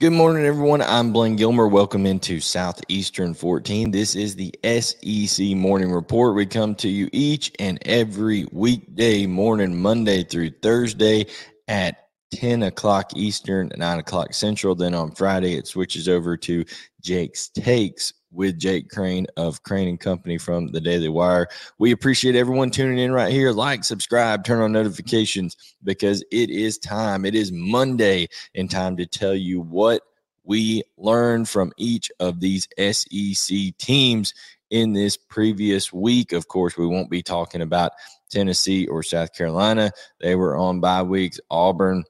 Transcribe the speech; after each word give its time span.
Good 0.00 0.12
morning, 0.12 0.46
everyone. 0.46 0.80
I'm 0.80 1.12
Blayne 1.12 1.36
Gilmer. 1.36 1.68
Welcome 1.68 2.06
into 2.06 2.40
Southeastern 2.40 3.34
14. 3.34 3.90
This 3.90 4.16
is 4.16 4.34
the 4.34 4.54
SEC 4.64 5.48
Morning 5.48 5.92
Report. 5.92 6.34
We 6.34 6.46
come 6.46 6.74
to 6.76 6.88
you 6.88 7.10
each 7.12 7.52
and 7.58 7.78
every 7.84 8.46
weekday 8.50 9.26
morning, 9.26 9.78
Monday 9.78 10.24
through 10.24 10.52
Thursday 10.62 11.26
at 11.68 12.08
10 12.32 12.62
o'clock 12.62 13.14
Eastern, 13.14 13.70
9 13.76 13.98
o'clock 13.98 14.32
Central. 14.32 14.74
Then 14.74 14.94
on 14.94 15.10
Friday, 15.10 15.54
it 15.54 15.66
switches 15.66 16.08
over 16.08 16.34
to 16.38 16.64
Jake's 17.02 17.50
Takes 17.50 18.14
with 18.32 18.58
Jake 18.58 18.88
Crane 18.88 19.26
of 19.36 19.62
Crane 19.62 19.88
and 19.88 20.00
Company 20.00 20.38
from 20.38 20.68
the 20.68 20.80
Daily 20.80 21.08
Wire. 21.08 21.48
We 21.78 21.92
appreciate 21.92 22.36
everyone 22.36 22.70
tuning 22.70 22.98
in 22.98 23.12
right 23.12 23.32
here. 23.32 23.52
Like, 23.52 23.84
subscribe, 23.84 24.44
turn 24.44 24.60
on 24.60 24.72
notifications 24.72 25.56
because 25.82 26.24
it 26.30 26.50
is 26.50 26.78
time. 26.78 27.24
It 27.24 27.34
is 27.34 27.52
Monday 27.52 28.28
and 28.54 28.70
time 28.70 28.96
to 28.96 29.06
tell 29.06 29.34
you 29.34 29.60
what 29.60 30.02
we 30.44 30.82
learned 30.96 31.48
from 31.48 31.72
each 31.76 32.10
of 32.20 32.40
these 32.40 32.66
SEC 32.78 33.76
teams 33.78 34.34
in 34.70 34.92
this 34.92 35.16
previous 35.16 35.92
week. 35.92 36.32
Of 36.32 36.48
course, 36.48 36.76
we 36.76 36.86
won't 36.86 37.10
be 37.10 37.22
talking 37.22 37.62
about 37.62 37.92
Tennessee 38.30 38.86
or 38.86 39.02
South 39.02 39.34
Carolina. 39.34 39.90
They 40.20 40.36
were 40.36 40.56
on 40.56 40.80
bye 40.80 41.02
weeks. 41.02 41.40
Auburn 41.50 42.04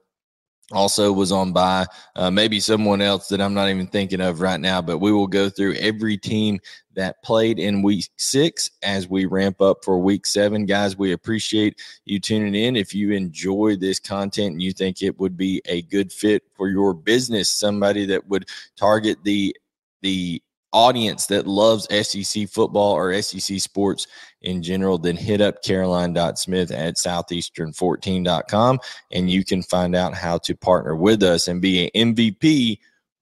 also 0.73 1.12
was 1.12 1.33
on 1.33 1.52
by 1.52 1.87
uh, 2.16 2.30
maybe 2.30 2.60
someone 2.60 3.01
else 3.01 3.28
that 3.28 3.41
I'm 3.41 3.55
not 3.55 3.69
even 3.69 3.87
thinking 3.87 4.20
of 4.20 4.41
right 4.41 4.61
now, 4.61 4.80
but 4.80 4.98
we 4.98 5.12
will 5.12 5.27
go 5.27 5.48
through 5.48 5.74
every 5.74 6.16
team 6.16 6.61
that 6.95 7.23
played 7.23 7.59
in 7.59 7.83
week 7.83 8.09
six 8.16 8.70
as 8.83 9.09
we 9.09 9.25
ramp 9.25 9.61
up 9.61 9.84
for 9.84 9.98
week 9.98 10.27
seven. 10.27 10.66
Guys, 10.66 10.97
we 10.97 11.12
appreciate 11.12 11.80
you 12.05 12.20
tuning 12.20 12.55
in. 12.55 12.77
If 12.77 12.95
you 12.95 13.12
enjoy 13.12 13.77
this 13.77 14.01
content 14.01 14.52
and 14.52 14.62
you 14.62 14.73
think 14.73 15.03
it 15.03 15.19
would 15.19 15.36
be 15.36 15.62
a 15.67 15.83
good 15.83 16.12
fit 16.12 16.42
for 16.56 16.69
your 16.69 16.95
business, 16.95 17.50
somebody 17.50 18.06
that 18.06 18.27
would 18.28 18.48
target 18.77 19.19
the 19.25 19.56
the 20.02 20.42
audience 20.73 21.27
that 21.27 21.47
loves 21.47 21.87
SEC 22.07 22.49
football 22.49 22.93
or 22.93 23.21
SEC 23.21 23.59
sports 23.61 24.07
in 24.43 24.63
general, 24.63 24.99
then 24.99 25.17
hit 25.17 25.41
up 25.41 25.63
caroline.smith 25.63 26.71
at 26.71 26.97
southeastern14.com 26.97 28.79
and 29.13 29.31
you 29.31 29.45
can 29.45 29.63
find 29.63 29.95
out 29.95 30.15
how 30.15 30.39
to 30.39 30.55
partner 30.55 30.97
with 30.97 31.23
us 31.23 31.48
and 31.48 31.61
be 31.61 31.91
an 31.95 32.15
MVP 32.15 32.79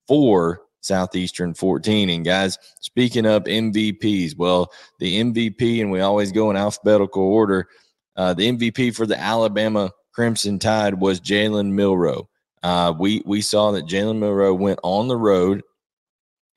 for 0.06 0.62
Southeastern 0.80 1.54
14. 1.54 2.10
And 2.10 2.24
guys, 2.24 2.58
speaking 2.80 3.26
of 3.26 3.44
MVPs, 3.44 4.36
well, 4.36 4.72
the 4.98 5.20
MVP, 5.22 5.80
and 5.80 5.90
we 5.90 6.00
always 6.00 6.32
go 6.32 6.50
in 6.50 6.56
alphabetical 6.56 7.22
order, 7.22 7.68
uh, 8.16 8.34
the 8.34 8.50
MVP 8.50 8.94
for 8.94 9.06
the 9.06 9.18
Alabama 9.18 9.90
Crimson 10.12 10.58
Tide 10.58 10.94
was 10.94 11.20
Jalen 11.20 11.72
Milroe. 11.72 12.28
Uh, 12.62 12.92
we 12.98 13.22
we 13.24 13.40
saw 13.40 13.70
that 13.70 13.86
Jalen 13.86 14.18
Milroe 14.18 14.54
went 14.54 14.80
on 14.82 15.06
the 15.06 15.16
road 15.16 15.62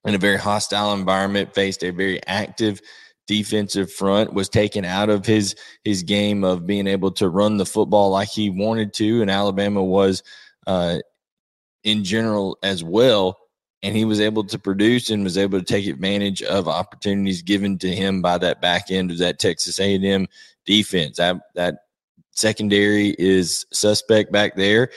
in 0.05 0.15
a 0.15 0.19
very 0.19 0.37
hostile 0.37 0.93
environment, 0.93 1.53
faced 1.53 1.83
a 1.83 1.91
very 1.91 2.19
active 2.27 2.81
defensive 3.27 3.91
front, 3.91 4.33
was 4.33 4.49
taken 4.49 4.83
out 4.83 5.09
of 5.09 5.25
his 5.25 5.55
his 5.83 6.03
game 6.03 6.43
of 6.43 6.65
being 6.65 6.87
able 6.87 7.11
to 7.11 7.29
run 7.29 7.57
the 7.57 7.65
football 7.65 8.09
like 8.09 8.29
he 8.29 8.49
wanted 8.49 8.93
to, 8.93 9.21
and 9.21 9.31
Alabama 9.31 9.83
was 9.83 10.23
uh, 10.67 10.99
in 11.83 12.03
general 12.03 12.57
as 12.63 12.83
well. 12.83 13.37
And 13.83 13.95
he 13.95 14.05
was 14.05 14.19
able 14.19 14.43
to 14.43 14.59
produce 14.59 15.09
and 15.09 15.23
was 15.23 15.39
able 15.39 15.57
to 15.57 15.65
take 15.65 15.87
advantage 15.87 16.43
of 16.43 16.67
opportunities 16.67 17.41
given 17.41 17.79
to 17.79 17.89
him 17.89 18.21
by 18.21 18.37
that 18.37 18.61
back 18.61 18.91
end 18.91 19.09
of 19.09 19.17
that 19.17 19.39
Texas 19.39 19.79
A&M 19.79 20.27
defense. 20.65 21.17
That 21.17 21.37
that 21.55 21.85
secondary 22.31 23.15
is 23.17 23.65
suspect 23.71 24.31
back 24.31 24.55
there. 24.55 24.89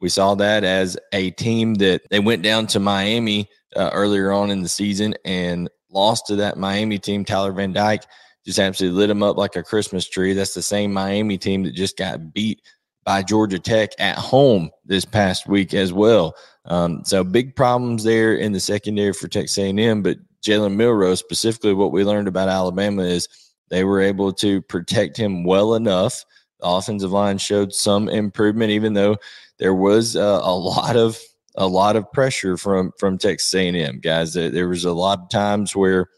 We 0.00 0.08
saw 0.08 0.34
that 0.36 0.64
as 0.64 0.96
a 1.12 1.30
team 1.32 1.74
that 1.74 2.02
they 2.10 2.20
went 2.20 2.42
down 2.42 2.66
to 2.68 2.80
Miami 2.80 3.48
uh, 3.76 3.90
earlier 3.92 4.32
on 4.32 4.50
in 4.50 4.62
the 4.62 4.68
season 4.68 5.14
and 5.24 5.68
lost 5.90 6.26
to 6.26 6.36
that 6.36 6.56
Miami 6.56 6.98
team. 6.98 7.24
Tyler 7.24 7.52
Van 7.52 7.72
Dyke 7.72 8.04
just 8.44 8.58
absolutely 8.58 8.98
lit 8.98 9.08
them 9.08 9.22
up 9.22 9.36
like 9.36 9.56
a 9.56 9.62
Christmas 9.62 10.08
tree. 10.08 10.32
That's 10.32 10.54
the 10.54 10.62
same 10.62 10.92
Miami 10.92 11.38
team 11.38 11.62
that 11.64 11.74
just 11.74 11.96
got 11.96 12.32
beat 12.32 12.62
by 13.04 13.22
Georgia 13.22 13.58
Tech 13.58 13.90
at 13.98 14.16
home 14.16 14.70
this 14.84 15.04
past 15.04 15.46
week 15.46 15.74
as 15.74 15.92
well. 15.92 16.34
Um, 16.66 17.02
so 17.04 17.24
big 17.24 17.56
problems 17.56 18.04
there 18.04 18.36
in 18.36 18.52
the 18.52 18.60
secondary 18.60 19.12
for 19.12 19.28
Texas 19.28 19.58
A&M, 19.58 20.02
but 20.02 20.18
Jalen 20.42 20.74
Milroe, 20.74 21.14
specifically 21.14 21.74
what 21.74 21.92
we 21.92 22.04
learned 22.04 22.28
about 22.28 22.48
Alabama 22.48 23.02
is 23.02 23.28
they 23.70 23.84
were 23.84 24.00
able 24.00 24.32
to 24.34 24.60
protect 24.62 25.16
him 25.16 25.44
well 25.44 25.74
enough. 25.74 26.24
The 26.60 26.66
offensive 26.66 27.10
line 27.10 27.38
showed 27.38 27.72
some 27.72 28.08
improvement, 28.08 28.70
even 28.70 28.92
though 28.92 29.16
there 29.58 29.74
was 29.74 30.16
uh, 30.16 30.40
a 30.42 30.54
lot 30.54 30.96
of 30.96 31.18
a 31.56 31.66
lot 31.66 31.96
of 31.96 32.10
pressure 32.12 32.56
from 32.56 32.92
from 32.98 33.18
Texas 33.18 33.54
A&M 33.54 34.00
guys. 34.00 34.34
There 34.34 34.68
was 34.68 34.84
a 34.84 34.92
lot 34.92 35.20
of 35.20 35.28
times 35.28 35.76
where 35.76 36.08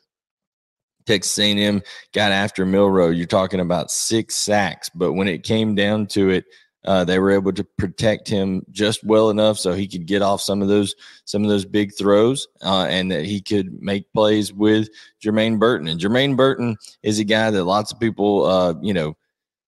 Texas 1.07 1.39
A&M 1.39 1.83
got 2.13 2.33
after 2.33 2.65
Milroe. 2.65 3.11
You're 3.11 3.27
talking 3.27 3.61
about 3.61 3.91
six 3.91 4.37
sacks, 4.37 4.91
but 4.95 5.13
when 5.13 5.29
it 5.29 5.43
came 5.43 5.75
down 5.75 6.07
to 6.09 6.31
it, 6.31 6.45
uh, 6.85 7.05
they 7.05 7.19
were 7.19 7.31
able 7.31 7.53
to 7.53 7.65
protect 7.79 8.29
him 8.29 8.63
just 8.71 9.03
well 9.05 9.31
enough 9.31 9.59
so 9.59 9.73
he 9.73 9.89
could 9.89 10.07
get 10.07 10.21
off 10.21 10.41
some 10.41 10.61
of 10.61 10.69
those 10.69 10.95
some 11.25 11.43
of 11.43 11.49
those 11.49 11.65
big 11.65 11.97
throws, 11.97 12.47
uh, 12.63 12.87
and 12.89 13.11
that 13.11 13.25
he 13.25 13.41
could 13.41 13.81
make 13.83 14.13
plays 14.13 14.53
with 14.53 14.89
Jermaine 15.23 15.59
Burton. 15.59 15.89
And 15.89 16.01
Jermaine 16.01 16.37
Burton 16.37 16.77
is 17.03 17.19
a 17.19 17.25
guy 17.25 17.51
that 17.51 17.65
lots 17.65 17.93
of 17.93 18.01
people, 18.01 18.45
uh, 18.45 18.75
you 18.83 18.93
know, 18.93 19.17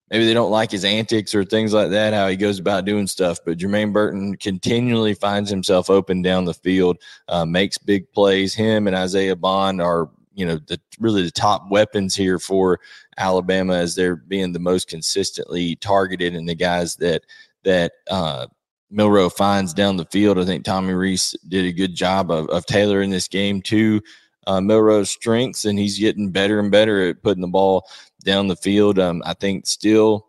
maybe 0.09 0.25
they 0.25 0.33
don't 0.33 0.51
like 0.51 0.71
his 0.71 0.85
antics 0.85 1.35
or 1.35 1.43
things 1.43 1.73
like 1.73 1.89
that, 1.89 2.13
how 2.13 2.27
he 2.27 2.35
goes 2.35 2.59
about 2.59 2.85
doing 2.85 3.07
stuff. 3.07 3.39
But 3.45 3.57
Jermaine 3.57 3.93
Burton 3.93 4.35
continually 4.37 5.13
finds 5.13 5.49
himself 5.49 5.89
open 5.89 6.21
down 6.21 6.45
the 6.45 6.53
field, 6.53 6.97
uh, 7.27 7.45
makes 7.45 7.77
big 7.77 8.11
plays. 8.11 8.53
Him 8.53 8.87
and 8.87 8.95
Isaiah 8.95 9.35
Bond 9.35 9.81
are, 9.81 10.09
you 10.33 10.45
know, 10.45 10.59
the 10.67 10.79
really 10.99 11.23
the 11.23 11.31
top 11.31 11.69
weapons 11.69 12.15
here 12.15 12.39
for 12.39 12.79
Alabama 13.17 13.73
as 13.73 13.95
they're 13.95 14.15
being 14.15 14.53
the 14.53 14.59
most 14.59 14.87
consistently 14.87 15.75
targeted 15.77 16.35
and 16.35 16.47
the 16.47 16.55
guys 16.55 16.95
that 16.97 17.23
that 17.63 17.93
uh, 18.09 18.47
Milroe 18.89 19.29
finds 19.29 19.73
down 19.73 19.97
the 19.97 20.05
field. 20.05 20.39
I 20.39 20.45
think 20.45 20.63
Tommy 20.63 20.93
Rees 20.93 21.35
did 21.47 21.65
a 21.65 21.73
good 21.73 21.95
job 21.95 22.31
of, 22.31 22.47
of 22.49 22.65
tailoring 22.65 23.09
this 23.09 23.27
game 23.27 23.61
to 23.63 24.01
uh, 24.47 24.61
Milroe's 24.61 25.09
strengths, 25.09 25.65
and 25.65 25.77
he's 25.77 25.99
getting 25.99 26.31
better 26.31 26.59
and 26.59 26.71
better 26.71 27.09
at 27.09 27.21
putting 27.21 27.41
the 27.41 27.47
ball 27.47 27.85
down 28.23 28.47
the 28.47 28.55
field. 28.55 28.99
Um, 28.99 29.21
I 29.25 29.33
think 29.33 29.67
still 29.67 30.27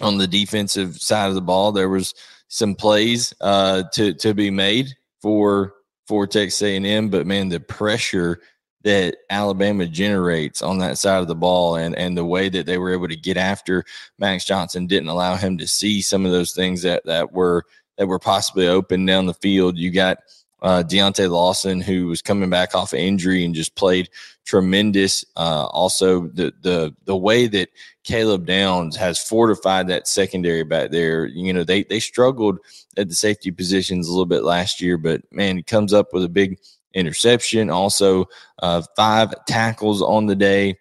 on 0.00 0.18
the 0.18 0.26
defensive 0.26 0.96
side 0.96 1.28
of 1.28 1.34
the 1.34 1.40
ball, 1.40 1.72
there 1.72 1.88
was 1.88 2.14
some 2.48 2.74
plays 2.74 3.32
uh, 3.40 3.84
to 3.94 4.14
to 4.14 4.34
be 4.34 4.50
made 4.50 4.94
for 5.20 5.74
for 6.06 6.26
Texas 6.26 6.62
A&M, 6.62 7.08
but 7.08 7.26
man, 7.26 7.48
the 7.48 7.60
pressure 7.60 8.40
that 8.82 9.16
Alabama 9.30 9.86
generates 9.86 10.60
on 10.60 10.78
that 10.78 10.98
side 10.98 11.20
of 11.20 11.28
the 11.28 11.34
ball 11.34 11.76
and 11.76 11.96
and 11.96 12.16
the 12.16 12.24
way 12.24 12.48
that 12.48 12.66
they 12.66 12.78
were 12.78 12.92
able 12.92 13.08
to 13.08 13.16
get 13.16 13.36
after 13.36 13.84
Max 14.18 14.44
Johnson 14.44 14.86
didn't 14.86 15.08
allow 15.08 15.36
him 15.36 15.56
to 15.58 15.66
see 15.66 16.02
some 16.02 16.26
of 16.26 16.32
those 16.32 16.52
things 16.52 16.82
that 16.82 17.04
that 17.06 17.32
were 17.32 17.64
that 17.96 18.06
were 18.06 18.18
possibly 18.18 18.66
open 18.66 19.06
down 19.06 19.26
the 19.26 19.34
field. 19.34 19.78
You 19.78 19.90
got 19.90 20.18
uh, 20.62 20.82
Deontae 20.86 21.28
Lawson, 21.28 21.80
who 21.80 22.06
was 22.06 22.22
coming 22.22 22.48
back 22.48 22.74
off 22.74 22.92
of 22.92 22.98
injury 22.98 23.44
and 23.44 23.54
just 23.54 23.74
played 23.74 24.08
tremendous. 24.44 25.24
Uh, 25.36 25.66
also, 25.66 26.28
the 26.28 26.52
the 26.62 26.94
the 27.04 27.16
way 27.16 27.48
that 27.48 27.68
Caleb 28.04 28.46
Downs 28.46 28.96
has 28.96 29.18
fortified 29.18 29.88
that 29.88 30.06
secondary 30.06 30.62
back 30.62 30.90
there. 30.90 31.26
You 31.26 31.52
know, 31.52 31.64
they 31.64 31.82
they 31.82 31.98
struggled 31.98 32.58
at 32.96 33.08
the 33.08 33.14
safety 33.14 33.50
positions 33.50 34.06
a 34.06 34.10
little 34.10 34.24
bit 34.24 34.44
last 34.44 34.80
year, 34.80 34.96
but 34.96 35.20
man, 35.32 35.56
he 35.56 35.62
comes 35.64 35.92
up 35.92 36.12
with 36.12 36.24
a 36.24 36.28
big 36.28 36.58
interception. 36.94 37.68
Also, 37.68 38.26
uh, 38.62 38.82
five 38.96 39.34
tackles 39.46 40.00
on 40.00 40.26
the 40.26 40.36
day. 40.36 40.78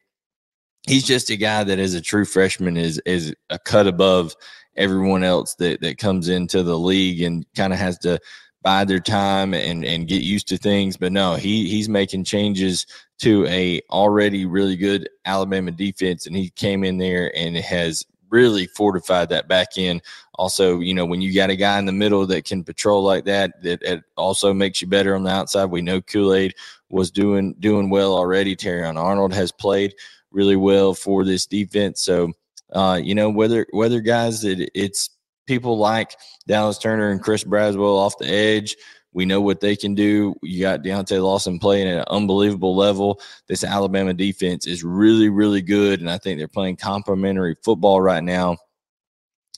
He's 0.88 1.06
just 1.06 1.30
a 1.30 1.38
guy 1.38 1.63
that, 1.63 1.80
as 1.80 1.96
a 1.96 2.02
true 2.02 2.25
freshman, 2.25 2.78
is 2.78 3.02
is 3.06 3.34
a 3.50 3.57
cut 3.57 3.88
above 3.88 4.36
everyone 4.77 5.24
else 5.24 5.56
that 5.56 5.81
that 5.81 5.98
comes 5.98 6.30
into 6.30 6.62
the 6.62 6.77
league 6.77 7.22
and 7.24 7.45
kind 7.56 7.74
of 7.74 7.80
has 7.80 7.98
to 8.00 8.19
bide 8.62 8.88
their 8.88 9.00
time 9.00 9.54
and 9.54 9.84
and 9.84 10.08
get 10.08 10.22
used 10.22 10.48
to 10.50 10.58
things. 10.58 10.98
But 10.98 11.12
no, 11.12 11.36
he 11.36 11.69
he's 11.69 11.90
making 11.90 12.24
changes 12.24 12.86
to 13.19 13.46
a 13.48 13.81
already 13.90 14.46
really 14.46 14.75
good 14.75 15.10
Alabama 15.25 15.72
defense, 15.72 16.25
and 16.25 16.36
he 16.36 16.50
came 16.52 16.84
in 16.84 16.98
there 16.98 17.36
and 17.36 17.56
has 17.58 18.06
really 18.31 18.66
fortified 18.66 19.30
that 19.30 19.48
back 19.48 19.68
end. 19.78 20.02
Also, 20.36 20.80
you 20.80 20.94
know, 20.94 21.06
when 21.06 21.22
you 21.22 21.34
got 21.34 21.50
a 21.50 21.56
guy 21.56 21.78
in 21.78 21.86
the 21.86 21.92
middle 21.92 22.25
that 22.25 22.46
can 22.46 22.63
patrol 22.63 23.04
like 23.04 23.25
that, 23.25 23.62
that 23.62 23.84
it 23.84 24.04
also 24.18 24.54
makes 24.54 24.81
you 24.81 24.88
better 24.88 25.16
on 25.16 25.24
the 25.24 25.30
outside. 25.30 25.66
We 25.66 25.81
know 25.81 26.02
Kool 26.02 26.34
Aid 26.34 26.56
was 26.90 27.12
doing 27.12 27.54
doing 27.60 27.90
well 27.90 28.16
already. 28.16 28.56
Terrion 28.56 28.98
Arnold 28.98 29.34
has 29.34 29.52
played 29.52 29.94
really 30.31 30.56
well 30.56 30.94
for 30.94 31.24
this 31.24 31.46
defense. 31.46 32.02
So, 32.02 32.31
uh, 32.74 33.00
you 33.04 33.13
know, 33.13 33.30
whether 33.30 33.68
whether 33.72 34.00
guys, 34.00 34.44
it, 34.44 34.72
it's 34.74 35.11
people 35.45 35.77
like 35.77 36.15
Dallas 36.47 36.77
Turner 36.77 37.09
and 37.09 37.21
Chris 37.21 37.43
Braswell 37.43 37.97
off 37.97 38.17
the 38.17 38.27
edge, 38.27 38.75
We 39.13 39.25
know 39.25 39.41
what 39.41 39.59
they 39.59 39.75
can 39.75 39.93
do. 39.93 40.35
You 40.41 40.61
got 40.61 40.83
Deontae 40.83 41.21
Lawson 41.21 41.59
playing 41.59 41.88
at 41.88 41.97
an 41.97 42.05
unbelievable 42.07 42.75
level. 42.75 43.19
This 43.47 43.63
Alabama 43.63 44.13
defense 44.13 44.65
is 44.65 44.83
really, 44.83 45.29
really 45.29 45.61
good. 45.61 45.99
And 45.99 46.09
I 46.09 46.17
think 46.17 46.38
they're 46.38 46.47
playing 46.47 46.77
complementary 46.77 47.55
football 47.61 48.01
right 48.01 48.23
now. 48.23 48.57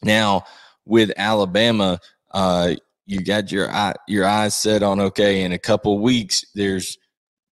Now, 0.03 0.43
with 0.85 1.11
Alabama, 1.17 1.99
uh, 2.31 2.75
you 3.05 3.21
got 3.21 3.51
your 3.51 3.71
eye, 3.71 3.93
your 4.07 4.25
eyes 4.25 4.55
set 4.55 4.81
on 4.81 4.99
okay. 4.99 5.43
In 5.43 5.51
a 5.51 5.59
couple 5.59 5.99
weeks, 5.99 6.43
there's 6.55 6.97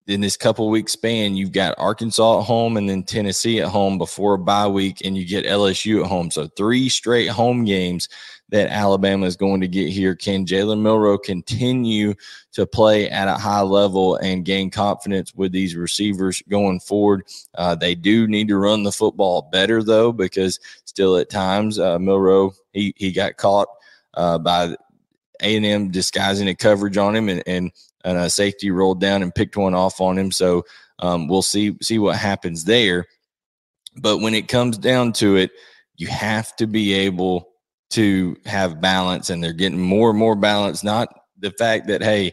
in 0.06 0.20
this 0.20 0.36
couple 0.36 0.68
week 0.68 0.88
span, 0.88 1.36
you've 1.36 1.52
got 1.52 1.78
Arkansas 1.78 2.40
at 2.40 2.44
home 2.44 2.76
and 2.76 2.88
then 2.88 3.02
Tennessee 3.02 3.60
at 3.60 3.68
home 3.68 3.98
before 3.98 4.34
a 4.34 4.38
bye 4.38 4.66
week, 4.66 5.02
and 5.04 5.16
you 5.16 5.24
get 5.24 5.46
LSU 5.46 6.02
at 6.02 6.08
home. 6.08 6.30
So 6.30 6.48
three 6.48 6.88
straight 6.88 7.28
home 7.28 7.64
games 7.64 8.08
that 8.52 8.68
Alabama 8.68 9.24
is 9.26 9.36
going 9.36 9.62
to 9.62 9.68
get 9.68 9.88
here. 9.88 10.14
Can 10.14 10.44
Jalen 10.44 10.82
Milroe 10.82 11.16
continue 11.16 12.14
to 12.52 12.66
play 12.66 13.08
at 13.08 13.26
a 13.26 13.34
high 13.34 13.62
level 13.62 14.16
and 14.16 14.44
gain 14.44 14.70
confidence 14.70 15.34
with 15.34 15.52
these 15.52 15.74
receivers 15.74 16.42
going 16.48 16.78
forward? 16.80 17.24
Uh, 17.54 17.74
they 17.74 17.94
do 17.94 18.26
need 18.26 18.48
to 18.48 18.58
run 18.58 18.82
the 18.82 18.92
football 18.92 19.48
better 19.50 19.82
though, 19.82 20.12
because 20.12 20.60
still 20.84 21.16
at 21.16 21.30
times 21.30 21.78
uh, 21.78 21.98
Milroe 21.98 22.52
he 22.72 22.92
he 22.96 23.10
got 23.10 23.38
caught 23.38 23.68
uh, 24.14 24.36
by 24.36 24.76
A 25.42 25.56
and 25.56 25.64
M 25.64 25.90
disguising 25.90 26.48
a 26.48 26.54
coverage 26.54 26.98
on 26.98 27.16
him 27.16 27.30
and, 27.30 27.42
and 27.46 27.72
and 28.04 28.18
a 28.18 28.30
safety 28.30 28.70
rolled 28.70 29.00
down 29.00 29.22
and 29.22 29.34
picked 29.34 29.56
one 29.56 29.74
off 29.74 30.00
on 30.00 30.18
him. 30.18 30.30
So 30.30 30.64
um, 30.98 31.28
we'll 31.28 31.42
see 31.42 31.76
see 31.82 31.98
what 31.98 32.16
happens 32.16 32.64
there. 32.64 33.06
But 33.96 34.18
when 34.18 34.34
it 34.34 34.48
comes 34.48 34.78
down 34.78 35.12
to 35.14 35.36
it, 35.36 35.50
you 35.96 36.06
have 36.06 36.54
to 36.56 36.66
be 36.66 36.92
able 36.92 37.48
to 37.90 38.36
have 38.46 38.80
balance, 38.80 39.28
and 39.28 39.42
they're 39.42 39.52
getting 39.52 39.80
more 39.80 40.10
and 40.10 40.18
more 40.18 40.34
balance. 40.34 40.82
Not 40.82 41.14
the 41.38 41.50
fact 41.50 41.88
that 41.88 42.02
hey, 42.02 42.32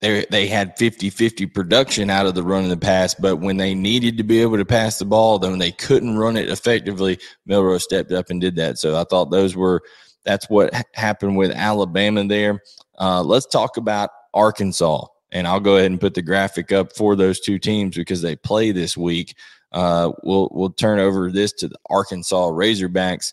they 0.00 0.26
they 0.30 0.46
had 0.48 0.76
50-50 0.76 1.54
production 1.54 2.10
out 2.10 2.26
of 2.26 2.34
the 2.34 2.42
run 2.42 2.64
of 2.64 2.70
the 2.70 2.76
pass, 2.76 3.14
but 3.14 3.36
when 3.36 3.56
they 3.56 3.74
needed 3.74 4.18
to 4.18 4.24
be 4.24 4.42
able 4.42 4.56
to 4.56 4.64
pass 4.64 4.98
the 4.98 5.04
ball, 5.04 5.38
then 5.38 5.58
they 5.58 5.72
couldn't 5.72 6.18
run 6.18 6.36
it 6.36 6.50
effectively, 6.50 7.18
Milroe 7.46 7.78
stepped 7.78 8.12
up 8.12 8.30
and 8.30 8.40
did 8.40 8.56
that. 8.56 8.78
So 8.78 9.00
I 9.00 9.04
thought 9.04 9.30
those 9.30 9.54
were 9.54 9.82
that's 10.24 10.48
what 10.48 10.74
happened 10.94 11.36
with 11.36 11.52
Alabama 11.52 12.24
there. 12.24 12.62
Uh, 12.98 13.22
let's 13.22 13.46
talk 13.46 13.76
about 13.76 14.10
Arkansas. 14.34 15.06
And 15.32 15.48
I'll 15.48 15.60
go 15.60 15.76
ahead 15.76 15.90
and 15.90 16.00
put 16.00 16.14
the 16.14 16.22
graphic 16.22 16.70
up 16.70 16.94
for 16.94 17.16
those 17.16 17.40
two 17.40 17.58
teams 17.58 17.96
because 17.96 18.22
they 18.22 18.36
play 18.36 18.70
this 18.70 18.96
week. 18.96 19.34
Uh, 19.72 20.12
we'll 20.22 20.48
we'll 20.52 20.70
turn 20.70 21.00
over 21.00 21.32
this 21.32 21.52
to 21.54 21.68
the 21.68 21.78
Arkansas 21.90 22.50
Razorbacks. 22.50 23.32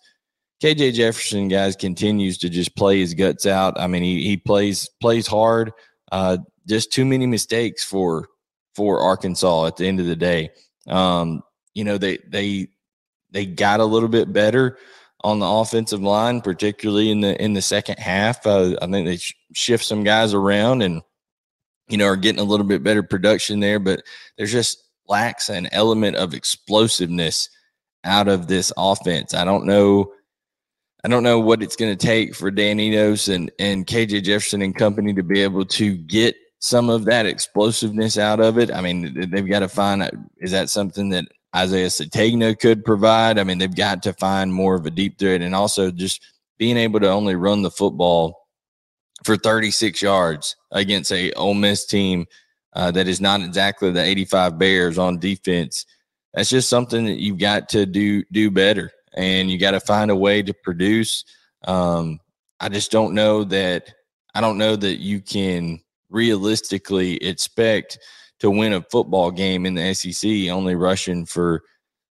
KJ 0.64 0.94
Jefferson, 0.94 1.48
guys, 1.48 1.76
continues 1.76 2.38
to 2.40 2.50
just 2.50 2.76
play 2.76 3.00
his 3.00 3.14
guts 3.14 3.46
out. 3.46 3.80
I 3.80 3.86
mean, 3.88 4.02
he 4.02 4.24
he 4.24 4.38
plays 4.38 4.90
plays 5.00 5.28
hard. 5.28 5.72
Uh, 6.12 6.38
just 6.68 6.92
too 6.92 7.06
many 7.06 7.28
mistakes 7.28 7.84
for 7.84 8.28
for 8.76 9.00
Arkansas 9.00 9.68
at 9.68 9.78
the 9.78 9.88
end 9.88 10.00
of 10.00 10.08
the 10.08 10.16
day. 10.16 10.50
Um, 10.88 11.44
you 11.76 11.84
know, 11.84 12.00
they 12.00 12.18
they 12.28 12.70
they 13.32 13.46
got 13.46 13.80
a 13.80 13.86
little 13.86 14.10
bit 14.10 14.34
better 14.34 14.78
on 15.24 15.40
the 15.40 15.48
offensive 15.48 16.02
line, 16.02 16.42
particularly 16.42 17.12
in 17.12 17.22
the 17.22 17.42
in 17.42 17.54
the 17.54 17.62
second 17.62 18.00
half. 18.00 18.46
Uh, 18.46 18.76
I 18.82 18.88
think 18.88 19.08
they 19.08 19.18
sh- 19.18 19.36
shift 19.54 19.86
some 19.86 20.04
guys 20.04 20.34
around 20.34 20.82
and 20.82 21.02
you 21.88 21.98
know 21.98 22.06
are 22.06 22.16
getting 22.16 22.42
a 22.42 22.46
little 22.46 22.66
bit 22.66 22.84
better 22.84 23.04
production 23.04 23.60
there, 23.60 23.80
but 23.80 24.04
there's 24.38 24.52
just 24.52 24.84
lacks 25.08 25.50
an 25.50 25.68
element 25.72 26.16
of 26.16 26.34
explosiveness 26.34 27.50
out 28.04 28.28
of 28.28 28.48
this 28.48 28.72
offense. 28.78 29.34
I 29.34 29.46
don't 29.46 29.66
know. 29.66 30.12
I 31.04 31.08
don't 31.08 31.24
know 31.24 31.40
what 31.40 31.64
it's 31.64 31.76
going 31.76 31.96
to 31.96 32.08
take 32.08 32.36
for 32.36 32.52
Dan 32.52 32.80
Enos 32.80 33.28
and, 33.28 33.52
and 33.58 33.88
KJ 33.88 34.24
Jefferson 34.24 34.62
and 34.62 34.76
company 34.76 35.14
to 35.16 35.24
be 35.24 35.42
able 35.42 35.66
to 35.66 35.98
get 35.98 36.36
some 36.60 36.92
of 36.92 37.06
that 37.06 37.26
explosiveness 37.26 38.20
out 38.20 38.40
of 38.40 38.60
it. 38.60 38.72
I 38.72 38.82
mean, 38.82 39.30
they've 39.32 39.50
got 39.50 39.62
to 39.62 39.68
find 39.68 40.30
is 40.38 40.52
that 40.52 40.70
something 40.70 41.10
that 41.10 41.26
Isaiah 41.56 41.88
Sategna 41.88 42.58
could 42.58 42.86
provide. 42.86 43.38
I 43.38 43.44
mean, 43.44 43.58
they've 43.58 43.76
got 43.76 44.04
to 44.04 44.14
find 44.14 44.54
more 44.54 44.76
of 44.76 44.86
a 44.86 44.92
deep 44.92 45.20
threat 45.20 45.42
and 45.42 45.54
also 45.54 45.92
just 45.92 46.24
being 46.58 46.78
able 46.78 47.00
to 47.00 47.10
only 47.10 47.36
run 47.36 47.62
the 47.62 47.72
football 47.72 48.48
for 49.24 49.36
36 49.36 50.02
yards 50.02 50.56
against 50.72 51.12
a 51.12 51.32
Ole 51.34 51.54
Miss 51.54 51.86
team 51.86 52.26
uh, 52.74 52.92
that 52.92 53.08
is 53.08 53.20
not 53.20 53.42
exactly 53.42 53.92
the 53.92 54.04
85 54.04 54.58
Bears 54.58 54.98
on 54.98 55.20
defense. 55.20 55.86
That's 56.34 56.50
just 56.50 56.70
something 56.70 57.06
that 57.06 57.20
you've 57.20 57.40
got 57.40 57.68
to 57.70 57.86
do 57.86 58.24
do 58.32 58.50
better, 58.50 58.92
and 59.14 59.52
you 59.52 59.58
got 59.58 59.72
to 59.72 59.82
find 59.82 60.10
a 60.10 60.16
way 60.16 60.42
to 60.42 60.54
produce. 60.54 61.26
Um, 61.66 62.20
I 62.60 62.70
just 62.70 62.92
don't 62.92 63.14
know 63.14 63.44
that. 63.46 63.94
I 64.34 64.40
don't 64.40 64.58
know 64.58 64.78
that 64.78 65.00
you 65.00 65.20
can 65.20 65.82
realistically 66.10 67.18
expect 67.18 68.00
to 68.42 68.52
win 68.52 68.74
a 68.74 68.82
football 68.82 69.32
game 69.32 69.66
in 69.66 69.76
the 69.76 69.94
SEC, 69.94 70.30
only 70.50 70.76
rushing 70.76 71.26
for 71.26 71.64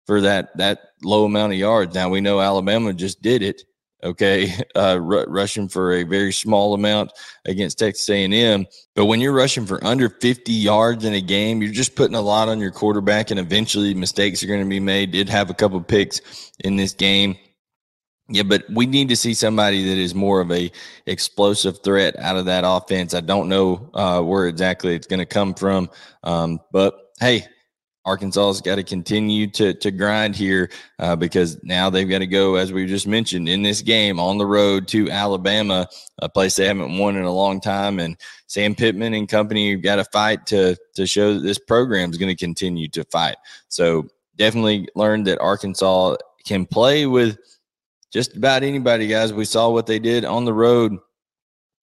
for 0.05 0.21
that 0.21 0.55
that 0.57 0.79
low 1.03 1.25
amount 1.25 1.53
of 1.53 1.59
yards. 1.59 1.95
Now 1.95 2.09
we 2.09 2.21
know 2.21 2.39
Alabama 2.39 2.93
just 2.93 3.21
did 3.21 3.41
it. 3.41 3.63
Okay, 4.03 4.53
uh, 4.75 4.99
r- 5.01 5.25
rushing 5.27 5.67
for 5.67 5.93
a 5.93 6.03
very 6.03 6.31
small 6.31 6.73
amount 6.73 7.11
against 7.45 7.79
Texas 7.79 8.07
A&M. 8.09 8.65
But 8.93 9.05
when 9.05 9.21
you're 9.21 9.33
rushing 9.33 9.65
for 9.65 9.83
under 9.83 10.09
50 10.09 10.51
yards 10.51 11.03
in 11.03 11.13
a 11.13 11.21
game, 11.21 11.61
you're 11.61 11.71
just 11.71 11.95
putting 11.95 12.15
a 12.15 12.21
lot 12.21 12.49
on 12.49 12.59
your 12.59 12.71
quarterback, 12.71 13.31
and 13.31 13.39
eventually 13.39 13.93
mistakes 13.93 14.43
are 14.43 14.47
going 14.47 14.63
to 14.63 14.69
be 14.69 14.79
made. 14.79 15.11
Did 15.11 15.29
have 15.29 15.49
a 15.49 15.55
couple 15.55 15.81
picks 15.81 16.21
in 16.59 16.75
this 16.75 16.93
game. 16.93 17.37
Yeah, 18.29 18.43
but 18.43 18.65
we 18.69 18.85
need 18.85 19.07
to 19.09 19.15
see 19.15 19.33
somebody 19.33 19.87
that 19.87 19.97
is 19.97 20.13
more 20.13 20.41
of 20.41 20.51
a 20.51 20.69
explosive 21.05 21.81
threat 21.81 22.17
out 22.19 22.35
of 22.35 22.45
that 22.45 22.63
offense. 22.67 23.13
I 23.13 23.21
don't 23.21 23.47
know 23.47 23.89
uh, 23.93 24.21
where 24.21 24.47
exactly 24.47 24.95
it's 24.95 25.07
going 25.07 25.19
to 25.19 25.25
come 25.25 25.53
from, 25.53 25.89
um, 26.23 26.59
but 26.71 27.13
hey, 27.21 27.45
Arkansas's 28.07 28.61
got 28.61 28.75
to 28.75 28.83
continue 28.83 29.47
to 29.51 29.73
to 29.73 29.91
grind 29.91 30.35
here 30.35 30.69
uh, 30.97 31.15
because 31.15 31.61
now 31.63 31.89
they've 31.89 32.09
got 32.09 32.19
to 32.19 32.27
go, 32.27 32.55
as 32.55 32.71
we 32.71 32.85
just 32.85 33.05
mentioned, 33.05 33.49
in 33.49 33.61
this 33.61 33.81
game 33.81 34.19
on 34.19 34.37
the 34.37 34.45
road 34.45 34.87
to 34.89 35.11
Alabama, 35.11 35.87
a 36.19 36.29
place 36.29 36.55
they 36.55 36.67
haven't 36.67 36.97
won 36.97 37.17
in 37.17 37.23
a 37.23 37.31
long 37.31 37.59
time. 37.59 37.99
And 37.99 38.17
Sam 38.47 38.75
Pittman 38.75 39.13
and 39.13 39.27
company 39.27 39.71
have 39.71 39.83
got 39.83 39.97
to 39.97 40.05
fight 40.05 40.45
to 40.47 40.77
to 40.95 41.05
show 41.05 41.33
that 41.33 41.41
this 41.41 41.59
program 41.59 42.09
is 42.09 42.17
going 42.17 42.33
to 42.33 42.45
continue 42.45 42.87
to 42.89 43.03
fight. 43.05 43.35
So 43.67 44.07
definitely 44.37 44.87
learned 44.95 45.27
that 45.27 45.39
Arkansas 45.39 46.15
can 46.45 46.65
play 46.65 47.05
with 47.07 47.37
just 48.11 48.35
about 48.35 48.63
anybody, 48.63 49.07
guys. 49.07 49.33
We 49.33 49.45
saw 49.45 49.69
what 49.69 49.85
they 49.85 49.99
did 49.99 50.25
on 50.25 50.45
the 50.45 50.53
road 50.53 50.97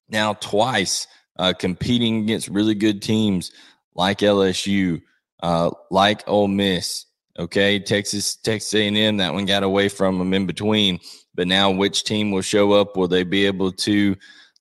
now 0.09 0.35
twice, 0.35 1.06
uh, 1.38 1.53
competing 1.53 2.23
against 2.23 2.49
really 2.49 2.75
good 2.75 3.03
teams 3.03 3.53
like 3.94 4.19
LSU, 4.19 5.03
uh, 5.43 5.71
like 5.91 6.26
Ole 6.26 6.49
Miss. 6.49 7.06
Okay, 7.38 7.81
Texas, 7.81 8.37
Texas 8.37 8.75
A&M. 8.75 9.17
That 9.17 9.35
one 9.35 9.44
got 9.44 9.65
away 9.65 9.88
from 9.88 10.19
them 10.19 10.32
in 10.32 10.47
between. 10.47 11.00
But 11.35 11.49
now, 11.49 11.70
which 11.70 12.05
team 12.05 12.31
will 12.31 12.43
show 12.43 12.72
up? 12.72 12.96
Will 12.96 13.08
they 13.08 13.25
be 13.25 13.44
able 13.46 13.72
to 13.72 14.17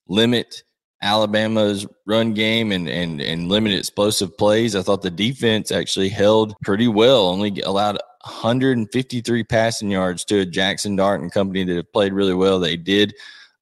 limit 0.08 0.62
Alabama's 1.00 1.86
run 2.06 2.34
game 2.34 2.72
and 2.72 2.88
and 2.88 3.20
and 3.20 3.48
limit 3.48 3.74
explosive 3.74 4.36
plays? 4.36 4.74
I 4.74 4.82
thought 4.82 5.02
the 5.02 5.10
defense 5.10 5.70
actually 5.70 6.08
held 6.08 6.56
pretty 6.64 6.88
well. 6.88 7.28
Only 7.28 7.60
allowed 7.60 7.98
153 8.24 9.44
passing 9.44 9.90
yards 9.90 10.24
to 10.24 10.40
a 10.40 10.46
Jackson 10.46 10.96
Dart 10.96 11.20
and 11.20 11.32
company 11.32 11.64
that 11.64 11.76
have 11.76 11.92
played 11.92 12.12
really 12.12 12.34
well. 12.34 12.58
They 12.58 12.76
did 12.76 13.14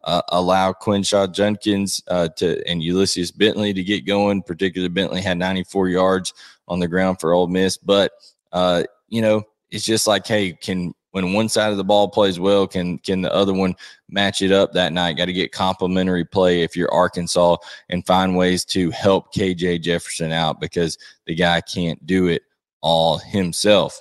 uh, 0.05 0.23
allow 0.29 0.73
Quinshon 0.73 1.33
Judkins 1.33 2.03
uh, 2.09 2.29
to 2.37 2.63
and 2.67 2.83
Ulysses 2.83 3.33
Bentley 3.33 3.73
to 3.73 3.83
get 3.83 4.07
going. 4.07 4.43
Particularly 4.43 4.89
Bentley 4.89 5.21
had 5.21 5.39
94 5.39 5.89
yards 5.89 6.35
on 6.69 6.81
the 6.81 6.89
ground 6.89 7.19
for 7.21 7.33
Ole 7.33 7.49
Miss, 7.49 7.77
but 7.77 8.13
uh, 8.53 8.85
you 9.09 9.23
know 9.23 9.43
it's 9.71 9.85
just 9.85 10.07
like, 10.07 10.27
hey, 10.27 10.53
can 10.53 10.95
when 11.13 11.33
one 11.33 11.49
side 11.49 11.71
of 11.71 11.77
the 11.77 11.85
ball 11.85 12.09
plays 12.09 12.41
well, 12.41 12.67
can 12.67 12.99
can 12.99 13.23
the 13.23 13.35
other 13.35 13.53
one 13.53 13.75
match 14.09 14.43
it 14.43 14.53
up 14.53 14.73
that 14.73 14.93
night? 14.93 15.17
Got 15.17 15.27
to 15.27 15.33
get 15.33 15.53
complementary 15.53 16.25
play 16.25 16.63
if 16.63 16.77
you're 16.77 16.93
Arkansas 16.93 17.57
and 17.91 18.07
find 18.07 18.37
ways 18.37 18.65
to 18.67 18.91
help 18.91 19.35
KJ 19.35 19.83
Jefferson 19.83 20.33
out 20.33 20.61
because 20.61 20.99
the 21.27 21.35
guy 21.35 21.61
can't 21.61 22.05
do 22.07 22.29
it 22.29 22.43
all 22.81 23.19
himself. 23.19 24.01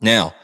Now, 0.00 0.34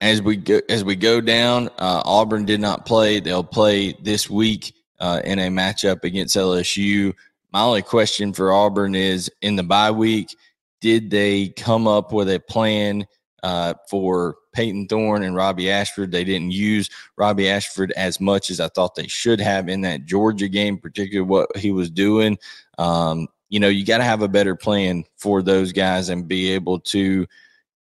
as 0.00 0.20
we 0.20 0.36
go 0.36 0.60
as 0.68 0.84
we 0.84 0.96
go 0.96 1.20
down, 1.20 1.68
uh, 1.78 2.02
Auburn 2.04 2.44
did 2.44 2.60
not 2.60 2.84
play. 2.84 3.20
They'll 3.20 3.44
play 3.44 3.92
this 4.02 4.28
week 4.28 4.74
uh, 4.98 5.22
in 5.24 5.38
a 5.38 5.48
matchup 5.48 6.04
against 6.04 6.36
LSU. 6.36 7.14
My 7.52 7.62
only 7.62 7.82
question 7.82 8.32
for 8.32 8.52
Auburn 8.52 8.94
is 8.94 9.30
in 9.42 9.56
the 9.56 9.62
bye 9.62 9.90
week, 9.90 10.34
did 10.80 11.10
they 11.10 11.50
come 11.50 11.86
up 11.86 12.12
with 12.12 12.28
a 12.28 12.40
plan 12.40 13.06
uh, 13.42 13.74
for 13.88 14.36
Payton 14.52 14.88
Thorne 14.88 15.22
and 15.22 15.36
Robbie 15.36 15.70
Ashford? 15.70 16.10
They 16.10 16.24
didn't 16.24 16.50
use 16.50 16.90
Robbie 17.16 17.48
Ashford 17.48 17.92
as 17.92 18.20
much 18.20 18.50
as 18.50 18.58
I 18.58 18.68
thought 18.68 18.96
they 18.96 19.06
should 19.06 19.40
have 19.40 19.68
in 19.68 19.82
that 19.82 20.06
Georgia 20.06 20.48
game, 20.48 20.78
particularly 20.78 21.28
what 21.28 21.56
he 21.56 21.70
was 21.70 21.90
doing. 21.90 22.38
Um, 22.78 23.28
you 23.50 23.60
know, 23.60 23.68
you 23.68 23.84
got 23.84 23.98
to 23.98 24.04
have 24.04 24.22
a 24.22 24.28
better 24.28 24.56
plan 24.56 25.04
for 25.16 25.42
those 25.42 25.72
guys 25.72 26.08
and 26.08 26.26
be 26.26 26.50
able 26.50 26.80
to 26.80 27.26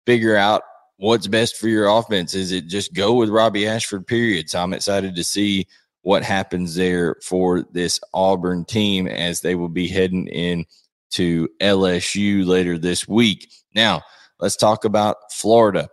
figure 0.05 0.37
out 0.37 0.63
what's 1.01 1.27
best 1.27 1.57
for 1.57 1.69
your 1.69 1.89
offense? 1.89 2.35
Is 2.35 2.53
it 2.53 2.67
just 2.67 2.93
go 2.93 3.15
with 3.15 3.31
Robbie 3.31 3.67
Ashford, 3.67 4.07
period? 4.07 4.51
So 4.51 4.63
I'm 4.63 4.75
excited 4.75 5.17
to 5.17 5.25
see 5.25 5.67
what 6.03 6.23
happens 6.23 6.75
there 6.75 7.17
for 7.23 7.63
this 7.73 8.01
Auburn 8.13 8.67
team 8.67 9.07
as 9.07 9.41
they 9.41 9.55
will 9.55 9.69
be 9.69 9.89
heading 9.89 10.27
in 10.29 10.67
to 11.13 11.49
LSU 11.61 12.47
later 12.47 12.77
this 12.79 13.09
week. 13.09 13.51
Now, 13.75 14.03
let's 14.41 14.57
talk 14.57 14.85
about 14.85 15.17
Florida. 15.33 15.89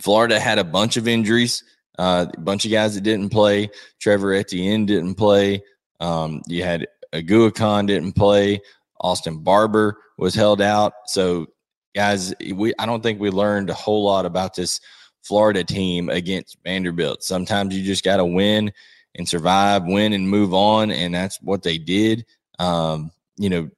Florida 0.00 0.38
had 0.38 0.58
a 0.58 0.64
bunch 0.64 0.96
of 0.96 1.08
injuries, 1.08 1.62
uh, 1.98 2.26
a 2.32 2.40
bunch 2.40 2.64
of 2.64 2.70
guys 2.70 2.94
that 2.94 3.02
didn't 3.02 3.30
play. 3.30 3.68
Trevor 4.00 4.32
Etienne 4.32 4.86
didn't 4.86 5.16
play. 5.16 5.62
Um, 5.98 6.40
you 6.46 6.62
had 6.62 6.86
Khan 7.54 7.86
didn't 7.86 8.12
play. 8.12 8.60
Austin 9.00 9.38
Barber 9.38 9.98
was 10.18 10.34
held 10.34 10.62
out. 10.62 10.92
So, 11.06 11.46
guys, 11.94 12.34
we 12.54 12.74
I 12.78 12.86
don't 12.86 13.02
think 13.02 13.20
we 13.20 13.30
learned 13.30 13.70
a 13.70 13.74
whole 13.74 14.04
lot 14.04 14.26
about 14.26 14.54
this 14.54 14.80
Florida 15.22 15.64
team 15.64 16.08
against 16.10 16.58
Vanderbilt. 16.64 17.22
Sometimes 17.22 17.76
you 17.76 17.82
just 17.82 18.04
got 18.04 18.18
to 18.18 18.24
win 18.24 18.72
and 19.14 19.28
survive, 19.28 19.84
win 19.86 20.12
and 20.12 20.28
move 20.28 20.52
on, 20.52 20.90
and 20.90 21.14
that's 21.14 21.40
what 21.40 21.62
they 21.62 21.78
did. 21.78 22.26
Um, 22.58 23.10
you 23.36 23.48
know, 23.48 23.70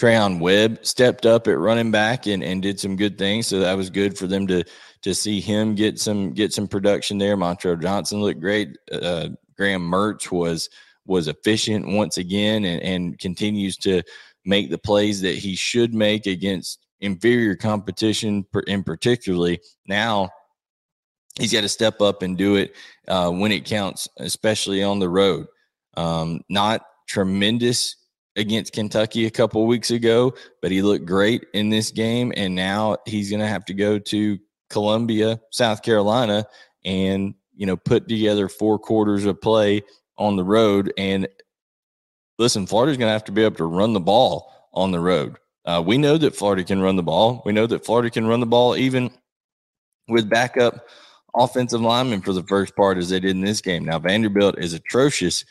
Treyaun 0.00 0.40
Webb 0.40 0.84
stepped 0.84 1.26
up 1.26 1.46
at 1.46 1.58
running 1.58 1.90
back 1.90 2.26
and, 2.26 2.42
and 2.42 2.62
did 2.62 2.80
some 2.80 2.96
good 2.96 3.18
things. 3.18 3.46
So 3.46 3.60
that 3.60 3.76
was 3.76 3.90
good 3.90 4.18
for 4.18 4.26
them 4.26 4.46
to 4.48 4.64
to 5.02 5.14
see 5.14 5.40
him 5.40 5.74
get 5.74 5.98
some 5.98 6.32
get 6.32 6.52
some 6.52 6.66
production 6.66 7.18
there. 7.18 7.36
Montrell 7.36 7.80
Johnson 7.80 8.20
looked 8.20 8.40
great. 8.40 8.76
Uh, 8.90 9.28
Graham 9.56 9.82
Mertz 9.82 10.30
was 10.30 10.68
was 11.06 11.28
efficient 11.28 11.86
once 11.86 12.16
again 12.16 12.64
and, 12.64 12.82
and 12.82 13.18
continues 13.18 13.76
to 13.76 14.02
make 14.44 14.70
the 14.70 14.78
plays 14.78 15.20
that 15.20 15.36
he 15.36 15.54
should 15.54 15.94
make 15.94 16.26
against 16.26 16.86
inferior 17.00 17.56
competition 17.56 18.44
in 18.66 18.82
particularly 18.84 19.60
now 19.86 20.28
he's 21.38 21.52
got 21.52 21.62
to 21.62 21.68
step 21.68 22.00
up 22.00 22.22
and 22.22 22.38
do 22.38 22.56
it 22.56 22.74
uh, 23.08 23.30
when 23.30 23.50
it 23.50 23.64
counts 23.64 24.08
especially 24.18 24.82
on 24.82 24.98
the 24.98 25.08
road 25.08 25.46
um, 25.96 26.40
not 26.48 26.82
tremendous 27.08 27.96
against 28.36 28.72
kentucky 28.72 29.26
a 29.26 29.30
couple 29.30 29.66
weeks 29.66 29.90
ago 29.90 30.32
but 30.60 30.70
he 30.70 30.80
looked 30.80 31.04
great 31.04 31.44
in 31.54 31.68
this 31.70 31.90
game 31.90 32.32
and 32.36 32.54
now 32.54 32.96
he's 33.06 33.30
going 33.30 33.40
to 33.40 33.48
have 33.48 33.64
to 33.64 33.74
go 33.74 33.98
to 33.98 34.38
columbia 34.70 35.40
south 35.50 35.82
carolina 35.82 36.46
and 36.84 37.34
you 37.54 37.66
know 37.66 37.76
put 37.76 38.08
together 38.08 38.48
four 38.48 38.78
quarters 38.78 39.26
of 39.26 39.40
play 39.40 39.82
on 40.22 40.36
the 40.36 40.44
road. 40.44 40.92
And 40.96 41.28
listen, 42.42 42.66
Florida's 42.66 42.98
going 42.98 43.08
to 43.08 43.12
have 43.12 43.24
to 43.24 43.32
be 43.32 43.44
able 43.44 43.56
to 43.56 43.64
run 43.64 43.92
the 43.92 44.00
ball 44.00 44.52
on 44.74 44.90
the 44.90 45.00
road. 45.00 45.36
Uh, 45.64 45.82
we 45.84 45.96
know 45.96 46.18
that 46.18 46.34
Florida 46.34 46.64
can 46.64 46.82
run 46.82 46.96
the 46.96 47.02
ball. 47.02 47.40
We 47.44 47.52
know 47.52 47.66
that 47.68 47.84
Florida 47.84 48.10
can 48.10 48.26
run 48.26 48.40
the 48.40 48.46
ball 48.46 48.76
even 48.76 49.10
with 50.08 50.28
backup 50.28 50.88
offensive 51.34 51.80
linemen 51.80 52.20
for 52.20 52.32
the 52.32 52.42
first 52.42 52.74
part 52.74 52.98
as 52.98 53.08
they 53.08 53.20
did 53.20 53.30
in 53.30 53.40
this 53.40 53.60
game. 53.60 53.84
Now, 53.84 54.00
Vanderbilt 54.00 54.58
is 54.58 54.74
atrocious 54.74 55.44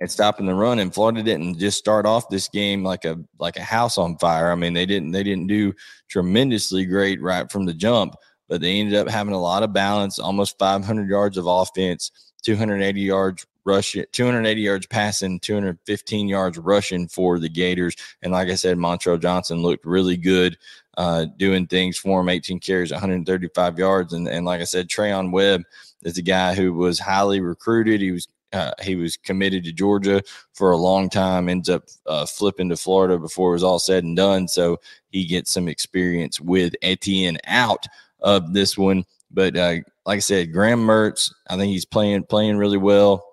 at 0.00 0.10
stopping 0.10 0.46
the 0.46 0.54
run, 0.54 0.78
and 0.78 0.94
Florida 0.94 1.22
didn't 1.22 1.58
just 1.58 1.78
start 1.78 2.06
off 2.06 2.28
this 2.28 2.48
game 2.48 2.84
like 2.84 3.04
a 3.04 3.18
like 3.38 3.56
a 3.56 3.62
house 3.62 3.98
on 3.98 4.16
fire. 4.18 4.52
I 4.52 4.54
mean, 4.54 4.72
they 4.72 4.86
didn't 4.86 5.10
they 5.10 5.24
didn't 5.24 5.48
do 5.48 5.74
tremendously 6.08 6.84
great 6.84 7.20
right 7.20 7.50
from 7.50 7.64
the 7.64 7.74
jump, 7.74 8.14
but 8.48 8.60
they 8.60 8.78
ended 8.78 8.94
up 8.94 9.08
having 9.08 9.34
a 9.34 9.40
lot 9.40 9.64
of 9.64 9.72
balance, 9.72 10.18
almost 10.18 10.58
500 10.58 11.08
yards 11.08 11.36
of 11.36 11.46
offense, 11.46 12.12
280 12.44 13.00
yards 13.00 13.46
rushing, 13.66 14.04
280 14.12 14.60
yards 14.60 14.86
passing, 14.86 15.40
215 15.40 16.28
yards 16.28 16.56
rushing 16.56 17.08
for 17.08 17.38
the 17.38 17.48
Gators. 17.48 17.96
And 18.22 18.32
like 18.32 18.48
I 18.48 18.54
said, 18.54 18.78
Montrell 18.78 19.20
Johnson 19.20 19.60
looked 19.60 19.84
really 19.84 20.16
good 20.16 20.56
uh, 20.96 21.26
doing 21.36 21.66
things 21.66 21.98
for 21.98 22.20
him 22.20 22.28
18 22.28 22.60
carries, 22.60 22.92
135 22.92 23.78
yards. 23.78 24.12
And, 24.12 24.28
and 24.28 24.46
like 24.46 24.60
I 24.60 24.64
said, 24.64 24.88
Treyaun 24.88 25.32
Webb 25.32 25.64
is 26.04 26.16
a 26.16 26.22
guy 26.22 26.54
who 26.54 26.72
was 26.72 26.98
highly 26.98 27.40
recruited. 27.40 28.00
He 28.00 28.12
was 28.12 28.28
uh, 28.52 28.70
he 28.80 28.94
was 28.94 29.16
committed 29.16 29.64
to 29.64 29.72
Georgia 29.72 30.22
for 30.54 30.70
a 30.70 30.76
long 30.76 31.10
time, 31.10 31.48
ends 31.48 31.68
up 31.68 31.82
uh, 32.06 32.24
flipping 32.24 32.68
to 32.68 32.76
Florida 32.76 33.18
before 33.18 33.50
it 33.50 33.54
was 33.54 33.64
all 33.64 33.80
said 33.80 34.04
and 34.04 34.16
done. 34.16 34.46
So 34.46 34.80
he 35.10 35.26
gets 35.26 35.52
some 35.52 35.68
experience 35.68 36.40
with 36.40 36.74
Etienne 36.80 37.38
out 37.46 37.84
of 38.20 38.54
this 38.54 38.78
one. 38.78 39.04
But 39.30 39.56
uh, 39.56 39.74
like 40.06 40.16
I 40.16 40.20
said, 40.20 40.52
Graham 40.52 40.86
Mertz, 40.86 41.34
I 41.48 41.56
think 41.56 41.70
he's 41.70 41.84
playing 41.84 42.22
playing 42.24 42.56
really 42.56 42.78
well 42.78 43.25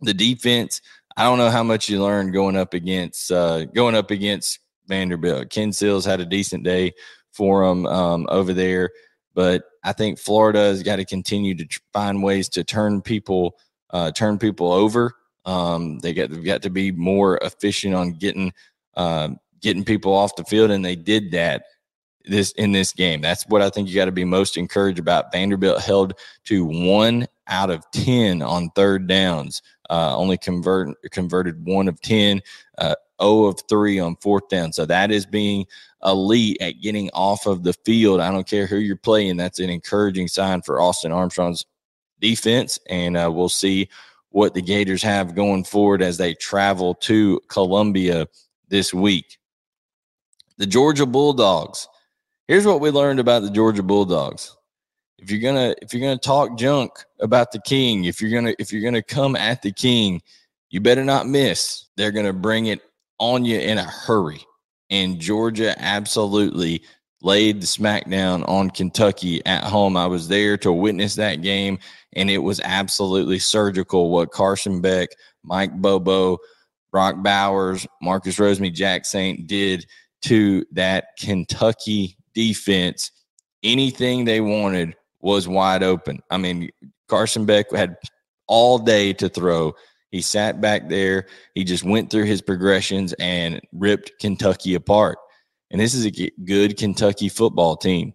the 0.00 0.14
defense, 0.14 0.80
I 1.16 1.24
don't 1.24 1.38
know 1.38 1.50
how 1.50 1.62
much 1.62 1.88
you 1.88 2.02
learned 2.02 2.32
going 2.32 2.56
up 2.56 2.74
against 2.74 3.32
uh, 3.32 3.64
going 3.66 3.94
up 3.94 4.10
against 4.10 4.60
Vanderbilt. 4.86 5.50
Ken 5.50 5.72
Seals 5.72 6.04
had 6.04 6.20
a 6.20 6.26
decent 6.26 6.64
day 6.64 6.92
for 7.32 7.66
them 7.66 7.86
um, 7.86 8.26
over 8.30 8.52
there, 8.52 8.90
but 9.34 9.64
I 9.84 9.92
think 9.92 10.18
Florida 10.18 10.60
has 10.60 10.82
got 10.82 10.96
to 10.96 11.04
continue 11.04 11.54
to 11.56 11.80
find 11.92 12.22
ways 12.22 12.48
to 12.50 12.64
turn 12.64 13.02
people 13.02 13.56
uh, 13.90 14.12
turn 14.12 14.38
people 14.38 14.72
over. 14.72 15.14
Um, 15.44 15.98
they 16.00 16.12
got 16.12 16.30
they've 16.30 16.44
got 16.44 16.62
to 16.62 16.70
be 16.70 16.92
more 16.92 17.38
efficient 17.38 17.94
on 17.94 18.12
getting 18.12 18.52
uh, 18.96 19.30
getting 19.60 19.84
people 19.84 20.12
off 20.12 20.36
the 20.36 20.44
field, 20.44 20.70
and 20.70 20.84
they 20.84 20.96
did 20.96 21.32
that 21.32 21.64
this 22.24 22.52
in 22.52 22.72
this 22.72 22.92
game. 22.92 23.20
That's 23.20 23.44
what 23.48 23.62
I 23.62 23.70
think 23.70 23.88
you 23.88 23.94
got 23.94 24.04
to 24.04 24.12
be 24.12 24.24
most 24.24 24.56
encouraged 24.56 24.98
about. 24.98 25.32
Vanderbilt 25.32 25.80
held 25.80 26.14
to 26.44 26.64
one 26.64 27.26
out 27.48 27.70
of 27.70 27.90
ten 27.90 28.42
on 28.42 28.70
third 28.70 29.06
downs 29.06 29.62
uh, 29.90 30.16
only 30.16 30.36
convert, 30.36 30.96
converted 31.10 31.64
one 31.64 31.88
of 31.88 32.00
10, 32.00 32.42
uh, 32.78 32.94
0 33.22 33.44
of 33.44 33.62
3 33.68 33.98
on 33.98 34.16
fourth 34.16 34.48
down. 34.48 34.72
So 34.72 34.86
that 34.86 35.10
is 35.10 35.26
being 35.26 35.66
elite 36.04 36.58
at 36.60 36.80
getting 36.80 37.10
off 37.10 37.46
of 37.46 37.64
the 37.64 37.72
field. 37.72 38.20
I 38.20 38.30
don't 38.30 38.46
care 38.46 38.66
who 38.66 38.76
you're 38.76 38.96
playing. 38.96 39.36
That's 39.36 39.58
an 39.58 39.70
encouraging 39.70 40.28
sign 40.28 40.62
for 40.62 40.80
Austin 40.80 41.12
Armstrong's 41.12 41.66
defense. 42.20 42.78
And 42.88 43.16
uh, 43.16 43.30
we'll 43.32 43.48
see 43.48 43.88
what 44.30 44.54
the 44.54 44.62
Gators 44.62 45.02
have 45.02 45.34
going 45.34 45.64
forward 45.64 46.02
as 46.02 46.18
they 46.18 46.34
travel 46.34 46.94
to 46.94 47.40
Columbia 47.48 48.28
this 48.68 48.92
week. 48.92 49.38
The 50.58 50.66
Georgia 50.66 51.06
Bulldogs. 51.06 51.88
Here's 52.46 52.66
what 52.66 52.80
we 52.80 52.90
learned 52.90 53.20
about 53.20 53.42
the 53.42 53.50
Georgia 53.50 53.82
Bulldogs 53.82 54.56
if 55.18 55.30
you're 55.30 55.40
gonna 55.40 55.74
if 55.82 55.92
you're 55.92 56.02
gonna 56.02 56.18
talk 56.18 56.56
junk 56.56 56.92
about 57.20 57.52
the 57.52 57.60
king, 57.60 58.04
if 58.04 58.20
you're 58.20 58.30
gonna 58.30 58.54
if 58.58 58.72
you're 58.72 58.82
gonna 58.82 59.02
come 59.02 59.36
at 59.36 59.62
the 59.62 59.72
king, 59.72 60.22
you 60.70 60.80
better 60.80 61.04
not 61.04 61.26
miss. 61.26 61.86
They're 61.96 62.12
gonna 62.12 62.32
bring 62.32 62.66
it 62.66 62.80
on 63.18 63.44
you 63.44 63.58
in 63.58 63.78
a 63.78 63.84
hurry. 63.84 64.44
And 64.90 65.18
Georgia 65.18 65.74
absolutely 65.78 66.82
laid 67.20 67.60
the 67.60 67.66
smackdown 67.66 68.48
on 68.48 68.70
Kentucky 68.70 69.44
at 69.44 69.64
home. 69.64 69.96
I 69.96 70.06
was 70.06 70.28
there 70.28 70.56
to 70.58 70.72
witness 70.72 71.16
that 71.16 71.42
game, 71.42 71.78
and 72.14 72.30
it 72.30 72.38
was 72.38 72.60
absolutely 72.64 73.38
surgical 73.38 74.10
what 74.10 74.30
Carson 74.30 74.80
Beck, 74.80 75.10
Mike 75.42 75.74
Bobo, 75.74 76.38
Brock 76.92 77.16
Bowers, 77.22 77.86
Marcus 78.00 78.36
Rosemy, 78.36 78.72
Jack 78.72 79.04
Saint 79.04 79.46
did 79.46 79.84
to 80.22 80.64
that 80.72 81.08
Kentucky 81.18 82.16
defense. 82.34 83.10
Anything 83.64 84.24
they 84.24 84.40
wanted 84.40 84.94
was 85.20 85.48
wide 85.48 85.82
open. 85.82 86.20
I 86.30 86.36
mean, 86.36 86.70
Carson 87.08 87.46
Beck 87.46 87.72
had 87.72 87.96
all 88.46 88.78
day 88.78 89.12
to 89.14 89.28
throw. 89.28 89.74
He 90.10 90.22
sat 90.22 90.60
back 90.60 90.88
there. 90.88 91.26
He 91.54 91.64
just 91.64 91.84
went 91.84 92.10
through 92.10 92.24
his 92.24 92.40
progressions 92.40 93.12
and 93.14 93.60
ripped 93.72 94.12
Kentucky 94.20 94.74
apart. 94.74 95.18
And 95.70 95.80
this 95.80 95.94
is 95.94 96.06
a 96.06 96.30
good 96.44 96.78
Kentucky 96.78 97.28
football 97.28 97.76
team. 97.76 98.14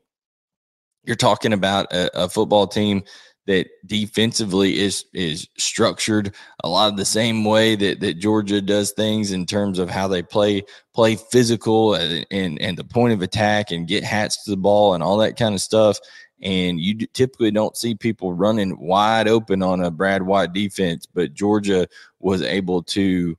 You're 1.03 1.15
talking 1.15 1.53
about 1.53 1.91
a, 1.93 2.23
a 2.23 2.29
football 2.29 2.65
team 2.65 3.03
that 3.45 3.67
defensively 3.85 4.79
is 4.79 5.05
is 5.13 5.47
structured 5.57 6.33
a 6.63 6.69
lot 6.69 6.89
of 6.89 6.97
the 6.97 7.05
same 7.05 7.43
way 7.43 7.75
that, 7.75 7.99
that 7.99 8.17
Georgia 8.17 8.61
does 8.61 8.91
things 8.91 9.31
in 9.31 9.45
terms 9.45 9.79
of 9.79 9.89
how 9.89 10.07
they 10.07 10.23
play 10.23 10.63
play 10.93 11.15
physical 11.15 11.93
and, 11.95 12.25
and, 12.31 12.61
and 12.61 12.77
the 12.77 12.83
point 12.83 13.13
of 13.13 13.21
attack 13.21 13.71
and 13.71 13.87
get 13.87 14.03
hats 14.03 14.43
to 14.43 14.51
the 14.51 14.57
ball 14.57 14.93
and 14.93 15.03
all 15.03 15.17
that 15.17 15.37
kind 15.37 15.53
of 15.53 15.61
stuff 15.61 15.99
and 16.43 16.77
you 16.79 17.07
typically 17.07 17.51
don't 17.51 17.77
see 17.77 17.95
people 17.95 18.33
running 18.33 18.77
wide 18.77 19.29
open 19.29 19.63
on 19.63 19.81
a 19.81 19.89
Brad 19.89 20.21
White 20.21 20.51
defense, 20.51 21.05
but 21.05 21.33
Georgia 21.33 21.87
was 22.19 22.41
able 22.41 22.83
to. 22.83 23.35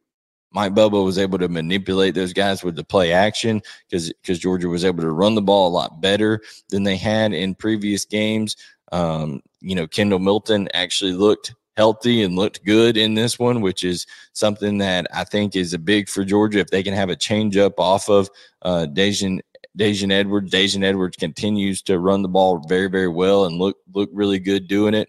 Mike 0.52 0.72
Bobo 0.72 1.02
was 1.02 1.18
able 1.18 1.36
to 1.38 1.48
manipulate 1.48 2.14
those 2.14 2.32
guys 2.32 2.62
with 2.62 2.76
the 2.76 2.84
play 2.84 3.12
action 3.12 3.60
because 3.88 4.12
because 4.22 4.38
Georgia 4.38 4.68
was 4.68 4.84
able 4.84 5.02
to 5.02 5.10
run 5.10 5.34
the 5.34 5.42
ball 5.42 5.68
a 5.68 5.74
lot 5.74 6.00
better 6.00 6.40
than 6.68 6.84
they 6.84 6.96
had 6.96 7.32
in 7.32 7.54
previous 7.56 8.04
games. 8.04 8.56
Um, 8.92 9.42
you 9.60 9.74
know, 9.74 9.86
Kendall 9.86 10.20
Milton 10.20 10.68
actually 10.72 11.12
looked 11.12 11.54
healthy 11.76 12.22
and 12.22 12.36
looked 12.36 12.64
good 12.64 12.96
in 12.96 13.14
this 13.14 13.36
one, 13.36 13.60
which 13.60 13.82
is 13.82 14.06
something 14.32 14.78
that 14.78 15.08
I 15.12 15.24
think 15.24 15.56
is 15.56 15.74
a 15.74 15.78
big 15.78 16.08
for 16.08 16.24
Georgia. 16.24 16.60
If 16.60 16.68
they 16.68 16.84
can 16.84 16.94
have 16.94 17.10
a 17.10 17.16
change 17.16 17.56
up 17.56 17.80
off 17.80 18.08
of 18.08 18.30
uh, 18.62 18.86
Daijun 18.88 19.40
Daijun 19.78 20.12
Edwards. 20.12 20.52
Daijun 20.52 20.84
Edwards 20.84 21.16
continues 21.16 21.82
to 21.82 21.98
run 21.98 22.22
the 22.22 22.28
ball 22.28 22.62
very, 22.68 22.88
very 22.88 23.08
well 23.08 23.46
and 23.46 23.58
look 23.58 23.76
look 23.92 24.10
really 24.12 24.38
good 24.38 24.68
doing 24.68 24.94
it. 24.94 25.08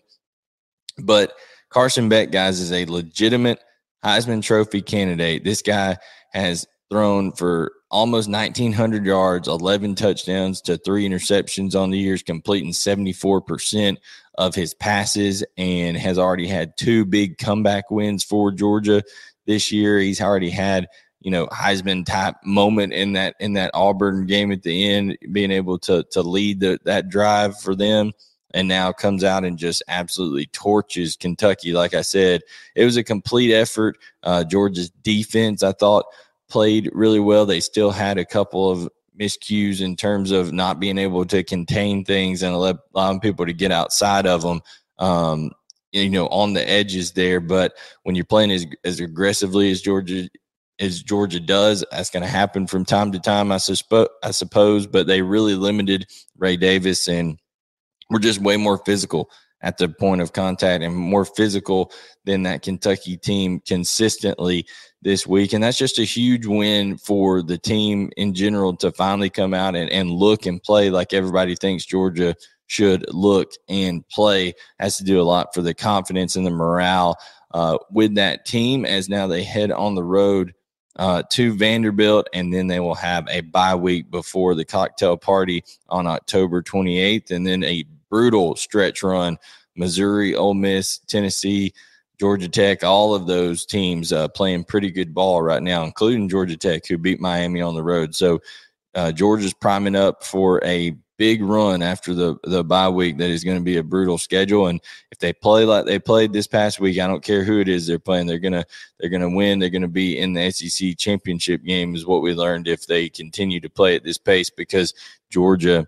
But 0.98 1.34
Carson 1.70 2.10
Beck, 2.10 2.32
guys, 2.32 2.60
is 2.60 2.72
a 2.72 2.86
legitimate 2.86 3.60
Heisman 4.04 4.42
Trophy 4.42 4.82
candidate. 4.82 5.44
This 5.44 5.62
guy 5.62 5.98
has 6.32 6.66
thrown 6.90 7.32
for 7.32 7.74
almost 7.90 8.30
1,900 8.30 9.06
yards, 9.06 9.48
11 9.48 9.96
touchdowns 9.96 10.62
to 10.62 10.78
three 10.78 11.08
interceptions 11.08 11.80
on 11.80 11.90
the 11.90 11.98
years, 11.98 12.22
completing 12.22 12.72
74% 12.72 13.98
of 14.38 14.54
his 14.54 14.74
passes, 14.74 15.44
and 15.58 15.98
has 15.98 16.18
already 16.20 16.48
had 16.48 16.78
two 16.78 17.06
big 17.06 17.38
comeback 17.38 17.90
wins 17.90 18.24
for 18.24 18.52
Georgia 18.52 19.02
this 19.46 19.72
year. 19.72 20.00
He's 20.00 20.22
already 20.22 20.50
had 20.50 20.88
you 21.26 21.32
know 21.32 21.48
Heisman 21.48 22.06
type 22.06 22.36
moment 22.46 22.94
in 22.94 23.14
that 23.14 23.36
in 23.40 23.54
that 23.54 23.72
Auburn 23.74 24.28
game 24.28 24.52
at 24.52 24.62
the 24.62 24.92
end, 24.92 25.18
being 25.32 25.50
able 25.50 25.80
to 25.80 26.04
to 26.12 26.22
lead 26.22 26.60
the, 26.60 26.80
that 26.86 27.10
drive 27.10 27.60
for 27.60 27.74
them, 27.74 28.12
and 28.52 28.68
now 28.68 28.92
comes 28.92 29.24
out 29.24 29.44
and 29.44 29.58
just 29.58 29.82
absolutely 29.88 30.46
torches 30.46 31.16
Kentucky. 31.16 31.74
Like 31.74 31.96
I 31.96 32.04
said, 32.04 32.44
it 32.76 32.86
was 32.86 32.96
a 32.96 33.04
complete 33.04 33.52
effort. 33.52 33.98
Uh, 34.22 34.44
Georgia's 34.44 34.92
defense, 35.02 35.64
I 35.64 35.72
thought, 35.72 36.06
played 36.48 36.92
really 36.94 37.20
well. 37.20 37.48
They 37.48 37.60
still 37.60 37.90
had 37.90 38.20
a 38.20 38.26
couple 38.26 38.70
of 38.70 38.88
miscues 39.20 39.82
in 39.82 39.96
terms 39.96 40.30
of 40.30 40.54
not 40.54 40.80
being 40.80 41.00
able 41.00 41.26
to 41.26 41.44
contain 41.44 42.06
things 42.06 42.44
and 42.44 42.54
allowing 42.54 43.20
people 43.20 43.48
to 43.48 43.54
get 43.54 43.72
outside 43.72 44.28
of 44.28 44.44
them. 44.44 44.62
Um, 45.00 45.50
you 45.92 46.10
know, 46.10 46.28
on 46.28 46.52
the 46.52 46.70
edges 46.70 47.14
there. 47.14 47.40
But 47.40 47.74
when 48.04 48.16
you're 48.16 48.26
playing 48.26 48.52
as, 48.52 48.68
as 48.84 49.00
aggressively 49.00 49.72
as 49.72 49.82
Georgia 49.82 50.28
as 50.80 51.02
Georgia 51.02 51.40
does. 51.40 51.84
That's 51.92 52.10
going 52.10 52.24
to 52.24 52.30
happen 52.30 52.68
from 52.68 52.86
time 52.86 53.12
to 53.12 53.20
time, 53.20 53.52
I, 53.52 53.58
suspo- 53.58 54.10
I 54.24 54.32
suppose, 54.32 54.88
but 54.88 55.08
they 55.08 55.22
really 55.22 55.56
limited 55.56 56.08
Ray 56.38 56.58
Davis 56.58 57.08
and 57.08 57.40
we're 58.10 58.20
just 58.20 58.42
way 58.42 58.58
more 58.58 58.78
physical 58.80 59.30
at 59.62 59.78
the 59.78 59.90
point 59.90 60.22
of 60.22 60.34
contact 60.34 60.84
and 60.84 60.96
more 60.96 61.26
physical 61.26 61.92
than 62.26 62.44
that 62.44 62.62
Kentucky 62.62 63.18
team 63.18 63.60
consistently 63.66 64.66
this 65.02 65.26
week. 65.26 65.54
And 65.54 65.64
that's 65.64 65.78
just 65.78 65.98
a 65.98 66.04
huge 66.04 66.46
win 66.46 66.98
for 66.98 67.42
the 67.42 67.58
team 67.58 68.12
in 68.16 68.34
general 68.36 68.76
to 68.78 68.92
finally 68.92 69.30
come 69.30 69.54
out 69.54 69.76
and, 69.76 69.90
and 69.90 70.12
look 70.12 70.46
and 70.46 70.62
play 70.62 70.90
like 70.92 71.14
everybody 71.14 71.56
thinks 71.56 71.86
Georgia 71.86 72.36
should 72.68 73.06
look 73.12 73.52
and 73.68 74.08
play. 74.10 74.54
Has 74.80 74.98
to 74.98 75.04
do 75.04 75.20
a 75.20 75.24
lot 75.24 75.54
for 75.54 75.62
the 75.62 75.74
confidence 75.74 76.36
and 76.36 76.46
the 76.46 76.52
morale 76.52 77.18
uh, 77.52 77.78
with 77.90 78.16
that 78.16 78.46
team 78.46 78.86
as 78.86 79.10
now 79.10 79.26
they 79.26 79.44
head 79.44 79.72
on 79.72 79.96
the 79.96 80.04
road 80.04 80.54
uh, 80.98 81.24
to 81.32 81.54
Vanderbilt, 81.54 82.28
and 82.34 82.54
then 82.54 82.68
they 82.68 82.80
will 82.80 82.96
have 82.96 83.28
a 83.30 83.42
bye 83.42 83.76
week 83.76 84.10
before 84.10 84.56
the 84.56 84.66
cocktail 84.66 85.18
party 85.18 85.64
on 85.90 86.08
October 86.08 86.62
28th, 86.62 87.32
and 87.32 87.46
then 87.46 87.64
a 87.64 87.86
brutal 88.10 88.56
stretch 88.56 89.04
run. 89.04 89.38
Missouri, 89.76 90.36
Ole 90.36 90.54
Miss, 90.54 91.00
Tennessee, 91.00 91.74
Georgia 92.18 92.48
Tech, 92.48 92.84
all 92.84 93.14
of 93.14 93.28
those 93.28 93.66
teams 93.66 94.14
uh, 94.14 94.28
playing 94.30 94.64
pretty 94.64 94.90
good 94.90 95.14
ball 95.14 95.42
right 95.42 95.62
now, 95.62 95.84
including 95.84 96.30
Georgia 96.30 96.56
Tech, 96.56 96.86
who 96.88 96.98
beat 96.98 97.20
Miami 97.20 97.62
on 97.62 97.76
the 97.76 97.84
road. 97.84 98.16
So 98.16 98.42
uh, 98.94 99.12
Georgia's 99.12 99.54
priming 99.54 99.96
up 99.96 100.24
for 100.24 100.64
a 100.64 100.96
big 101.18 101.42
run 101.42 101.82
after 101.82 102.14
the 102.14 102.38
the 102.44 102.64
bye 102.64 102.90
week 102.90 103.18
that 103.18 103.30
is 103.30 103.44
going 103.44 103.58
to 103.58 103.64
be 103.64 103.78
a 103.78 103.84
brutal 103.84 104.18
schedule. 104.18 104.68
And 104.68 104.82
if 105.12 105.20
they 105.20 105.34
play 105.34 105.66
like 105.66 105.86
they 105.86 106.00
played 106.00 106.34
this 106.34 106.48
past 106.48 106.80
week 106.80 107.00
i 107.00 107.08
don't 107.08 107.24
care 107.24 107.44
who 107.44 107.60
it 107.60 107.68
is 107.68 107.88
they're 107.88 108.00
playing 108.00 108.28
they're 108.28 108.40
going 108.40 108.54
to 108.54 108.66
they're 109.00 109.10
going 109.10 109.22
to 109.22 109.30
win. 109.30 109.60
They're 109.60 109.70
going 109.70 109.82
to 109.82 109.88
be 109.88 110.18
in 110.18 110.34
the 110.34 110.52
sec 110.52 110.98
championship 110.98 111.64
game 111.64 111.96
is 111.96 112.06
what 112.06 112.22
we 112.22 112.34
learned 112.34 112.68
if 112.68 112.86
they 112.86 113.10
continue 113.10 113.60
to 113.60 113.70
play 113.70 113.96
at 113.96 114.04
this 114.04 114.18
pace 114.18 114.50
because 114.50 114.94
georgia 115.30 115.88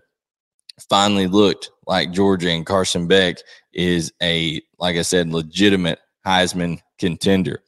finally 0.88 1.26
looked 1.26 1.70
like 1.86 2.12
georgia 2.12 2.50
and 2.50 2.66
carson 2.66 3.06
beck 3.06 3.38
is 3.72 4.12
a 4.22 4.60
like 4.78 4.96
i 4.96 5.02
said 5.02 5.28
legitimate 5.28 5.98
heisman 6.26 6.80
contender. 6.98 7.62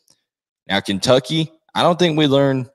Now 0.69 0.81
kentucky 0.81 1.53
i 1.75 1.83
don't 1.83 1.99
think 1.99 2.17
we 2.17 2.27
learned 2.27 2.71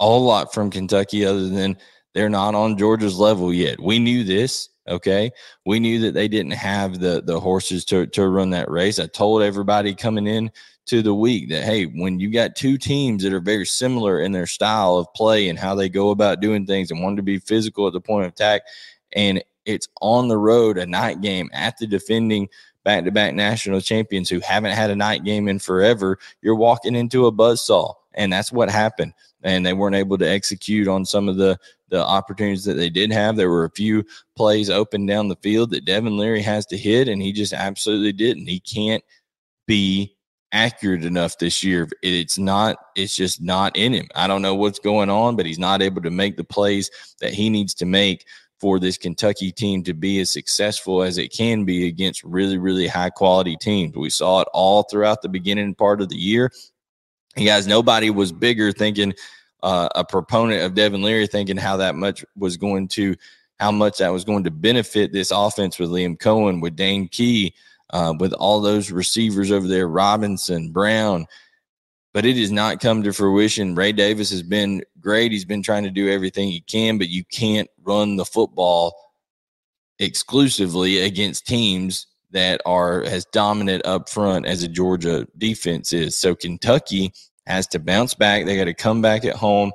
a 0.00 0.04
whole 0.04 0.24
lot 0.24 0.52
from 0.54 0.70
kentucky 0.70 1.24
other 1.24 1.48
than 1.48 1.76
they're 2.14 2.28
not 2.28 2.54
on 2.54 2.78
Georgia's 2.78 3.18
level 3.18 3.52
yet. 3.52 3.80
We 3.80 3.98
knew 3.98 4.24
this. 4.24 4.68
Okay. 4.88 5.30
We 5.64 5.78
knew 5.78 6.00
that 6.00 6.14
they 6.14 6.28
didn't 6.28 6.52
have 6.52 6.98
the 6.98 7.22
the 7.24 7.38
horses 7.38 7.84
to, 7.86 8.06
to 8.08 8.28
run 8.28 8.50
that 8.50 8.70
race. 8.70 8.98
I 8.98 9.06
told 9.06 9.42
everybody 9.42 9.94
coming 9.94 10.26
in 10.26 10.50
to 10.86 11.02
the 11.02 11.14
week 11.14 11.48
that 11.50 11.62
hey, 11.62 11.84
when 11.84 12.18
you 12.18 12.30
got 12.30 12.56
two 12.56 12.76
teams 12.76 13.22
that 13.22 13.32
are 13.32 13.40
very 13.40 13.64
similar 13.64 14.20
in 14.20 14.32
their 14.32 14.46
style 14.46 14.96
of 14.96 15.12
play 15.14 15.48
and 15.48 15.58
how 15.58 15.74
they 15.74 15.88
go 15.88 16.10
about 16.10 16.40
doing 16.40 16.66
things 16.66 16.90
and 16.90 17.02
want 17.02 17.16
to 17.16 17.22
be 17.22 17.38
physical 17.38 17.86
at 17.86 17.92
the 17.92 18.00
point 18.00 18.26
of 18.26 18.32
attack, 18.32 18.62
and 19.12 19.42
it's 19.64 19.88
on 20.00 20.26
the 20.26 20.38
road, 20.38 20.78
a 20.78 20.86
night 20.86 21.20
game 21.20 21.48
at 21.52 21.78
the 21.78 21.86
defending 21.86 22.48
back 22.84 23.04
to 23.04 23.10
back 23.10 23.34
national 23.34 23.80
champions 23.80 24.28
who 24.28 24.40
haven't 24.40 24.72
had 24.72 24.90
a 24.90 24.96
night 24.96 25.24
game 25.24 25.48
in 25.48 25.58
forever, 25.58 26.18
you're 26.40 26.56
walking 26.56 26.96
into 26.96 27.26
a 27.26 27.32
buzzsaw. 27.32 27.94
And 28.14 28.32
that's 28.32 28.52
what 28.52 28.70
happened. 28.70 29.14
And 29.42 29.64
they 29.64 29.72
weren't 29.72 29.96
able 29.96 30.18
to 30.18 30.28
execute 30.28 30.88
on 30.88 31.04
some 31.04 31.28
of 31.28 31.36
the 31.36 31.58
the 31.92 32.02
opportunities 32.02 32.64
that 32.64 32.74
they 32.74 32.88
did 32.88 33.12
have. 33.12 33.36
There 33.36 33.50
were 33.50 33.64
a 33.64 33.70
few 33.70 34.04
plays 34.34 34.70
open 34.70 35.04
down 35.04 35.28
the 35.28 35.36
field 35.36 35.70
that 35.70 35.84
Devin 35.84 36.16
Leary 36.16 36.40
has 36.40 36.64
to 36.66 36.76
hit, 36.76 37.06
and 37.06 37.20
he 37.20 37.32
just 37.32 37.52
absolutely 37.52 38.12
didn't. 38.12 38.46
He 38.46 38.60
can't 38.60 39.04
be 39.66 40.16
accurate 40.52 41.04
enough 41.04 41.38
this 41.38 41.62
year. 41.62 41.88
It's 42.02 42.38
not, 42.38 42.76
it's 42.96 43.14
just 43.14 43.42
not 43.42 43.76
in 43.76 43.92
him. 43.92 44.08
I 44.14 44.26
don't 44.26 44.42
know 44.42 44.54
what's 44.54 44.78
going 44.78 45.10
on, 45.10 45.36
but 45.36 45.46
he's 45.46 45.58
not 45.58 45.82
able 45.82 46.02
to 46.02 46.10
make 46.10 46.36
the 46.36 46.44
plays 46.44 46.90
that 47.20 47.34
he 47.34 47.50
needs 47.50 47.74
to 47.74 47.86
make 47.86 48.26
for 48.58 48.78
this 48.78 48.96
Kentucky 48.96 49.50
team 49.50 49.82
to 49.82 49.92
be 49.92 50.20
as 50.20 50.30
successful 50.30 51.02
as 51.02 51.18
it 51.18 51.32
can 51.32 51.64
be 51.64 51.88
against 51.88 52.22
really, 52.22 52.58
really 52.58 52.86
high 52.86 53.10
quality 53.10 53.56
teams. 53.56 53.96
We 53.96 54.08
saw 54.08 54.42
it 54.42 54.48
all 54.52 54.84
throughout 54.84 55.20
the 55.20 55.28
beginning 55.28 55.74
part 55.74 56.00
of 56.00 56.08
the 56.08 56.16
year. 56.16 56.50
You 57.36 57.46
guys, 57.46 57.66
nobody 57.66 58.10
was 58.10 58.30
bigger 58.30 58.72
thinking 58.72 59.14
uh, 59.62 59.88
a 59.94 60.04
proponent 60.04 60.62
of 60.62 60.74
Devin 60.74 61.02
Leary, 61.02 61.26
thinking 61.26 61.56
how 61.56 61.76
that 61.78 61.94
much 61.94 62.24
was 62.36 62.56
going 62.56 62.88
to, 62.88 63.16
how 63.58 63.70
much 63.70 63.98
that 63.98 64.12
was 64.12 64.24
going 64.24 64.44
to 64.44 64.50
benefit 64.50 65.12
this 65.12 65.30
offense 65.30 65.78
with 65.78 65.90
Liam 65.90 66.18
Coen, 66.18 66.60
with 66.60 66.76
Dane 66.76 67.08
Key, 67.08 67.54
uh, 67.90 68.12
with 68.18 68.32
all 68.34 68.60
those 68.60 68.90
receivers 68.90 69.50
over 69.50 69.66
there, 69.66 69.88
Robinson, 69.88 70.72
Brown. 70.72 71.26
But 72.12 72.26
it 72.26 72.36
has 72.36 72.52
not 72.52 72.80
come 72.80 73.02
to 73.02 73.12
fruition. 73.12 73.74
Ray 73.74 73.92
Davis 73.92 74.30
has 74.30 74.42
been 74.42 74.82
great. 75.00 75.32
He's 75.32 75.46
been 75.46 75.62
trying 75.62 75.84
to 75.84 75.90
do 75.90 76.10
everything 76.10 76.48
he 76.48 76.60
can, 76.60 76.98
but 76.98 77.08
you 77.08 77.24
can't 77.24 77.70
run 77.82 78.16
the 78.16 78.26
football 78.26 78.94
exclusively 79.98 80.98
against 80.98 81.46
teams 81.46 82.08
that 82.32 82.60
are 82.66 83.02
as 83.04 83.24
dominant 83.26 83.86
up 83.86 84.08
front 84.08 84.46
as 84.46 84.62
a 84.62 84.68
Georgia 84.68 85.26
defense 85.38 85.92
is. 85.92 86.16
So 86.16 86.34
Kentucky 86.34 87.12
has 87.46 87.66
to 87.68 87.78
bounce 87.78 88.14
back. 88.14 88.44
They 88.44 88.56
got 88.56 88.64
to 88.64 88.74
come 88.74 89.02
back 89.02 89.24
at 89.24 89.36
home. 89.36 89.72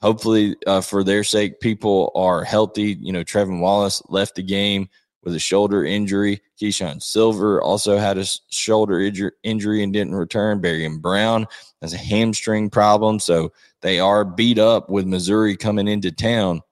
Hopefully, 0.00 0.56
uh, 0.66 0.80
for 0.80 1.02
their 1.02 1.24
sake, 1.24 1.60
people 1.60 2.12
are 2.14 2.44
healthy. 2.44 2.96
You 3.00 3.12
know, 3.12 3.24
Trevin 3.24 3.60
Wallace 3.60 4.00
left 4.08 4.36
the 4.36 4.42
game 4.42 4.88
with 5.24 5.34
a 5.34 5.40
shoulder 5.40 5.84
injury. 5.84 6.40
Keeshawn 6.60 7.02
Silver 7.02 7.60
also 7.60 7.98
had 7.98 8.18
a 8.18 8.24
shoulder 8.50 9.00
injury 9.42 9.82
and 9.82 9.92
didn't 9.92 10.14
return. 10.14 10.60
Barion 10.60 11.00
Brown 11.00 11.46
has 11.82 11.92
a 11.92 11.98
hamstring 11.98 12.70
problem. 12.70 13.18
So 13.18 13.52
they 13.80 13.98
are 13.98 14.24
beat 14.24 14.58
up 14.58 14.88
with 14.88 15.06
Missouri 15.06 15.56
coming 15.56 15.88
into 15.88 16.12
town. 16.12 16.62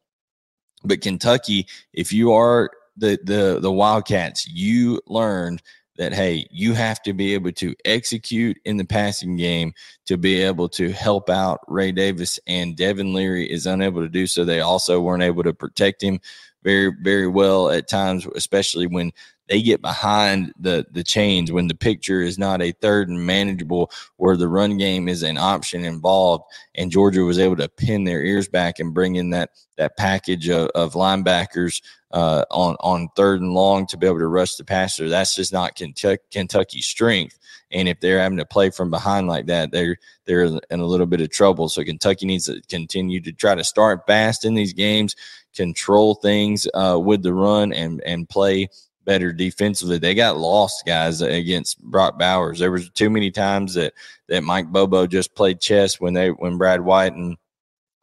But 0.84 1.00
Kentucky, 1.00 1.66
if 1.92 2.12
you 2.12 2.32
are 2.32 2.70
the 2.96 3.18
the 3.24 3.58
the 3.60 3.72
Wildcats, 3.72 4.46
you 4.46 5.00
learned 5.06 5.62
that 5.98 6.12
hey, 6.12 6.46
you 6.50 6.74
have 6.74 7.02
to 7.02 7.12
be 7.12 7.34
able 7.34 7.52
to 7.52 7.74
execute 7.84 8.58
in 8.64 8.76
the 8.76 8.84
passing 8.84 9.36
game 9.36 9.72
to 10.06 10.18
be 10.18 10.42
able 10.42 10.68
to 10.68 10.92
help 10.92 11.30
out 11.30 11.60
Ray 11.68 11.92
Davis 11.92 12.38
and 12.46 12.76
Devin 12.76 13.14
Leary 13.14 13.50
is 13.50 13.66
unable 13.66 14.02
to 14.02 14.08
do 14.08 14.26
so. 14.26 14.44
They 14.44 14.60
also 14.60 15.00
weren't 15.00 15.22
able 15.22 15.42
to 15.42 15.54
protect 15.54 16.02
him 16.02 16.20
very 16.62 16.92
very 17.00 17.28
well 17.28 17.70
at 17.70 17.88
times, 17.88 18.26
especially 18.34 18.86
when 18.86 19.12
they 19.48 19.62
get 19.62 19.80
behind 19.80 20.52
the 20.58 20.86
the 20.90 21.04
chains 21.04 21.52
when 21.52 21.68
the 21.68 21.74
picture 21.74 22.20
is 22.20 22.38
not 22.38 22.60
a 22.62 22.72
third 22.72 23.08
and 23.08 23.24
manageable 23.24 23.90
where 24.16 24.36
the 24.36 24.48
run 24.48 24.76
game 24.76 25.08
is 25.08 25.22
an 25.22 25.38
option 25.38 25.84
involved 25.84 26.44
and 26.74 26.90
Georgia 26.90 27.22
was 27.22 27.38
able 27.38 27.56
to 27.56 27.68
pin 27.68 28.04
their 28.04 28.22
ears 28.22 28.48
back 28.48 28.78
and 28.78 28.94
bring 28.94 29.16
in 29.16 29.30
that 29.30 29.50
that 29.76 29.96
package 29.96 30.48
of, 30.48 30.68
of 30.74 30.94
linebackers 30.94 31.80
uh, 32.16 32.46
on 32.50 32.76
on 32.80 33.10
third 33.14 33.42
and 33.42 33.52
long 33.52 33.86
to 33.86 33.98
be 33.98 34.06
able 34.06 34.18
to 34.18 34.26
rush 34.26 34.54
the 34.54 34.64
passer. 34.64 35.06
That's 35.06 35.34
just 35.34 35.52
not 35.52 35.76
Kentucky, 35.76 36.22
Kentucky's 36.30 36.86
strength. 36.86 37.38
And 37.70 37.88
if 37.88 38.00
they're 38.00 38.20
having 38.20 38.38
to 38.38 38.46
play 38.46 38.70
from 38.70 38.90
behind 38.90 39.26
like 39.28 39.44
that, 39.46 39.70
they're 39.70 39.98
they're 40.24 40.44
in 40.44 40.80
a 40.80 40.86
little 40.86 41.04
bit 41.04 41.20
of 41.20 41.28
trouble. 41.28 41.68
So 41.68 41.84
Kentucky 41.84 42.24
needs 42.24 42.46
to 42.46 42.62
continue 42.70 43.20
to 43.20 43.32
try 43.32 43.54
to 43.54 43.62
start 43.62 44.06
fast 44.06 44.46
in 44.46 44.54
these 44.54 44.72
games, 44.72 45.14
control 45.54 46.14
things 46.14 46.66
uh, 46.72 46.98
with 46.98 47.22
the 47.22 47.34
run, 47.34 47.74
and 47.74 48.00
and 48.06 48.26
play 48.26 48.70
better 49.04 49.30
defensively. 49.30 49.98
They 49.98 50.14
got 50.14 50.38
lost, 50.38 50.86
guys, 50.86 51.20
against 51.20 51.82
Brock 51.82 52.18
Bowers. 52.18 52.58
There 52.60 52.72
was 52.72 52.88
too 52.88 53.10
many 53.10 53.30
times 53.30 53.74
that 53.74 53.92
that 54.28 54.42
Mike 54.42 54.68
Bobo 54.68 55.06
just 55.06 55.34
played 55.34 55.60
chess 55.60 56.00
when 56.00 56.14
they 56.14 56.30
when 56.30 56.56
Brad 56.56 56.80
White 56.80 57.12
and 57.12 57.36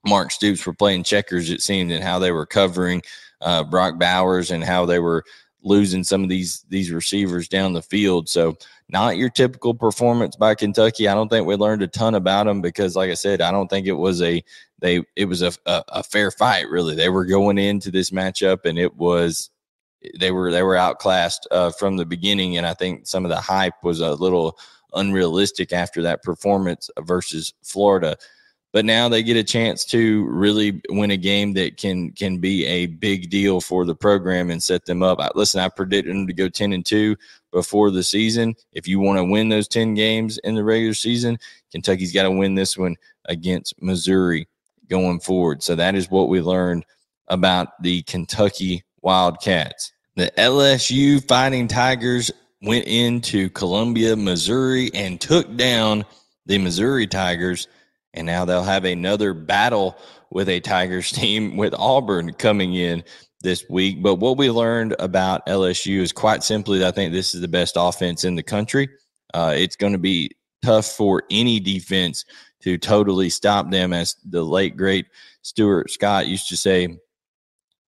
Mark 0.06 0.30
Stoops 0.30 0.68
were 0.68 0.74
playing 0.74 1.04
checkers. 1.04 1.50
It 1.50 1.64
seemed 1.64 1.92
and 1.92 2.04
how 2.04 2.20
they 2.20 2.32
were 2.32 2.46
covering 2.46 3.02
uh, 3.44 3.64
Brock 3.64 4.00
Bowers 4.00 4.52
and 4.52 4.64
how 4.64 4.86
they 4.86 5.00
were 5.00 5.24
losing 5.64 6.04
some 6.04 6.24
of 6.24 6.30
these 6.30 6.66
these 6.70 6.92
receivers 6.92 7.48
down 7.48 7.74
the 7.74 7.82
field. 7.82 8.28
So 8.30 8.58
not 8.90 9.18
your 9.18 9.30
typical 9.30 9.74
performance 9.74 10.36
by 10.36 10.56
Kentucky. 10.56 11.08
I 11.08 11.14
don't 11.14 11.30
think 11.30 11.48
we 11.48 11.56
learned 11.56 11.82
a 11.82 11.88
ton 11.88 12.16
about 12.16 12.46
them 12.46 12.62
because, 12.62 12.96
like 12.96 13.10
I 13.10 13.16
said, 13.16 13.42
I 13.42 13.52
don't 13.52 13.70
think 13.70 13.88
it 13.88 13.94
was 13.94 14.22
a 14.22 14.44
they 14.80 15.02
it 15.16 15.26
was 15.26 15.42
a, 15.42 15.54
a, 15.66 15.84
a 15.90 16.04
fair 16.04 16.32
fight. 16.32 16.70
Really, 16.70 16.96
they 16.96 17.10
were 17.10 17.26
going 17.26 17.58
into 17.58 17.92
this 17.92 18.10
matchup 18.10 18.66
and 18.66 18.78
it 18.78 18.96
was 18.96 19.50
they 20.20 20.32
were 20.32 20.52
they 20.52 20.64
were 20.64 20.76
outclassed 20.76 21.48
uh, 21.52 21.72
from 21.72 21.98
the 21.98 22.06
beginning, 22.06 22.58
and 22.58 22.68
I 22.68 22.74
think 22.74 23.08
some 23.08 23.26
of 23.26 23.30
the 23.30 23.40
hype 23.40 23.84
was 23.84 24.00
a 24.00 24.14
little 24.16 24.58
unrealistic 24.94 25.74
after 25.74 26.02
that 26.04 26.24
performance 26.24 26.90
versus 27.00 27.54
Florida. 27.64 28.18
But 28.74 28.86
now 28.86 29.08
they 29.08 29.22
get 29.22 29.38
a 29.38 29.44
chance 29.44 29.86
to 29.86 30.26
really 30.26 30.82
win 30.90 31.12
a 31.12 31.18
game 31.18 31.54
that 31.54 31.78
can 31.78 32.12
can 32.12 32.40
be 32.40 32.66
a 32.66 32.88
big 32.88 33.30
deal 33.30 33.62
for 33.62 33.86
the 33.86 33.96
program 33.96 34.50
and 34.50 34.62
set 34.62 34.86
them 34.86 35.04
up. 35.04 35.20
I, 35.22 35.30
listen, 35.36 35.62
I 35.62 35.70
predicted 35.70 36.14
them 36.14 36.26
to 36.26 36.34
go 36.34 36.50
ten 36.50 36.74
and 36.74 36.86
two 36.86 37.16
before 37.52 37.92
the 37.92 38.04
season. 38.04 38.56
If 38.72 38.88
you 38.88 39.00
want 39.00 39.20
to 39.20 39.24
win 39.24 39.48
those 39.48 39.68
ten 39.68 39.94
games 39.94 40.40
in 40.40 40.56
the 40.56 40.64
regular 40.64 40.96
season, 40.96 41.38
Kentucky's 41.72 42.12
got 42.12 42.24
to 42.24 42.32
win 42.32 42.56
this 42.56 42.76
one 42.76 42.96
against 43.26 43.80
Missouri 43.80 44.48
going 44.90 45.20
forward. 45.20 45.62
So 45.62 45.76
that 45.76 45.94
is 45.94 46.10
what 46.10 46.30
we 46.30 46.42
learned 46.42 46.84
about 47.28 47.82
the 47.84 48.02
Kentucky 48.04 48.84
Wildcats. 49.02 49.94
The 50.16 50.32
LSU 50.38 51.26
Fighting 51.28 51.68
Tigers 51.68 52.32
went 52.62 52.86
into 52.86 53.50
Columbia, 53.52 54.16
Missouri, 54.16 54.90
and 54.94 55.20
took 55.22 55.56
down 55.56 56.06
the 56.46 56.58
Missouri 56.58 57.08
Tigers. 57.08 57.68
And 58.14 58.28
now 58.28 58.46
they'll 58.46 58.64
have 58.64 58.86
another 58.86 59.34
battle 59.34 59.98
with 60.30 60.50
a 60.50 60.60
Tigers 60.60 61.12
team 61.14 61.58
with 61.58 61.74
Auburn 61.78 62.34
coming 62.34 62.76
in 62.76 63.04
this 63.42 63.66
week. 63.70 64.02
But 64.02 64.16
what 64.16 64.38
we 64.38 64.50
learned 64.50 64.96
about 65.00 65.46
LSU 65.48 66.00
is 66.00 66.12
quite 66.12 66.44
simply, 66.44 66.86
I 66.86 66.92
think 66.92 67.12
this 67.12 67.36
is 67.36 67.42
the 67.42 67.48
best 67.48 67.76
offense 67.78 68.24
in 68.24 68.36
the 68.36 68.44
country. 68.44 68.90
Uh, 69.34 69.54
it's 69.56 69.76
going 69.76 69.94
to 69.94 70.00
be 70.00 70.32
tough 70.64 70.86
for 70.86 71.24
any 71.30 71.60
defense 71.60 72.26
to 72.62 72.78
totally 72.78 73.30
stop 73.30 73.70
them, 73.70 73.92
as 73.92 74.16
the 74.30 74.42
late, 74.42 74.78
great 74.78 75.06
Stuart 75.42 75.92
Scott 75.92 76.28
used 76.28 76.48
to 76.48 76.56
say 76.56 76.98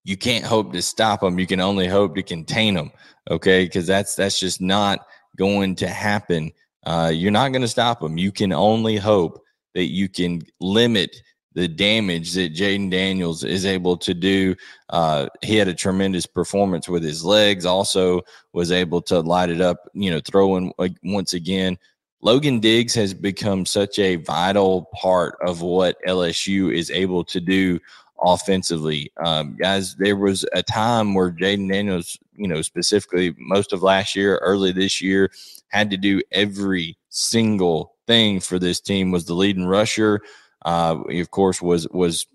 you 0.04 0.18
can't 0.18 0.46
hope 0.46 0.74
to 0.74 0.82
stop 0.82 1.22
them. 1.22 1.40
You 1.40 1.48
can 1.48 1.62
only 1.62 1.88
hope 1.88 2.16
to 2.16 2.24
contain 2.24 2.76
them. 2.76 2.92
Okay, 3.30 3.66
because 3.66 3.88
that's 3.88 4.16
that's 4.16 4.40
just 4.40 4.62
not 4.62 5.08
going 5.38 5.76
to 5.78 5.88
happen. 5.88 6.52
Uh, 6.86 7.12
you're 7.14 7.32
not 7.32 7.52
going 7.52 7.64
to 7.64 7.68
stop 7.68 8.02
them. 8.02 8.18
You 8.18 8.32
can 8.32 8.54
only 8.54 8.98
hope 8.98 9.42
that 9.76 9.92
you 9.92 10.10
can 10.10 10.42
limit 10.60 11.16
the 11.54 11.68
damage 11.68 12.34
that 12.34 12.54
Jayden 12.54 12.92
Daniels 12.92 13.44
is 13.44 13.66
able 13.66 13.98
to 13.98 14.14
do. 14.14 14.56
Uh, 14.90 15.28
he 15.42 15.56
had 15.56 15.70
a 15.70 15.74
tremendous 15.74 16.26
performance 16.26 16.90
with 16.90 17.04
his 17.04 17.24
legs. 17.24 17.66
Also, 17.66 18.22
was 18.54 18.72
able 18.72 19.02
to 19.04 19.22
light 19.22 19.50
it 19.50 19.62
up. 19.62 19.90
You 19.94 20.12
know, 20.12 20.20
throwing 20.20 20.74
once 21.04 21.34
again. 21.34 21.78
Logan 22.22 22.60
Diggs 22.60 22.96
has 22.96 23.14
become 23.14 23.66
such 23.66 24.00
a 24.00 24.16
vital 24.16 24.90
part 24.96 25.38
of 25.46 25.62
what 25.62 25.98
LSU 26.08 26.74
is 26.74 26.90
able 26.90 27.24
to 27.26 27.40
do 27.40 27.80
offensively. 28.20 29.12
Um, 29.24 29.56
guys, 29.56 29.96
there 29.96 30.16
was 30.16 30.46
a 30.54 30.64
time 30.64 31.14
where 31.14 31.32
Jayden 31.32 31.70
Daniels, 31.72 32.18
you 32.36 32.48
know, 32.48 32.62
specifically 32.62 33.36
most 33.38 33.74
of 33.74 33.84
last 33.84 34.16
year, 34.16 34.38
early 34.38 34.72
this 34.72 35.02
year, 35.02 35.30
had 35.68 35.90
to 35.92 35.98
do 35.98 36.22
every 36.32 36.98
single 37.10 37.95
thing 38.08 38.40
for 38.40 38.60
this 38.60 38.80
team. 38.80 39.12
Was 39.12 39.26
the 39.26 39.34
leading 39.34 39.66
rusher. 39.66 40.22
Uh, 40.64 41.04
he 41.10 41.20
of 41.20 41.32
course 41.32 41.62
was 41.62 41.88
was 41.90 42.26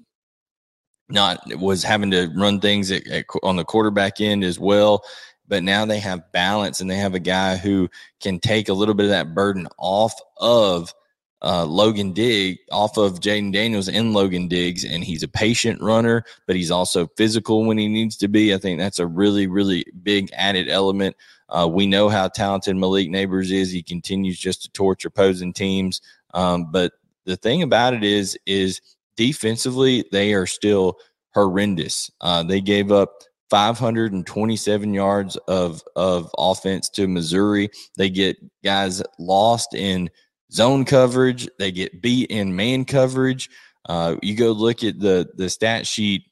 not 1.09 1.41
was 1.57 1.83
having 1.83 2.11
to 2.13 2.33
run 2.37 2.61
things 2.61 2.91
at, 2.91 3.07
at, 3.09 3.25
on 3.43 3.57
the 3.57 3.65
quarterback 3.65 4.21
end 4.21 4.45
as 4.45 4.59
well. 4.59 5.03
But 5.49 5.65
now 5.65 5.85
they 5.85 5.99
have 5.99 6.31
balance 6.33 6.81
and 6.81 6.89
they 6.89 6.97
have 6.97 7.15
a 7.15 7.21
guy 7.21 7.57
who 7.57 7.89
can 8.21 8.39
take 8.39 8.69
a 8.69 8.73
little 8.75 8.95
bit 8.95 9.07
of 9.07 9.11
that 9.11 9.35
burden 9.35 9.67
off 9.79 10.15
of 10.39 10.95
uh, 11.43 11.65
Logan 11.65 12.13
Diggs 12.13 12.59
off 12.71 12.97
of 12.97 13.21
Jayden 13.21 13.53
Daniels 13.53 13.89
and 13.89 14.13
Logan 14.13 14.49
Diggs, 14.49 14.85
and 14.85 15.03
he's 15.03 15.23
a 15.23 15.29
patient 15.29 15.81
runner, 15.81 16.25
but 16.47 16.57
he's 16.57 16.71
also 16.71 17.07
physical 17.17 17.65
when 17.65 17.79
he 17.79 17.89
needs 17.89 18.17
to 18.19 18.29
be. 18.29 18.55
I 18.55 18.59
think 18.59 18.79
that's 18.79 18.99
a 18.99 19.07
really, 19.07 19.47
really 19.47 19.85
big 20.03 20.31
added 20.35 20.69
element. 20.69 21.17
Uh, 21.49 21.69
we 21.71 21.87
know 21.87 22.09
how 22.09 22.29
talented 22.29 22.77
Malik 22.77 23.09
Nabers 23.09 23.51
is. 23.51 23.73
He 23.73 23.83
continues 23.83 24.39
just 24.39 24.63
to 24.63 24.71
torch 24.71 25.05
opposing 25.05 25.53
teams. 25.53 26.01
Um, 26.35 26.71
but 26.71 26.93
the 27.25 27.37
thing 27.37 27.63
about 27.63 27.95
it 27.95 28.05
is, 28.05 28.39
is 28.47 28.81
defensively 29.17 30.05
they 30.13 30.35
are 30.35 30.47
still 30.47 30.99
horrendous. 31.35 32.11
Uh, 32.21 32.43
they 32.43 32.61
gave 32.61 32.93
up 32.93 33.23
527 33.51 34.95
yards 34.95 35.37
of 35.49 35.83
of 35.97 36.31
offense 36.39 36.89
to 36.91 37.09
Missouri. 37.09 37.69
They 37.97 38.09
get 38.09 38.37
guys 38.63 39.03
lost 39.19 39.75
in 39.75 40.09
zone 40.53 40.85
coverage. 40.85 41.49
They 41.59 41.73
get 41.73 42.03
beat 42.03 42.31
in 42.31 42.55
man 42.55 42.85
coverage. 42.85 43.51
Uh, 43.89 44.17
you 44.23 44.35
go 44.35 44.53
look 44.53 44.85
at 44.85 44.99
the 44.99 45.29
the 45.37 45.49
stat 45.49 45.87
sheet 45.87 46.25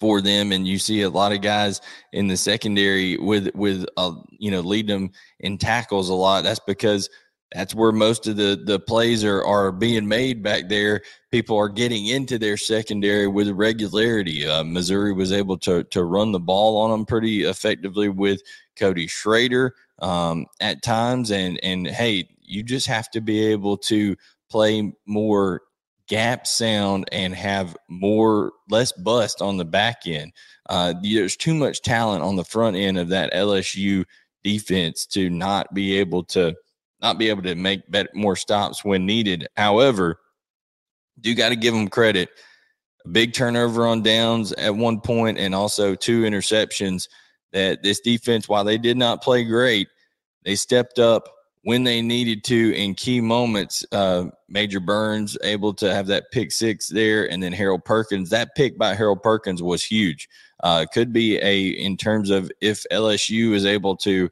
for 0.00 0.20
them, 0.20 0.50
and 0.50 0.66
you 0.66 0.78
see 0.78 1.02
a 1.02 1.08
lot 1.08 1.32
of 1.32 1.40
guys 1.40 1.80
in 2.12 2.26
the 2.26 2.36
secondary 2.36 3.16
with 3.16 3.48
with 3.54 3.86
uh, 3.96 4.12
you 4.30 4.50
know 4.50 4.60
lead 4.60 4.86
them 4.86 5.10
in 5.40 5.58
tackles 5.58 6.08
a 6.08 6.14
lot. 6.14 6.42
That's 6.42 6.60
because 6.66 7.08
that's 7.54 7.74
where 7.74 7.92
most 7.92 8.26
of 8.26 8.36
the 8.36 8.60
the 8.64 8.80
plays 8.80 9.24
are 9.24 9.44
are 9.44 9.70
being 9.70 10.08
made 10.08 10.42
back 10.42 10.68
there. 10.68 11.02
People 11.30 11.56
are 11.56 11.68
getting 11.68 12.06
into 12.06 12.38
their 12.38 12.56
secondary 12.56 13.26
with 13.26 13.48
regularity. 13.50 14.46
Uh, 14.46 14.64
Missouri 14.64 15.12
was 15.12 15.32
able 15.32 15.58
to 15.58 15.84
to 15.84 16.04
run 16.04 16.32
the 16.32 16.40
ball 16.40 16.78
on 16.78 16.90
them 16.90 17.06
pretty 17.06 17.44
effectively 17.44 18.08
with 18.08 18.42
Cody 18.76 19.06
Schrader 19.06 19.74
um, 20.00 20.46
at 20.60 20.82
times, 20.82 21.30
and 21.30 21.60
and 21.62 21.86
hey, 21.86 22.28
you 22.52 22.62
just 22.62 22.86
have 22.86 23.10
to 23.10 23.20
be 23.20 23.44
able 23.46 23.76
to 23.76 24.16
play 24.50 24.92
more 25.06 25.62
gap 26.08 26.46
sound 26.46 27.08
and 27.10 27.34
have 27.34 27.76
more 27.88 28.52
less 28.68 28.92
bust 28.92 29.40
on 29.40 29.56
the 29.56 29.64
back 29.64 30.02
end. 30.06 30.32
Uh, 30.68 30.94
there's 31.02 31.36
too 31.36 31.54
much 31.54 31.80
talent 31.80 32.22
on 32.22 32.36
the 32.36 32.44
front 32.44 32.76
end 32.76 32.98
of 32.98 33.08
that 33.08 33.32
LSU 33.32 34.04
defense 34.44 35.06
to 35.06 35.30
not 35.30 35.72
be 35.72 35.98
able 35.98 36.24
to 36.24 36.54
not 37.00 37.18
be 37.18 37.28
able 37.28 37.42
to 37.42 37.54
make 37.54 37.90
better, 37.90 38.10
more 38.14 38.36
stops 38.36 38.84
when 38.84 39.06
needed. 39.06 39.48
However, 39.56 40.20
do 41.20 41.34
got 41.34 41.48
to 41.48 41.56
give 41.56 41.74
them 41.74 41.88
credit. 41.88 42.28
A 43.04 43.08
big 43.08 43.32
turnover 43.32 43.86
on 43.86 44.02
downs 44.02 44.52
at 44.52 44.74
one 44.74 45.00
point, 45.00 45.38
and 45.38 45.54
also 45.54 45.94
two 45.94 46.22
interceptions. 46.22 47.08
That 47.52 47.82
this 47.82 48.00
defense, 48.00 48.48
while 48.48 48.64
they 48.64 48.78
did 48.78 48.96
not 48.96 49.22
play 49.22 49.44
great, 49.44 49.88
they 50.44 50.54
stepped 50.54 50.98
up 50.98 51.28
when 51.62 51.84
they 51.84 52.02
needed 52.02 52.42
to 52.44 52.74
in 52.74 52.94
key 52.94 53.20
moments. 53.20 53.84
Uh, 53.92 54.26
Major 54.48 54.80
Burns 54.80 55.38
able 55.42 55.72
to 55.74 55.94
have 55.94 56.06
that 56.08 56.30
pick 56.30 56.52
six 56.52 56.88
there, 56.88 57.30
and 57.30 57.42
then 57.42 57.52
Harold 57.52 57.84
Perkins. 57.84 58.30
That 58.30 58.54
pick 58.56 58.76
by 58.76 58.94
Harold 58.94 59.22
Perkins 59.22 59.62
was 59.62 59.82
huge. 59.82 60.28
Uh, 60.62 60.86
could 60.92 61.12
be 61.12 61.38
a 61.38 61.68
in 61.68 61.96
terms 61.96 62.30
of 62.30 62.50
if 62.60 62.84
LSU 62.92 63.52
is 63.52 63.64
able 63.64 63.96
to, 63.96 64.28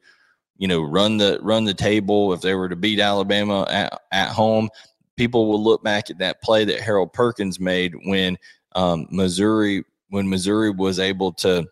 you 0.57 0.67
know, 0.67 0.81
run 0.81 1.17
the 1.17 1.39
run 1.41 1.63
the 1.63 1.73
table. 1.73 2.33
If 2.33 2.41
they 2.41 2.53
were 2.53 2.69
to 2.69 2.75
beat 2.75 2.99
Alabama 2.99 3.65
at, 3.69 4.01
at 4.11 4.29
home, 4.29 4.69
people 5.17 5.47
will 5.47 5.63
look 5.63 5.83
back 5.83 6.09
at 6.09 6.17
that 6.19 6.41
play 6.41 6.65
that 6.65 6.81
Harold 6.81 7.13
Perkins 7.13 7.59
made 7.59 7.93
when 8.05 8.37
um, 8.75 9.07
Missouri 9.09 9.83
when 10.09 10.29
Missouri 10.29 10.69
was 10.69 10.99
able 10.99 11.31
to. 11.33 11.65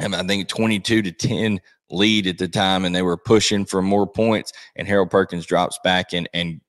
I 0.00 0.22
think 0.22 0.46
22 0.46 1.02
to 1.02 1.10
10 1.10 1.60
lead 1.90 2.26
at 2.26 2.38
the 2.38 2.48
time 2.48 2.84
and 2.84 2.94
they 2.94 3.02
were 3.02 3.16
pushing 3.16 3.64
for 3.64 3.82
more 3.82 4.06
points 4.06 4.52
and 4.76 4.86
Harold 4.86 5.10
Perkins 5.10 5.46
drops 5.46 5.78
back 5.82 6.12
and 6.12 6.28
and 6.34 6.60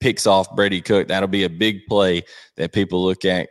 picks 0.00 0.26
off 0.26 0.54
Brady 0.54 0.80
Cook. 0.80 1.08
That'll 1.08 1.28
be 1.28 1.44
a 1.44 1.50
big 1.50 1.86
play 1.88 2.22
that 2.56 2.72
people 2.72 3.04
look 3.04 3.24
at 3.24 3.48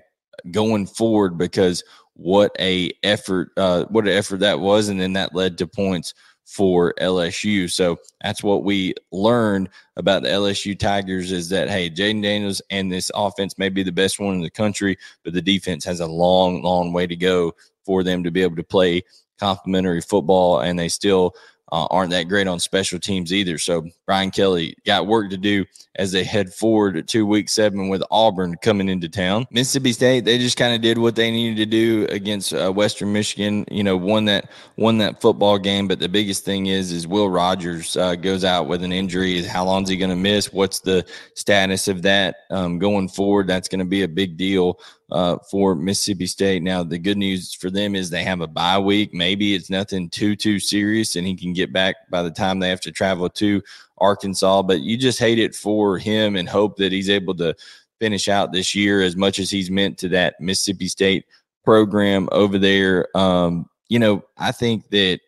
going 0.51 0.85
forward 0.85 1.37
because 1.37 1.83
what 2.13 2.55
a 2.59 2.91
effort 3.03 3.49
uh, 3.57 3.85
what 3.85 4.07
an 4.07 4.13
effort 4.13 4.39
that 4.39 4.59
was 4.59 4.89
and 4.89 4.99
then 4.99 5.13
that 5.13 5.35
led 5.35 5.57
to 5.57 5.67
points 5.67 6.13
for 6.45 6.93
LSU. 7.01 7.69
So 7.69 7.97
that's 8.23 8.41
what 8.41 8.63
we 8.63 8.93
learned 9.11 9.69
about 9.97 10.23
the 10.23 10.29
LSU 10.29 10.79
Tigers 10.79 11.31
is 11.31 11.49
that 11.49 11.69
hey, 11.69 11.89
Jayden 11.89 12.23
Daniels 12.23 12.61
and 12.69 12.91
this 12.91 13.11
offense 13.13 13.57
may 13.57 13.69
be 13.69 13.83
the 13.83 13.91
best 13.91 14.19
one 14.19 14.35
in 14.35 14.41
the 14.41 14.49
country, 14.49 14.97
but 15.23 15.33
the 15.33 15.41
defense 15.41 15.83
has 15.83 15.99
a 15.99 16.07
long, 16.07 16.63
long 16.63 16.93
way 16.93 17.05
to 17.05 17.17
go 17.17 17.53
for 17.85 18.01
them 18.03 18.23
to 18.23 18.31
be 18.31 18.41
able 18.41 18.55
to 18.55 18.63
play 18.63 19.03
complimentary 19.39 20.01
football, 20.01 20.59
and 20.59 20.77
they 20.77 20.89
still 20.89 21.35
uh, 21.71 21.85
aren't 21.89 22.11
that 22.11 22.23
great 22.23 22.47
on 22.47 22.59
special 22.59 22.99
teams 22.99 23.33
either. 23.33 23.57
So 23.57 23.85
Brian 24.05 24.31
Kelly 24.31 24.75
got 24.85 25.07
work 25.07 25.29
to 25.31 25.37
do 25.37 25.65
as 25.95 26.11
they 26.11 26.23
head 26.23 26.53
forward 26.53 27.07
to 27.07 27.25
week 27.25 27.49
seven 27.49 27.89
with 27.89 28.01
Auburn 28.09 28.55
coming 28.61 28.87
into 28.87 29.09
town. 29.09 29.45
Mississippi 29.51 29.91
State, 29.91 30.23
they 30.23 30.37
just 30.37 30.55
kind 30.55 30.73
of 30.73 30.81
did 30.81 30.97
what 30.97 31.15
they 31.15 31.29
needed 31.29 31.57
to 31.57 31.65
do 31.65 32.05
against 32.09 32.53
uh, 32.53 32.71
Western 32.71 33.11
Michigan. 33.11 33.65
You 33.69 33.83
know, 33.83 33.97
won 33.97 34.25
that 34.25 34.49
won 34.77 34.97
that 34.99 35.19
football 35.21 35.57
game. 35.57 35.87
But 35.87 35.99
the 35.99 36.09
biggest 36.09 36.45
thing 36.45 36.67
is, 36.67 36.91
is 36.91 37.05
Will 37.05 37.29
Rogers 37.29 37.97
uh, 37.97 38.15
goes 38.15 38.45
out 38.45 38.67
with 38.67 38.83
an 38.83 38.93
injury. 38.93 39.43
How 39.43 39.65
long 39.65 39.83
is 39.83 39.89
he 39.89 39.97
going 39.97 40.09
to 40.09 40.15
miss? 40.15 40.53
What's 40.53 40.79
the 40.79 41.05
status 41.33 41.87
of 41.89 42.01
that 42.03 42.37
um, 42.49 42.79
going 42.79 43.09
forward? 43.09 43.47
That's 43.47 43.67
going 43.67 43.79
to 43.79 43.85
be 43.85 44.03
a 44.03 44.07
big 44.07 44.37
deal 44.37 44.79
uh, 45.11 45.37
for 45.49 45.75
Mississippi 45.75 46.25
State. 46.25 46.63
Now, 46.63 46.83
the 46.83 46.97
good 46.97 47.17
news 47.17 47.53
for 47.53 47.69
them 47.69 47.95
is 47.95 48.09
they 48.09 48.23
have 48.23 48.41
a 48.41 48.47
bye 48.47 48.79
week. 48.79 49.13
Maybe 49.13 49.55
it's 49.55 49.69
nothing 49.69 50.09
too 50.09 50.35
too 50.35 50.59
serious, 50.59 51.15
and 51.15 51.25
he 51.25 51.35
can 51.35 51.53
get 51.53 51.71
back 51.71 51.95
by 52.09 52.21
the 52.23 52.31
time 52.31 52.59
they 52.59 52.69
have 52.69 52.81
to 52.81 52.91
travel 52.91 53.29
to 53.29 53.61
Arkansas. 53.97 54.63
But 54.63 54.81
you 54.81 54.97
just 54.97 55.19
hate 55.19 55.39
it 55.39 55.55
for 55.55 55.97
him 55.97 56.35
and 56.35 56.47
hope 56.47 56.77
that 56.77 56.91
he's 56.91 57.09
able 57.09 57.35
to 57.35 57.55
finish 57.99 58.27
out 58.27 58.51
this 58.51 58.75
year 58.75 59.01
as 59.01 59.15
much 59.15 59.39
as 59.39 59.49
he's 59.49 59.71
meant 59.71 59.97
to 59.99 60.09
that 60.09 60.39
Mississippi 60.39 60.87
State 60.87 61.25
program 61.63 62.29
over 62.31 62.57
there. 62.57 63.07
Um, 63.17 63.69
you 63.89 63.99
know, 63.99 64.23
I 64.37 64.51
think 64.51 64.89
that 64.89 65.19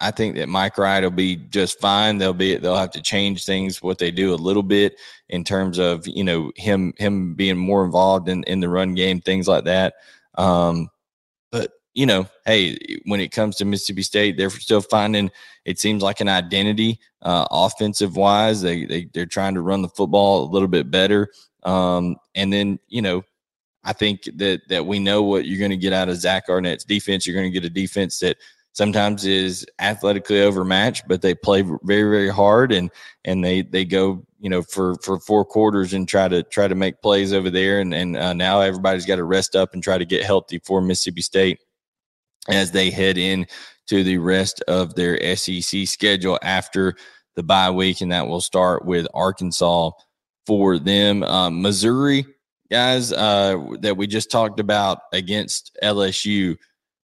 I 0.00 0.10
think 0.10 0.36
that 0.36 0.48
Mike 0.48 0.76
Wright 0.76 1.02
will 1.02 1.10
be 1.10 1.36
just 1.36 1.80
fine. 1.80 2.18
They'll 2.18 2.34
be 2.34 2.56
they'll 2.56 2.76
have 2.76 2.90
to 2.92 3.02
change 3.02 3.44
things 3.44 3.82
what 3.82 3.98
they 3.98 4.10
do 4.10 4.34
a 4.34 4.36
little 4.36 4.62
bit 4.62 4.98
in 5.28 5.42
terms 5.42 5.78
of 5.78 6.06
you 6.06 6.24
know 6.24 6.52
him 6.56 6.92
him 6.98 7.34
being 7.34 7.56
more 7.56 7.84
involved 7.84 8.28
in 8.28 8.44
in 8.44 8.60
the 8.60 8.68
run 8.68 8.94
game, 8.94 9.20
things 9.20 9.48
like 9.48 9.64
that. 9.64 9.94
Um, 10.36 10.90
but 11.50 11.72
you 11.94 12.04
know, 12.04 12.28
hey, 12.44 12.76
when 13.06 13.20
it 13.20 13.32
comes 13.32 13.56
to 13.56 13.64
Mississippi 13.64 14.02
State, 14.02 14.36
they're 14.36 14.50
still 14.50 14.82
finding 14.82 15.30
it 15.64 15.78
seems 15.78 16.02
like 16.02 16.20
an 16.20 16.28
identity 16.28 17.00
uh, 17.22 17.46
offensive 17.50 18.16
wise. 18.16 18.60
They 18.60 18.84
they 18.84 19.08
they're 19.14 19.26
trying 19.26 19.54
to 19.54 19.62
run 19.62 19.80
the 19.80 19.88
football 19.88 20.44
a 20.44 20.52
little 20.52 20.68
bit 20.68 20.90
better. 20.90 21.30
Um, 21.62 22.16
and 22.34 22.52
then 22.52 22.78
you 22.88 23.00
know 23.00 23.24
I 23.82 23.92
think 23.92 24.24
that 24.34 24.62
that 24.68 24.84
we 24.84 24.98
know 24.98 25.22
what 25.22 25.46
you're 25.46 25.60
going 25.60 25.70
to 25.70 25.76
get 25.76 25.92
out 25.92 26.08
of 26.08 26.16
Zach 26.16 26.44
Arnett's 26.48 26.84
defense. 26.84 27.26
You're 27.26 27.36
going 27.36 27.50
to 27.50 27.60
get 27.60 27.64
a 27.64 27.72
defense 27.72 28.18
that 28.18 28.36
sometimes 28.76 29.24
is 29.24 29.66
athletically 29.78 30.42
overmatched, 30.42 31.08
but 31.08 31.22
they 31.22 31.34
play 31.34 31.62
very, 31.62 32.10
very 32.10 32.28
hard 32.28 32.72
and 32.72 32.90
and 33.24 33.42
they 33.42 33.62
they 33.62 33.86
go 33.86 34.22
you 34.38 34.50
know 34.50 34.60
for 34.60 34.96
for 34.96 35.18
four 35.18 35.46
quarters 35.46 35.94
and 35.94 36.06
try 36.06 36.28
to 36.28 36.42
try 36.42 36.68
to 36.68 36.74
make 36.74 37.00
plays 37.00 37.32
over 37.32 37.48
there. 37.48 37.80
And 37.80 37.94
and 37.94 38.16
uh, 38.18 38.34
now 38.34 38.60
everybody's 38.60 39.06
got 39.06 39.16
to 39.16 39.24
rest 39.24 39.56
up 39.56 39.72
and 39.72 39.82
try 39.82 39.96
to 39.96 40.04
get 40.04 40.24
healthy 40.24 40.58
for 40.58 40.82
Mississippi 40.82 41.22
State 41.22 41.58
as 42.48 42.70
they 42.70 42.90
head 42.90 43.16
in 43.16 43.46
to 43.86 44.04
the 44.04 44.18
rest 44.18 44.62
of 44.68 44.94
their 44.94 45.36
SEC 45.36 45.86
schedule 45.86 46.38
after 46.42 46.96
the 47.34 47.42
bye 47.42 47.70
week, 47.70 48.02
and 48.02 48.12
that 48.12 48.28
will 48.28 48.42
start 48.42 48.84
with 48.84 49.06
Arkansas 49.14 49.90
for 50.46 50.78
them. 50.78 51.22
Um, 51.22 51.62
Missouri 51.62 52.26
guys 52.70 53.10
uh, 53.10 53.56
that 53.80 53.96
we 53.96 54.06
just 54.06 54.30
talked 54.30 54.60
about 54.60 54.98
against 55.14 55.78
LSU. 55.82 56.56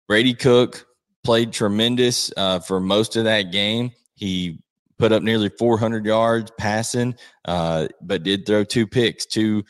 Brady 0.09 0.33
Cook 0.33 0.85
played 1.23 1.53
tremendous 1.53 2.31
uh, 2.37 2.59
for 2.59 2.79
most 2.79 3.15
of 3.15 3.25
that 3.25 3.51
game. 3.51 3.91
He 4.15 4.59
put 4.97 5.11
up 5.11 5.23
nearly 5.23 5.49
400 5.49 6.05
yards 6.05 6.51
passing, 6.57 7.15
uh, 7.45 7.87
but 8.01 8.23
did 8.23 8.45
throw 8.45 8.63
two 8.63 8.87
picks, 8.87 9.25
two 9.25 9.63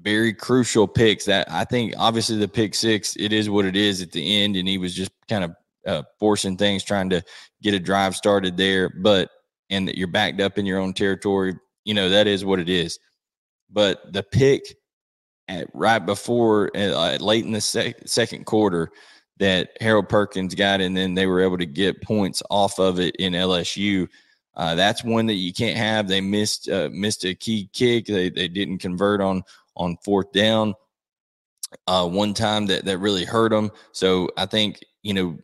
very 0.00 0.34
crucial 0.34 0.86
picks. 0.86 1.24
That 1.24 1.50
I 1.50 1.64
think, 1.64 1.94
obviously, 1.96 2.36
the 2.36 2.48
pick 2.48 2.74
six, 2.74 3.16
it 3.16 3.32
is 3.32 3.48
what 3.48 3.64
it 3.64 3.76
is 3.76 4.02
at 4.02 4.12
the 4.12 4.42
end, 4.42 4.56
and 4.56 4.68
he 4.68 4.78
was 4.78 4.94
just 4.94 5.12
kind 5.28 5.44
of 5.44 5.54
uh, 5.86 6.02
forcing 6.18 6.56
things, 6.56 6.82
trying 6.82 7.10
to 7.10 7.22
get 7.62 7.74
a 7.74 7.80
drive 7.80 8.16
started 8.16 8.56
there. 8.56 8.90
But 8.90 9.30
and 9.70 9.88
you're 9.90 10.08
backed 10.08 10.40
up 10.40 10.58
in 10.58 10.66
your 10.66 10.78
own 10.78 10.92
territory, 10.94 11.54
you 11.84 11.94
know 11.94 12.08
that 12.10 12.26
is 12.26 12.44
what 12.44 12.58
it 12.58 12.68
is. 12.68 12.98
But 13.70 14.12
the 14.12 14.22
pick 14.22 14.76
at 15.48 15.68
right 15.74 16.04
before, 16.04 16.70
uh, 16.76 17.16
late 17.18 17.44
in 17.44 17.52
the 17.52 17.60
sec- 17.60 18.06
second 18.06 18.46
quarter, 18.46 18.90
that 19.38 19.76
Harold 19.80 20.08
Perkins 20.08 20.54
got, 20.54 20.80
and 20.80 20.96
then 20.96 21.14
they 21.14 21.26
were 21.26 21.40
able 21.40 21.58
to 21.58 21.66
get 21.66 22.02
points 22.02 22.42
off 22.50 22.78
of 22.78 23.00
it 23.00 23.16
in 23.16 23.32
LSU. 23.32 24.08
Uh, 24.56 24.74
that's 24.74 25.02
one 25.02 25.26
that 25.26 25.34
you 25.34 25.52
can't 25.52 25.76
have. 25.76 26.06
They 26.06 26.20
missed 26.20 26.68
uh, 26.68 26.88
missed 26.92 27.24
a 27.24 27.34
key 27.34 27.68
kick. 27.72 28.06
They 28.06 28.30
they 28.30 28.48
didn't 28.48 28.78
convert 28.78 29.20
on 29.20 29.42
on 29.76 29.96
fourth 30.04 30.32
down. 30.32 30.74
Uh, 31.88 32.08
one 32.08 32.34
time 32.34 32.66
that 32.66 32.84
that 32.84 32.98
really 32.98 33.24
hurt 33.24 33.50
them. 33.50 33.70
So 33.92 34.28
I 34.36 34.46
think 34.46 34.84
you 35.02 35.14
know 35.14 35.38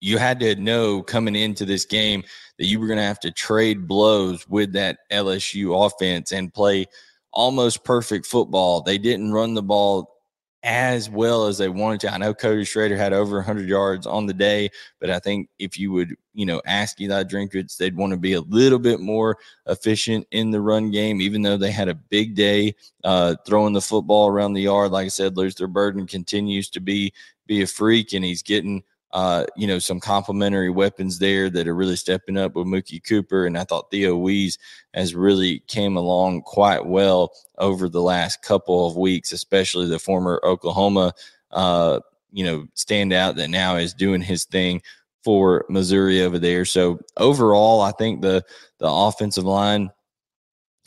you 0.00 0.18
had 0.18 0.40
to 0.40 0.56
know 0.56 1.02
coming 1.02 1.36
into 1.36 1.64
this 1.64 1.84
game 1.84 2.22
that 2.58 2.66
you 2.66 2.80
were 2.80 2.86
going 2.86 2.98
to 2.98 3.04
have 3.04 3.20
to 3.20 3.30
trade 3.30 3.86
blows 3.86 4.48
with 4.48 4.72
that 4.72 4.98
LSU 5.12 5.86
offense 5.86 6.32
and 6.32 6.52
play 6.52 6.86
almost 7.32 7.84
perfect 7.84 8.26
football. 8.26 8.80
They 8.80 8.98
didn't 8.98 9.32
run 9.32 9.54
the 9.54 9.62
ball 9.62 10.17
as 10.64 11.08
well 11.08 11.46
as 11.46 11.58
they 11.58 11.68
wanted 11.68 12.00
to. 12.00 12.12
I 12.12 12.18
know 12.18 12.34
Cody 12.34 12.64
Schrader 12.64 12.96
had 12.96 13.12
over 13.12 13.36
100 13.36 13.68
yards 13.68 14.06
on 14.06 14.26
the 14.26 14.34
day, 14.34 14.70
but 15.00 15.08
I 15.08 15.18
think 15.20 15.48
if 15.58 15.78
you 15.78 15.92
would, 15.92 16.16
you 16.34 16.46
know, 16.46 16.60
ask 16.66 17.00
Eli 17.00 17.22
Drinkwitz, 17.24 17.76
they'd 17.76 17.96
want 17.96 18.12
to 18.12 18.16
be 18.16 18.32
a 18.32 18.40
little 18.40 18.80
bit 18.80 18.98
more 18.98 19.38
efficient 19.66 20.26
in 20.32 20.50
the 20.50 20.60
run 20.60 20.90
game, 20.90 21.20
even 21.20 21.42
though 21.42 21.56
they 21.56 21.70
had 21.70 21.88
a 21.88 21.94
big 21.94 22.34
day 22.34 22.74
uh, 23.04 23.36
throwing 23.46 23.72
the 23.72 23.80
football 23.80 24.28
around 24.28 24.54
the 24.54 24.62
yard. 24.62 24.90
Like 24.90 25.06
I 25.06 25.08
said, 25.08 25.36
Luther 25.36 25.68
Burden 25.68 26.06
continues 26.06 26.68
to 26.70 26.80
be 26.80 27.12
be 27.46 27.62
a 27.62 27.66
freak, 27.66 28.12
and 28.12 28.24
he's 28.24 28.42
getting 28.42 28.82
uh, 29.12 29.44
you 29.56 29.66
know, 29.66 29.78
some 29.78 30.00
complementary 30.00 30.70
weapons 30.70 31.18
there 31.18 31.48
that 31.50 31.66
are 31.66 31.74
really 31.74 31.96
stepping 31.96 32.36
up 32.36 32.54
with 32.54 32.66
Mookie 32.66 33.02
Cooper. 33.02 33.46
And 33.46 33.56
I 33.56 33.64
thought 33.64 33.90
Theo 33.90 34.16
Wease 34.16 34.58
has 34.92 35.14
really 35.14 35.60
came 35.60 35.96
along 35.96 36.42
quite 36.42 36.86
well 36.86 37.32
over 37.58 37.88
the 37.88 38.02
last 38.02 38.42
couple 38.42 38.86
of 38.86 38.96
weeks, 38.96 39.32
especially 39.32 39.86
the 39.86 39.98
former 39.98 40.40
Oklahoma, 40.44 41.14
uh, 41.52 42.00
you 42.32 42.44
know, 42.44 42.66
standout 42.76 43.36
that 43.36 43.48
now 43.48 43.76
is 43.76 43.94
doing 43.94 44.20
his 44.20 44.44
thing 44.44 44.82
for 45.24 45.64
Missouri 45.68 46.22
over 46.22 46.38
there. 46.38 46.64
So 46.64 47.00
overall, 47.16 47.80
I 47.80 47.92
think 47.92 48.22
the 48.22 48.44
the 48.78 48.88
offensive 48.88 49.44
line 49.44 49.90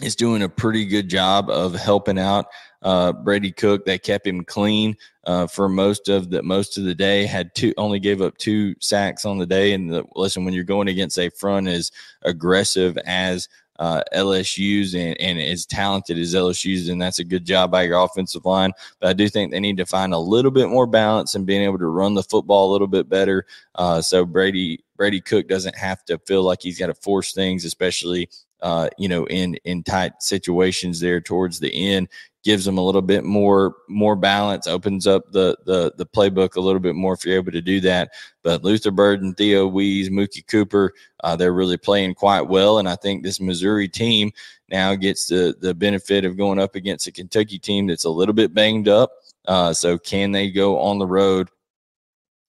is 0.04 0.16
doing 0.16 0.44
a 0.44 0.50
pretty 0.50 0.86
good 0.86 1.10
job 1.10 1.50
of 1.50 1.74
helping 1.74 2.20
out 2.20 2.46
uh, 2.82 3.12
Brady 3.12 3.52
Cook. 3.52 3.86
They 3.86 3.98
kept 3.98 4.26
him 4.26 4.44
clean 4.44 4.96
uh, 5.26 5.48
for 5.48 5.70
most 5.70 6.10
of 6.10 6.30
the 6.30 6.42
most 6.44 6.78
of 6.78 6.84
the 6.84 6.96
day. 6.96 7.26
Had 7.26 7.54
two 7.56 7.74
only 7.78 8.00
gave 8.00 8.22
up 8.22 8.38
two 8.38 8.76
sacks 8.80 9.26
on 9.26 9.38
the 9.38 9.46
day. 9.46 9.74
And 9.74 9.92
the, 9.92 10.04
listen, 10.16 10.46
when 10.46 10.54
you're 10.54 10.64
going 10.64 10.88
against 10.88 11.20
a 11.20 11.30
front 11.30 11.68
as 11.68 11.92
aggressive 12.24 12.98
as 13.06 13.48
uh, 13.80 14.04
LSU's 14.14 14.94
and, 14.94 15.20
and 15.20 15.40
as 15.40 15.66
talented 15.66 16.18
as 16.20 16.36
LSU's, 16.36 16.88
and 16.88 17.02
that's 17.02 17.18
a 17.18 17.24
good 17.24 17.46
job 17.46 17.72
by 17.72 17.82
your 17.82 18.04
offensive 18.04 18.46
line. 18.46 18.72
But 19.00 19.10
I 19.10 19.14
do 19.14 19.28
think 19.28 19.52
they 19.52 19.60
need 19.60 19.78
to 19.78 19.88
find 19.88 20.14
a 20.14 20.20
little 20.20 20.52
bit 20.52 20.70
more 20.70 20.86
balance 20.86 21.34
and 21.34 21.48
being 21.48 21.64
able 21.64 21.80
to 21.80 21.88
run 21.88 22.14
the 22.14 22.22
football 22.22 22.70
a 22.70 22.74
little 22.74 22.88
bit 22.88 23.10
better. 23.10 23.46
Uh, 23.74 24.00
so 24.00 24.24
Brady 24.24 24.84
Brady 24.98 25.20
Cook 25.20 25.48
doesn't 25.48 25.76
have 25.76 26.06
to 26.06 26.20
feel 26.20 26.44
like 26.44 26.62
he's 26.62 26.78
got 26.78 26.88
to 26.88 26.94
force 26.94 27.34
things, 27.34 27.66
especially 27.66 28.30
uh, 28.62 28.90
you 28.98 29.08
know, 29.08 29.26
in 29.26 29.56
in 29.66 29.84
tight 29.84 30.22
situations 30.22 31.00
there 31.00 31.22
towards 31.22 31.60
the 31.60 31.74
end 31.74 32.08
gives 32.44 32.66
them 32.66 32.78
a 32.78 32.84
little 32.84 33.02
bit 33.02 33.24
more 33.24 33.76
more 33.88 34.16
balance, 34.16 34.68
opens 34.68 35.08
up 35.08 35.32
the 35.32 35.58
the 35.66 35.94
the 35.98 36.06
playbook 36.06 36.56
a 36.56 36.62
little 36.62 36.80
bit 36.80 36.96
more 36.96 37.14
if 37.14 37.26
you're 37.26 37.36
able 37.36 37.52
to 37.52 37.62
do 37.62 37.80
that. 37.82 38.12
But 38.44 38.64
Luther 38.64 38.92
Burden, 38.92 39.34
Theo 39.36 39.68
Wease, 39.68 40.10
Mookie 40.10 40.46
Cooper, 40.48 40.94
uh, 41.24 41.36
they're 41.36 41.54
really 41.54 41.78
playing 41.78 42.16
quite 42.16 42.42
well, 42.42 42.80
and 42.80 42.90
I 42.90 42.96
think 42.96 43.24
this 43.24 43.40
Missouri 43.40 43.88
team 43.88 44.32
now 44.70 44.96
gets 44.96 45.28
the 45.28 45.56
the 45.60 45.74
benefit 45.74 46.26
of 46.26 46.38
going 46.38 46.60
up 46.60 46.76
against 46.76 47.08
a 47.08 47.12
Kentucky 47.12 47.60
team 47.60 47.88
that's 47.88 48.06
a 48.06 48.10
little 48.10 48.34
bit 48.34 48.54
banged 48.54 48.88
up. 48.88 49.12
Uh, 49.48 49.74
so 49.74 49.98
can 49.98 50.32
they 50.32 50.52
go 50.52 50.80
on 50.80 51.00
the 51.00 51.08
road 51.08 51.50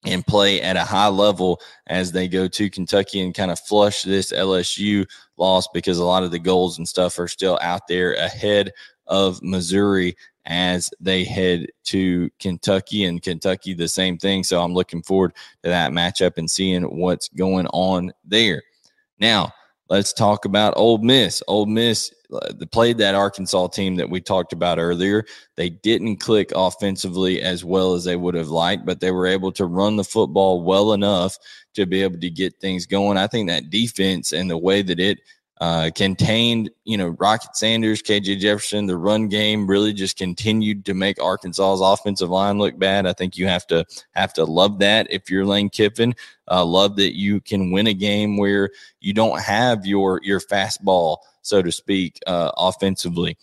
and 0.04 0.26
play 0.26 0.60
at 0.60 0.76
a 0.76 0.84
high 0.84 1.08
level 1.08 1.60
as 1.86 2.10
they 2.12 2.26
go 2.26 2.48
to 2.48 2.70
Kentucky 2.70 3.20
and 3.20 3.34
kind 3.34 3.50
of 3.50 3.60
flush 3.60 4.02
this 4.02 4.32
LSU 4.32 5.08
loss 5.42 5.66
because 5.74 5.98
a 5.98 6.04
lot 6.04 6.22
of 6.22 6.30
the 6.30 6.38
goals 6.38 6.78
and 6.78 6.88
stuff 6.88 7.18
are 7.18 7.28
still 7.28 7.58
out 7.60 7.88
there 7.88 8.14
ahead 8.14 8.72
of 9.08 9.42
Missouri 9.42 10.16
as 10.46 10.88
they 11.00 11.24
head 11.24 11.66
to 11.84 12.30
Kentucky 12.38 13.04
and 13.04 13.22
Kentucky 13.22 13.74
the 13.74 13.88
same 13.88 14.18
thing. 14.18 14.44
So 14.44 14.62
I'm 14.62 14.72
looking 14.72 15.02
forward 15.02 15.34
to 15.62 15.68
that 15.68 15.92
matchup 15.92 16.38
and 16.38 16.50
seeing 16.50 16.84
what's 16.84 17.28
going 17.28 17.66
on 17.68 18.12
there. 18.24 18.62
Now, 19.18 19.52
let's 19.88 20.12
talk 20.12 20.44
about 20.44 20.74
Ole 20.76 20.98
Miss. 20.98 21.42
Ole 21.48 21.66
Miss 21.66 22.12
uh, 22.32 22.52
played 22.70 22.98
that 22.98 23.14
Arkansas 23.14 23.68
team 23.68 23.96
that 23.96 24.08
we 24.08 24.20
talked 24.20 24.52
about 24.52 24.78
earlier. 24.78 25.24
They 25.56 25.70
didn't 25.70 26.16
click 26.16 26.52
offensively 26.54 27.42
as 27.42 27.64
well 27.64 27.94
as 27.94 28.04
they 28.04 28.16
would 28.16 28.34
have 28.34 28.48
liked, 28.48 28.86
but 28.86 29.00
they 29.00 29.10
were 29.10 29.26
able 29.26 29.52
to 29.52 29.66
run 29.66 29.96
the 29.96 30.04
football 30.04 30.62
well 30.62 30.92
enough 30.92 31.38
to 31.74 31.86
be 31.86 32.02
able 32.02 32.20
to 32.20 32.30
get 32.30 32.60
things 32.60 32.86
going. 32.86 33.16
I 33.16 33.26
think 33.26 33.48
that 33.48 33.70
defense 33.70 34.32
and 34.32 34.50
the 34.50 34.58
way 34.58 34.82
that 34.82 35.00
it 35.00 35.18
uh, 35.62 35.90
contained, 35.94 36.68
you 36.82 36.96
know, 36.96 37.10
Rocket 37.20 37.54
Sanders, 37.54 38.02
KJ 38.02 38.40
Jefferson. 38.40 38.86
The 38.86 38.96
run 38.96 39.28
game 39.28 39.64
really 39.64 39.92
just 39.92 40.18
continued 40.18 40.84
to 40.86 40.92
make 40.92 41.22
Arkansas's 41.22 41.80
offensive 41.80 42.30
line 42.30 42.58
look 42.58 42.76
bad. 42.80 43.06
I 43.06 43.12
think 43.12 43.36
you 43.36 43.46
have 43.46 43.64
to 43.68 43.84
have 44.10 44.32
to 44.32 44.44
love 44.44 44.80
that 44.80 45.06
if 45.08 45.30
you're 45.30 45.46
Lane 45.46 45.70
Kiffin. 45.70 46.16
Uh, 46.50 46.64
love 46.64 46.96
that 46.96 47.16
you 47.16 47.40
can 47.40 47.70
win 47.70 47.86
a 47.86 47.94
game 47.94 48.36
where 48.36 48.70
you 48.98 49.12
don't 49.12 49.40
have 49.40 49.86
your 49.86 50.20
your 50.24 50.40
fastball, 50.40 51.18
so 51.42 51.62
to 51.62 51.70
speak, 51.70 52.18
uh, 52.26 52.50
offensively. 52.56 53.38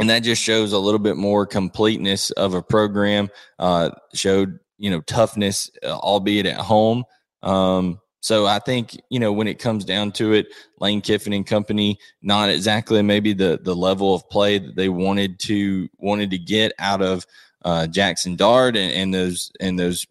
And 0.00 0.10
that 0.10 0.24
just 0.24 0.42
shows 0.42 0.72
a 0.72 0.78
little 0.80 0.98
bit 0.98 1.16
more 1.16 1.46
completeness 1.46 2.32
of 2.32 2.54
a 2.54 2.62
program. 2.62 3.30
Uh, 3.60 3.90
showed 4.12 4.58
you 4.76 4.90
know 4.90 5.02
toughness, 5.02 5.70
uh, 5.84 5.92
albeit 5.92 6.46
at 6.46 6.58
home. 6.58 7.04
Um, 7.44 8.00
so 8.22 8.46
I 8.46 8.60
think 8.60 8.98
you 9.10 9.18
know 9.18 9.32
when 9.32 9.48
it 9.48 9.58
comes 9.58 9.84
down 9.84 10.12
to 10.12 10.32
it, 10.32 10.46
Lane 10.78 11.00
Kiffin 11.00 11.32
and 11.32 11.46
company 11.46 11.98
not 12.22 12.48
exactly 12.48 13.02
maybe 13.02 13.32
the 13.32 13.58
the 13.60 13.74
level 13.74 14.14
of 14.14 14.30
play 14.30 14.58
that 14.58 14.76
they 14.76 14.88
wanted 14.88 15.40
to 15.40 15.88
wanted 15.98 16.30
to 16.30 16.38
get 16.38 16.72
out 16.78 17.02
of 17.02 17.26
uh, 17.64 17.88
Jackson 17.88 18.36
Dart 18.36 18.76
and, 18.76 18.92
and 18.92 19.12
those 19.12 19.50
and 19.60 19.76
those 19.76 20.06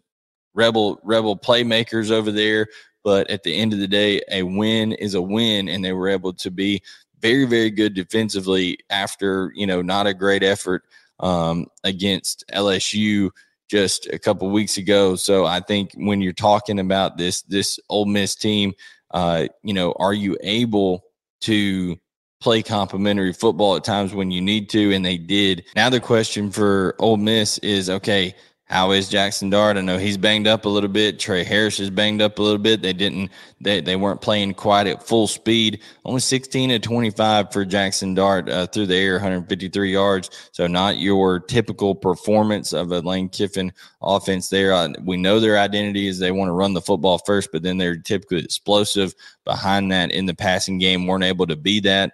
rebel 0.54 1.00
rebel 1.02 1.36
playmakers 1.36 2.10
over 2.10 2.30
there. 2.30 2.68
But 3.02 3.30
at 3.30 3.44
the 3.44 3.56
end 3.56 3.72
of 3.72 3.80
the 3.80 3.88
day, 3.88 4.20
a 4.30 4.42
win 4.42 4.92
is 4.92 5.14
a 5.14 5.22
win, 5.22 5.68
and 5.68 5.82
they 5.82 5.94
were 5.94 6.08
able 6.08 6.34
to 6.34 6.50
be 6.50 6.82
very 7.20 7.46
very 7.46 7.70
good 7.70 7.94
defensively 7.94 8.78
after 8.90 9.52
you 9.56 9.66
know 9.66 9.80
not 9.80 10.06
a 10.06 10.12
great 10.12 10.42
effort 10.42 10.84
um, 11.20 11.66
against 11.82 12.44
LSU 12.52 13.30
just 13.72 14.06
a 14.08 14.18
couple 14.18 14.50
weeks 14.50 14.76
ago. 14.76 15.16
So 15.16 15.46
I 15.46 15.60
think 15.60 15.92
when 15.94 16.20
you're 16.20 16.34
talking 16.34 16.78
about 16.78 17.16
this 17.16 17.40
this 17.42 17.80
Ole 17.88 18.04
Miss 18.04 18.34
team, 18.34 18.74
uh, 19.12 19.46
you 19.62 19.72
know, 19.72 19.94
are 19.98 20.12
you 20.12 20.36
able 20.42 21.04
to 21.40 21.96
play 22.42 22.62
complementary 22.62 23.32
football 23.32 23.76
at 23.76 23.84
times 23.84 24.12
when 24.12 24.30
you 24.30 24.42
need 24.42 24.68
to, 24.68 24.92
and 24.92 25.06
they 25.06 25.16
did. 25.16 25.64
Now 25.74 25.88
the 25.88 26.00
question 26.00 26.50
for 26.50 26.96
Ole 26.98 27.16
Miss 27.16 27.56
is 27.58 27.88
okay. 27.88 28.34
How 28.72 28.92
is 28.92 29.10
Jackson 29.10 29.50
Dart? 29.50 29.76
I 29.76 29.82
know 29.82 29.98
he's 29.98 30.16
banged 30.16 30.46
up 30.46 30.64
a 30.64 30.68
little 30.70 30.88
bit. 30.88 31.18
Tre 31.18 31.44
Harris 31.44 31.78
is 31.78 31.90
banged 31.90 32.22
up 32.22 32.38
a 32.38 32.42
little 32.42 32.56
bit. 32.56 32.80
They 32.80 32.94
didn't 32.94 33.30
they, 33.60 33.82
they 33.82 33.96
weren't 33.96 34.22
playing 34.22 34.54
quite 34.54 34.86
at 34.86 35.06
full 35.06 35.26
speed. 35.26 35.80
Only 36.06 36.20
16 36.20 36.70
to 36.70 36.78
25 36.78 37.52
for 37.52 37.66
Jackson 37.66 38.14
Dart 38.14 38.48
uh, 38.48 38.66
through 38.66 38.86
the 38.86 38.96
air, 38.96 39.16
153 39.16 39.92
yards. 39.92 40.30
So 40.52 40.66
not 40.66 40.96
your 40.96 41.38
typical 41.38 41.94
performance 41.94 42.72
of 42.72 42.92
a 42.92 43.00
Lane 43.00 43.28
Kiffin 43.28 43.74
offense 44.00 44.48
there. 44.48 44.72
Uh, 44.72 44.88
we 45.04 45.18
know 45.18 45.38
their 45.38 45.58
identity 45.58 46.06
is 46.06 46.18
they 46.18 46.32
want 46.32 46.48
to 46.48 46.52
run 46.52 46.72
the 46.72 46.80
football 46.80 47.18
first, 47.18 47.50
but 47.52 47.62
then 47.62 47.76
they're 47.76 47.98
typically 47.98 48.38
explosive 48.38 49.14
behind 49.44 49.92
that 49.92 50.12
in 50.12 50.24
the 50.24 50.34
passing 50.34 50.78
game. 50.78 51.06
weren't 51.06 51.24
able 51.24 51.46
to 51.46 51.56
be 51.56 51.78
that. 51.80 52.12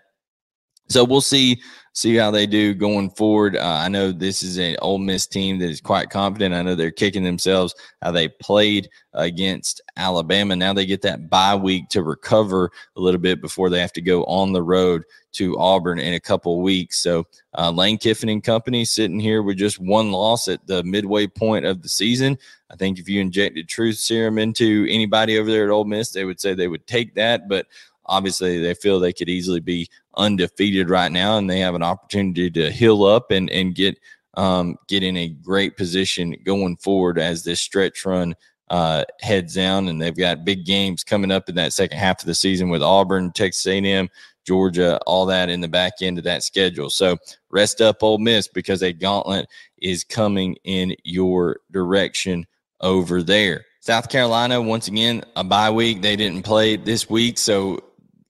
So 0.88 1.04
we'll 1.04 1.20
see 1.20 1.60
see 1.98 2.14
how 2.14 2.30
they 2.30 2.46
do 2.46 2.74
going 2.74 3.10
forward. 3.10 3.56
Uh, 3.56 3.80
I 3.82 3.88
know 3.88 4.12
this 4.12 4.44
is 4.44 4.56
an 4.56 4.76
Ole 4.80 4.98
Miss 4.98 5.26
team 5.26 5.58
that 5.58 5.68
is 5.68 5.80
quite 5.80 6.10
confident. 6.10 6.54
I 6.54 6.62
know 6.62 6.76
they're 6.76 6.92
kicking 6.92 7.24
themselves 7.24 7.74
how 8.02 8.12
they 8.12 8.28
played 8.28 8.88
against 9.14 9.80
Alabama. 9.96 10.54
Now 10.54 10.72
they 10.72 10.86
get 10.86 11.02
that 11.02 11.28
bye 11.28 11.56
week 11.56 11.88
to 11.88 12.04
recover 12.04 12.70
a 12.96 13.00
little 13.00 13.20
bit 13.20 13.40
before 13.40 13.68
they 13.68 13.80
have 13.80 13.92
to 13.94 14.00
go 14.00 14.22
on 14.24 14.52
the 14.52 14.62
road 14.62 15.02
to 15.32 15.58
Auburn 15.58 15.98
in 15.98 16.14
a 16.14 16.20
couple 16.20 16.62
weeks. 16.62 17.00
So 17.00 17.26
uh, 17.58 17.72
Lane 17.72 17.98
Kiffin 17.98 18.28
and 18.28 18.44
company 18.44 18.84
sitting 18.84 19.18
here 19.18 19.42
with 19.42 19.56
just 19.56 19.80
one 19.80 20.12
loss 20.12 20.46
at 20.46 20.64
the 20.68 20.84
midway 20.84 21.26
point 21.26 21.66
of 21.66 21.82
the 21.82 21.88
season. 21.88 22.38
I 22.70 22.76
think 22.76 23.00
if 23.00 23.08
you 23.08 23.20
injected 23.20 23.68
truth 23.68 23.96
serum 23.96 24.38
into 24.38 24.86
anybody 24.88 25.36
over 25.36 25.50
there 25.50 25.64
at 25.64 25.70
Ole 25.70 25.84
Miss, 25.84 26.12
they 26.12 26.24
would 26.24 26.40
say 26.40 26.54
they 26.54 26.68
would 26.68 26.86
take 26.86 27.14
that. 27.16 27.48
But 27.48 27.66
obviously 28.08 28.58
they 28.58 28.74
feel 28.74 28.98
they 28.98 29.12
could 29.12 29.28
easily 29.28 29.60
be 29.60 29.88
undefeated 30.16 30.90
right 30.90 31.12
now 31.12 31.38
and 31.38 31.48
they 31.48 31.60
have 31.60 31.74
an 31.74 31.82
opportunity 31.82 32.50
to 32.50 32.70
heal 32.70 33.04
up 33.04 33.30
and 33.30 33.50
and 33.50 33.74
get 33.74 33.98
um, 34.34 34.76
get 34.86 35.02
in 35.02 35.16
a 35.16 35.28
great 35.28 35.76
position 35.76 36.36
going 36.44 36.76
forward 36.76 37.18
as 37.18 37.42
this 37.42 37.60
stretch 37.60 38.04
run 38.04 38.34
uh, 38.70 39.04
heads 39.20 39.54
down 39.54 39.88
and 39.88 40.00
they've 40.00 40.16
got 40.16 40.44
big 40.44 40.64
games 40.64 41.02
coming 41.02 41.30
up 41.30 41.48
in 41.48 41.54
that 41.54 41.72
second 41.72 41.98
half 41.98 42.20
of 42.20 42.26
the 42.26 42.34
season 42.34 42.68
with 42.68 42.82
Auburn, 42.82 43.32
Texas 43.32 43.66
A&M, 43.66 44.08
Georgia, 44.46 44.98
all 45.06 45.26
that 45.26 45.48
in 45.48 45.60
the 45.60 45.68
back 45.68 45.94
end 46.02 46.18
of 46.18 46.24
that 46.24 46.42
schedule. 46.42 46.90
So 46.90 47.16
rest 47.50 47.80
up, 47.80 48.02
Ole 48.02 48.18
Miss, 48.18 48.48
because 48.48 48.82
a 48.82 48.92
gauntlet 48.92 49.48
is 49.78 50.04
coming 50.04 50.56
in 50.64 50.94
your 51.04 51.60
direction 51.70 52.46
over 52.80 53.22
there. 53.22 53.64
South 53.80 54.08
Carolina, 54.08 54.60
once 54.60 54.88
again, 54.88 55.22
a 55.36 55.44
bye 55.44 55.70
week. 55.70 56.02
They 56.02 56.16
didn't 56.16 56.42
play 56.42 56.76
this 56.76 57.08
week, 57.08 57.38
so 57.38 57.80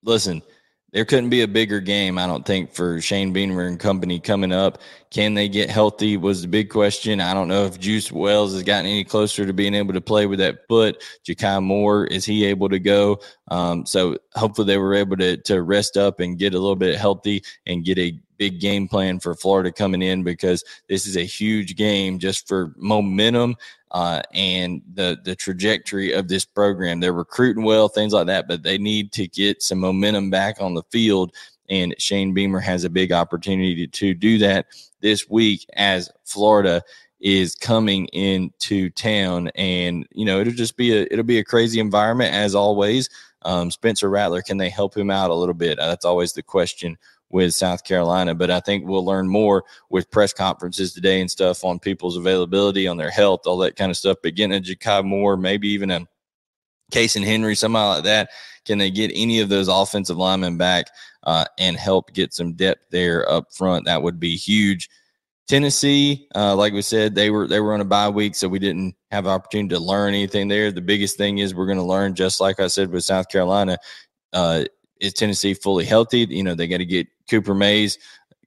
listen, 0.03 0.43
there 0.93 1.05
couldn't 1.05 1.29
be 1.29 1.43
a 1.43 1.49
bigger 1.49 1.81
game, 1.81 2.17
I 2.17 2.27
don't 2.27 2.47
think, 2.47 2.73
for 2.73 2.99
Shane 3.01 3.33
Beamer 3.33 3.67
and 3.67 3.79
company 3.79 4.19
coming 4.19 4.53
up. 4.53 4.79
Can 5.11 5.35
they 5.35 5.47
get 5.49 5.69
healthy? 5.69 6.17
Was 6.17 6.43
the 6.43 6.49
big 6.49 6.71
question. 6.71 7.21
I 7.21 7.35
don't 7.35 7.49
know 7.49 7.67
if 7.67 7.79
Juice 7.79 8.11
Wells 8.11 8.55
has 8.55 8.63
gotten 8.63 8.87
any 8.87 9.05
closer 9.05 9.45
to 9.45 9.53
being 9.53 9.75
able 9.75 9.93
to 9.93 10.01
play 10.01 10.27
with 10.27 10.39
that 10.39 10.67
foot. 10.67 11.03
Ja'Kai 11.27 11.63
Moore, 11.63 12.07
is 12.07 12.25
he 12.25 12.47
able 12.47 12.71
to 12.71 12.79
go? 12.79 13.21
Um, 13.49 13.85
so 13.85 14.17
hopefully 14.35 14.67
they 14.67 14.79
were 14.79 14.95
able 14.95 15.19
to, 15.19 15.37
to 15.37 15.63
rest 15.63 15.99
up 15.99 16.21
and 16.21 16.39
get 16.39 16.55
a 16.55 16.59
little 16.59 16.77
bit 16.77 16.99
healthy 16.99 17.43
and 17.67 17.85
get 17.85 17.99
a 17.99 18.19
big 18.39 18.61
game 18.61 18.89
plan 18.89 19.19
for 19.19 19.35
Florida 19.35 19.71
coming 19.71 20.03
in 20.03 20.23
because 20.23 20.65
this 20.89 21.07
is 21.07 21.17
a 21.17 21.25
huge 21.25 21.77
game 21.77 22.19
just 22.19 22.49
for 22.49 22.73
momentum 22.77 23.57
uh, 23.91 24.23
and 24.33 24.83
the 24.95 25.19
the 25.25 25.35
trajectory 25.35 26.13
of 26.13 26.29
this 26.29 26.45
program. 26.45 27.01
They're 27.01 27.13
recruiting 27.13 27.65
well, 27.65 27.89
things 27.89 28.13
like 28.13 28.27
that, 28.27 28.49
but 28.49 28.63
they 28.63 28.79
need 28.79 29.13
to 29.13 29.29
get 29.29 29.63
some 29.63 29.79
momentum 29.79 30.31
back 30.31 30.61
on 30.61 30.75
the 30.75 30.83
field. 30.91 31.35
And 31.71 31.95
Shane 31.99 32.33
Beamer 32.33 32.61
has 32.61 32.85
a 32.85 32.91
big 32.91 33.13
opportunity 33.13 33.87
to, 33.87 34.15
do 34.15 34.39
that 34.39 34.67
this 35.01 35.29
week 35.29 35.67
as 35.77 36.11
Florida 36.25 36.83
is 37.21 37.55
coming 37.55 38.07
into 38.07 38.89
town. 38.91 39.51
And 39.55 40.07
you 40.13 40.25
know, 40.25 40.41
it'll 40.41 40.53
just 40.53 40.77
be 40.77 40.97
a 40.97 41.07
it'll 41.11 41.25
be 41.25 41.39
a 41.39 41.45
crazy 41.45 41.81
environment 41.81 42.35
as 42.35 42.55
always. 42.55 43.09
Um, 43.43 43.71
Spencer 43.71 44.11
Rattler, 44.11 44.43
can 44.43 44.59
they 44.59 44.69
help 44.69 44.97
him 44.97 45.11
out 45.11 45.31
a 45.31 45.35
little 45.35 45.55
bit? 45.55 45.79
That's 45.79 46.05
always 46.05 46.33
the 46.33 46.43
question 46.43 46.99
with 47.31 47.55
South 47.55 47.85
Carolina. 47.85 48.35
But 48.35 48.51
I 48.51 48.61
think 48.61 48.87
we'll 48.87 49.05
learn 49.05 49.29
more 49.29 49.65
with 49.91 50.11
press 50.11 50.33
conferences 50.33 50.93
today 50.93 51.21
and 51.21 51.31
stuff 51.31 51.65
on 51.65 51.79
people's 51.79 52.17
availability, 52.17 52.87
on 52.87 52.97
their 52.97 53.11
health, 53.11 53.47
all 53.47 53.59
that 53.59 53.77
kind 53.77 53.91
of 53.91 53.97
stuff. 53.97 54.19
But 54.23 54.35
getting 54.35 54.57
a 54.57 54.61
Ja'Kai 54.61 55.05
Moore, 55.05 55.37
maybe 55.37 55.69
even 55.69 55.91
a 55.91 56.07
Cason 56.93 57.25
Henry, 57.25 57.55
somebody 57.55 57.97
like 57.97 58.05
that, 58.05 58.31
can 58.65 58.79
they 58.79 58.91
get 58.91 59.11
any 59.15 59.41
of 59.41 59.49
those 59.49 59.69
offensive 59.69 60.17
linemen 60.17 60.57
back 60.57 60.87
uh, 61.25 61.45
and 61.59 61.77
help 61.77 62.13
get 62.13 62.33
some 62.33 62.55
depth 62.55 62.85
there 62.91 63.31
up 63.31 63.53
front? 63.53 63.85
That 63.85 64.03
would 64.03 64.21
be 64.21 64.37
huge. 64.37 64.89
Tennessee, 65.49 66.29
uh, 66.35 66.55
like 66.55 66.75
we 66.75 66.83
said, 66.83 67.15
they 67.15 67.31
were 67.31 67.49
they 67.49 67.61
were 67.61 67.73
on 67.73 67.81
a 67.81 67.85
bye 67.85 68.11
week, 68.11 68.35
so 68.35 68.47
we 68.47 68.59
didn't 68.59 68.95
have 69.11 69.27
opportunity 69.27 69.75
to 69.75 69.81
learn 69.81 70.13
anything 70.13 70.47
there. 70.47 70.71
The 70.71 70.83
biggest 70.83 71.17
thing 71.17 71.39
is 71.39 71.55
we're 71.55 71.67
going 71.67 71.79
to 71.79 71.85
learn, 71.85 72.15
just 72.15 72.39
like 72.39 72.61
I 72.61 72.67
said 72.67 72.91
with 72.91 73.05
South 73.05 73.31
Carolina, 73.31 73.79
uh, 74.35 74.65
is 75.01 75.13
Tennessee 75.13 75.55
fully 75.55 75.85
healthy? 75.85 76.27
You 76.29 76.43
know, 76.43 76.55
they 76.55 76.69
got 76.69 76.79
to 76.79 76.85
get 76.85 77.07
Cooper 77.29 77.55
Mays 77.55 77.99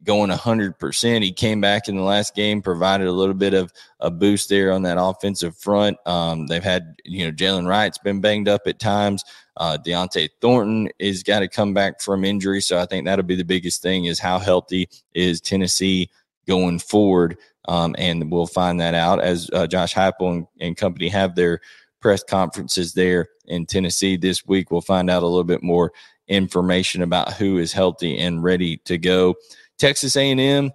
going 0.03 0.31
100%. 0.31 1.21
He 1.21 1.31
came 1.31 1.61
back 1.61 1.87
in 1.87 1.95
the 1.95 2.01
last 2.01 2.33
game, 2.35 2.61
provided 2.61 3.07
a 3.07 3.11
little 3.11 3.35
bit 3.35 3.53
of 3.53 3.71
a 3.99 4.09
boost 4.09 4.49
there 4.49 4.71
on 4.71 4.81
that 4.83 4.97
offensive 4.99 5.55
front. 5.55 5.97
Um, 6.07 6.47
they've 6.47 6.63
had, 6.63 6.95
you 7.05 7.25
know, 7.25 7.31
Jaylen 7.31 7.67
Wright's 7.67 7.99
been 7.99 8.19
banged 8.19 8.47
up 8.47 8.61
at 8.65 8.79
times. 8.79 9.23
Uh, 9.57 9.77
Dont'e 9.83 10.29
Thornton 10.39 10.89
is 10.97 11.23
got 11.23 11.39
to 11.39 11.47
come 11.47 11.73
back 11.73 12.01
from 12.01 12.25
injury. 12.25 12.61
So 12.61 12.79
I 12.79 12.85
think 12.85 13.05
that'll 13.05 13.23
be 13.23 13.35
the 13.35 13.43
biggest 13.43 13.81
thing 13.81 14.05
is 14.05 14.19
how 14.19 14.39
healthy 14.39 14.89
is 15.13 15.39
Tennessee 15.39 16.09
going 16.47 16.79
forward. 16.79 17.37
Um, 17.67 17.95
and 17.99 18.31
we'll 18.31 18.47
find 18.47 18.79
that 18.81 18.95
out 18.95 19.21
as 19.21 19.49
uh, 19.53 19.67
Josh 19.67 19.93
Heupel 19.93 20.31
and, 20.31 20.47
and 20.59 20.77
company 20.77 21.09
have 21.09 21.35
their 21.35 21.61
press 21.99 22.23
conferences 22.23 22.93
there 22.93 23.29
in 23.45 23.67
Tennessee 23.67 24.17
this 24.17 24.47
week. 24.47 24.71
We'll 24.71 24.81
find 24.81 25.09
out 25.09 25.21
a 25.21 25.27
little 25.27 25.43
bit 25.43 25.61
more 25.61 25.91
information 26.31 27.01
about 27.01 27.33
who 27.33 27.57
is 27.57 27.73
healthy 27.73 28.17
and 28.17 28.43
ready 28.43 28.77
to 28.77 28.97
go. 28.97 29.35
Texas 29.77 30.15
A&M, 30.15 30.71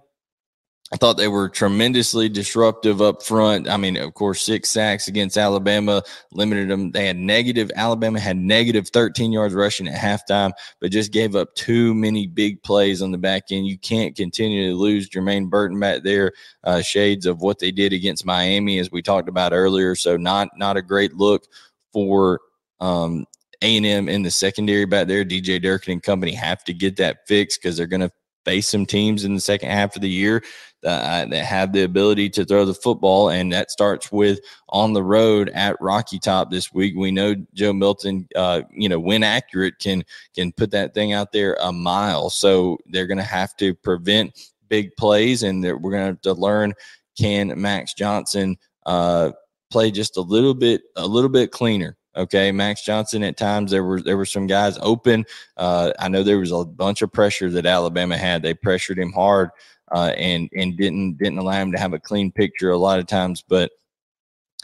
I 0.93 0.95
thought 0.97 1.17
they 1.17 1.27
were 1.27 1.49
tremendously 1.49 2.29
disruptive 2.29 3.01
up 3.01 3.21
front. 3.21 3.67
I 3.67 3.75
mean, 3.75 3.97
of 3.97 4.13
course, 4.13 4.41
six 4.41 4.69
sacks 4.69 5.09
against 5.09 5.37
Alabama 5.37 6.01
limited 6.31 6.69
them. 6.69 6.91
They 6.91 7.07
had 7.07 7.17
negative, 7.17 7.69
Alabama 7.75 8.19
had 8.19 8.37
negative 8.37 8.87
13 8.89 9.33
yards 9.33 9.53
rushing 9.53 9.87
at 9.87 9.99
halftime, 9.99 10.53
but 10.79 10.91
just 10.91 11.11
gave 11.11 11.35
up 11.35 11.53
too 11.55 11.93
many 11.93 12.27
big 12.27 12.61
plays 12.63 13.01
on 13.01 13.11
the 13.11 13.17
back 13.17 13.45
end. 13.51 13.67
You 13.67 13.77
can't 13.77 14.15
continue 14.15 14.69
to 14.69 14.77
lose 14.77 15.09
Jermaine 15.09 15.49
Burton 15.49 15.79
back 15.79 16.03
there. 16.03 16.31
Uh, 16.63 16.81
shades 16.81 17.25
of 17.25 17.41
what 17.41 17.59
they 17.59 17.71
did 17.71 17.91
against 17.91 18.25
Miami, 18.25 18.79
as 18.79 18.91
we 18.91 19.01
talked 19.01 19.27
about 19.27 19.53
earlier. 19.53 19.93
So, 19.95 20.15
not, 20.15 20.49
not 20.55 20.77
a 20.77 20.81
great 20.81 21.15
look 21.15 21.47
for 21.91 22.39
um, 22.79 23.25
a&M 23.61 24.09
in 24.09 24.23
the 24.23 24.31
secondary 24.31 24.85
back 24.85 25.07
there, 25.07 25.25
DJ 25.25 25.61
Durkin 25.61 25.93
and 25.93 26.03
company 26.03 26.33
have 26.33 26.63
to 26.65 26.73
get 26.73 26.97
that 26.97 27.27
fixed 27.27 27.61
because 27.61 27.77
they're 27.77 27.87
going 27.87 28.01
to 28.01 28.11
face 28.45 28.67
some 28.67 28.85
teams 28.85 29.25
in 29.25 29.35
the 29.35 29.41
second 29.41 29.69
half 29.69 29.95
of 29.95 30.01
the 30.01 30.09
year 30.09 30.41
that, 30.83 31.25
uh, 31.25 31.29
that 31.29 31.43
have 31.43 31.73
the 31.73 31.83
ability 31.83 32.29
to 32.29 32.45
throw 32.45 32.63
the 32.63 32.73
football. 32.73 33.29
And 33.29 33.51
that 33.51 33.71
starts 33.71 34.11
with 34.11 34.39
on 34.69 34.93
the 34.93 35.03
road 35.03 35.49
at 35.49 35.75
Rocky 35.81 36.17
Top 36.17 36.49
this 36.49 36.71
week. 36.71 36.95
We 36.95 37.11
know 37.11 37.35
Joe 37.53 37.73
Milton, 37.73 38.27
uh, 38.35 38.61
you 38.71 38.87
know, 38.87 38.99
when 38.99 39.23
accurate, 39.23 39.79
can 39.79 40.03
can 40.35 40.53
put 40.53 40.71
that 40.71 40.93
thing 40.93 41.13
out 41.13 41.31
there 41.33 41.57
a 41.61 41.71
mile. 41.71 42.29
So 42.29 42.77
they're 42.87 43.07
going 43.07 43.17
to 43.17 43.23
have 43.23 43.55
to 43.57 43.73
prevent 43.73 44.39
big 44.69 44.95
plays, 44.97 45.43
and 45.43 45.61
we're 45.63 45.91
going 45.91 46.03
to 46.03 46.05
have 46.05 46.21
to 46.21 46.33
learn 46.33 46.73
can 47.17 47.59
Max 47.59 47.93
Johnson 47.93 48.57
uh, 48.85 49.31
play 49.71 49.91
just 49.91 50.17
a 50.17 50.21
little 50.21 50.53
bit 50.53 50.81
a 50.95 51.05
little 51.05 51.29
bit 51.29 51.51
cleaner 51.51 51.97
Okay, 52.17 52.51
Max 52.51 52.83
Johnson. 52.83 53.23
At 53.23 53.37
times 53.37 53.71
there 53.71 53.83
were 53.83 54.01
there 54.01 54.17
were 54.17 54.25
some 54.25 54.47
guys 54.47 54.77
open. 54.81 55.25
Uh, 55.55 55.93
I 55.99 56.09
know 56.09 56.23
there 56.23 56.39
was 56.39 56.51
a 56.51 56.65
bunch 56.65 57.01
of 57.01 57.13
pressure 57.13 57.49
that 57.51 57.65
Alabama 57.65 58.17
had. 58.17 58.41
They 58.41 58.53
pressured 58.53 58.97
him 58.97 59.13
hard 59.13 59.51
uh, 59.91 60.13
and 60.17 60.49
and 60.55 60.75
didn't 60.75 61.17
didn't 61.17 61.37
allow 61.37 61.61
him 61.61 61.71
to 61.71 61.79
have 61.79 61.93
a 61.93 61.99
clean 61.99 62.31
picture 62.31 62.71
a 62.71 62.77
lot 62.77 62.99
of 62.99 63.07
times. 63.07 63.43
But 63.47 63.71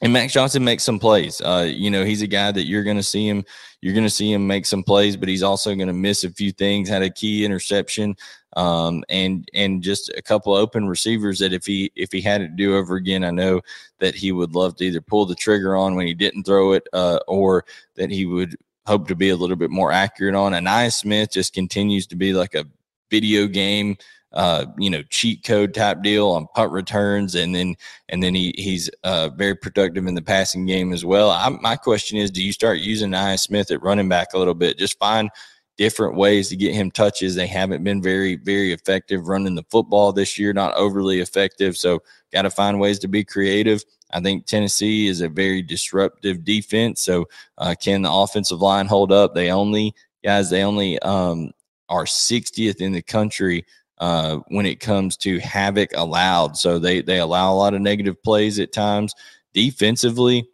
and 0.02 0.12
Max 0.12 0.34
Johnson 0.34 0.64
makes 0.64 0.84
some 0.84 1.00
plays. 1.00 1.40
Uh, 1.40 1.70
you 1.70 1.90
know, 1.90 2.04
he's 2.04 2.22
a 2.22 2.28
guy 2.28 2.52
that 2.52 2.66
you're 2.66 2.84
going 2.84 2.98
to 2.98 3.04
see 3.04 3.28
him. 3.28 3.46
You're 3.82 3.94
going 3.94 4.06
to 4.06 4.10
see 4.10 4.34
him 4.34 4.46
make 4.46 4.66
some 4.66 4.84
plays, 4.84 5.16
but 5.16 5.30
he's 5.30 5.44
also 5.44 5.76
going 5.76 5.88
to 5.88 5.94
miss 5.94 6.24
a 6.24 6.32
few 6.32 6.52
things. 6.52 6.90
Had 6.90 7.04
a 7.04 7.10
key 7.10 7.46
interception, 7.46 8.16
um, 8.56 9.04
and 9.10 9.48
and 9.54 9.82
just 9.82 10.10
a 10.10 10.22
couple 10.22 10.54
open 10.54 10.88
receivers 10.88 11.40
that 11.40 11.54
if 11.54 11.66
he 11.66 11.92
if 11.96 12.12
he 12.12 12.22
had 12.22 12.42
it 12.42 12.48
to 12.50 12.56
do 12.56 12.76
over 12.76 12.96
again, 12.96 13.24
I 13.24 13.32
know 13.32 13.62
that 14.00 14.16
he 14.16 14.32
would 14.32 14.56
love 14.56 14.76
to 14.78 14.86
either 14.86 15.02
pull 15.02 15.26
the 15.26 15.36
trigger 15.36 15.76
on 15.76 15.96
when 15.96 16.08
he 16.08 16.14
didn't 16.14 16.44
throw 16.44 16.74
it, 16.74 16.88
uh, 16.94 17.20
or 17.28 17.66
that 17.96 18.12
he 18.12 18.26
would 18.26 18.56
hope 18.86 19.08
to 19.08 19.16
be 19.16 19.30
a 19.30 19.36
little 19.36 19.56
bit 19.56 19.70
more 19.70 19.92
accurate 19.92 20.36
on. 20.36 20.52
Ainias 20.52 20.94
Smith 20.94 21.32
just 21.32 21.54
continues 21.54 22.06
to 22.08 22.16
be 22.16 22.34
like 22.34 22.54
a 22.54 22.66
video 23.10 23.48
game 23.48 23.98
uh, 24.34 24.66
you 24.78 24.90
know, 24.90 25.04
cheat 25.10 25.44
code 25.44 25.74
type 25.74 26.02
deal 26.02 26.30
on 26.30 26.48
punt 26.56 26.72
returns, 26.72 27.36
and 27.36 27.54
then 27.54 27.76
and 28.10 28.22
then 28.22 28.34
he 28.34 28.54
he's 28.58 28.90
uh, 29.04 29.30
very 29.30 29.56
productive 29.56 30.08
in 30.08 30.16
the 30.16 30.22
passing 30.22 30.66
game 30.66 30.92
as 30.92 31.06
well. 31.06 31.30
I, 31.30 31.50
my 31.50 31.76
question 31.76 32.18
is, 32.18 32.32
do 32.32 32.44
you 32.44 32.52
start 32.52 32.80
using 32.80 33.12
Ainias 33.12 33.42
Smith 33.42 33.70
at 33.70 33.84
running 33.84 34.10
back 34.10 34.34
a 34.34 34.40
little 34.40 34.56
bit? 34.56 34.80
Just 34.80 34.98
find 34.98 35.30
different 35.78 36.16
ways 36.16 36.50
to 36.50 36.56
get 36.56 36.76
him 36.76 36.92
touches. 36.92 37.36
They 37.36 37.48
haven't 37.48 37.84
been 37.84 38.02
very 38.02 38.36
very 38.36 38.72
effective 38.72 39.28
running 39.28 39.56
the 39.56 39.66
football 39.70 40.14
this 40.14 40.38
year, 40.38 40.54
not 40.54 40.76
overly 40.76 41.20
effective. 41.20 41.78
So 41.78 42.04
got 42.32 42.44
to 42.44 42.50
find 42.50 42.80
ways 42.80 43.00
to 43.00 43.08
be 43.08 43.24
creative. 43.24 43.84
I 44.12 44.20
think 44.22 44.46
Tennessee 44.46 45.08
is 45.08 45.22
a 45.22 45.30
very 45.30 45.62
disruptive 45.62 46.44
defense. 46.44 47.02
So 47.02 47.26
uh, 47.58 47.76
can 47.80 48.04
the 48.04 48.12
offensive 48.12 48.62
line 48.62 48.86
hold 48.86 49.12
up? 49.12 49.34
They 49.34 49.52
only 49.52 49.96
guys 50.24 50.50
they 50.50 50.64
only 50.64 51.00
um, 51.00 51.52
are 51.90 52.06
60th 52.06 52.82
in 52.82 52.92
the 52.92 53.02
country 53.02 53.66
uh, 54.00 54.38
when 54.50 54.66
it 54.66 54.80
comes 54.80 55.18
to 55.18 55.40
havoc 55.40 55.92
allowed. 55.96 56.58
So 56.58 56.80
they 56.80 57.02
they 57.02 57.20
allow 57.20 57.54
a 57.54 57.56
lot 57.56 57.74
of 57.74 57.82
negative 57.82 58.22
plays 58.24 58.60
at 58.60 58.72
times. 58.72 59.14
Defensively, 59.54 60.48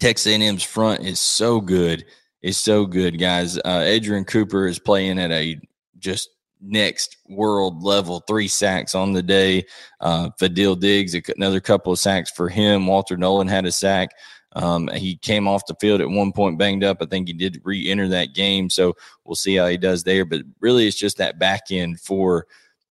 Texas 0.00 0.32
A&M's 0.32 0.62
front 0.62 1.04
is 1.04 1.20
so 1.20 1.60
good. 1.60 2.04
Is 2.46 2.58
so 2.58 2.86
good, 2.86 3.18
guys. 3.18 3.58
Uh, 3.58 3.80
Edgerrin 3.80 4.24
Cooper 4.24 4.68
is 4.68 4.78
playing 4.78 5.18
at 5.18 5.32
a 5.32 5.58
just 5.98 6.30
next 6.60 7.16
world 7.28 7.82
level. 7.82 8.20
Three 8.20 8.46
sacks 8.46 8.94
on 8.94 9.12
the 9.12 9.20
day. 9.20 9.66
Uh, 10.00 10.30
Fadil 10.40 10.78
Diggs, 10.78 11.16
another 11.36 11.58
couple 11.58 11.92
of 11.92 11.98
sacks 11.98 12.30
for 12.30 12.48
him. 12.48 12.86
Walter 12.86 13.16
Nolen 13.16 13.48
had 13.48 13.66
a 13.66 13.72
sack. 13.72 14.10
Um, 14.52 14.86
he 14.94 15.16
came 15.16 15.48
off 15.48 15.66
the 15.66 15.74
field 15.80 16.00
at 16.00 16.08
one 16.08 16.30
point 16.30 16.56
banged 16.56 16.84
up. 16.84 16.98
I 17.00 17.06
think 17.06 17.26
he 17.26 17.34
did 17.34 17.60
re-enter 17.64 18.06
that 18.10 18.32
game, 18.32 18.70
so 18.70 18.94
we'll 19.24 19.34
see 19.34 19.56
how 19.56 19.66
he 19.66 19.76
does 19.76 20.04
there. 20.04 20.24
But 20.24 20.42
really, 20.60 20.86
it's 20.86 20.96
just 20.96 21.18
that 21.18 21.40
back 21.40 21.62
end 21.72 21.98
for 21.98 22.46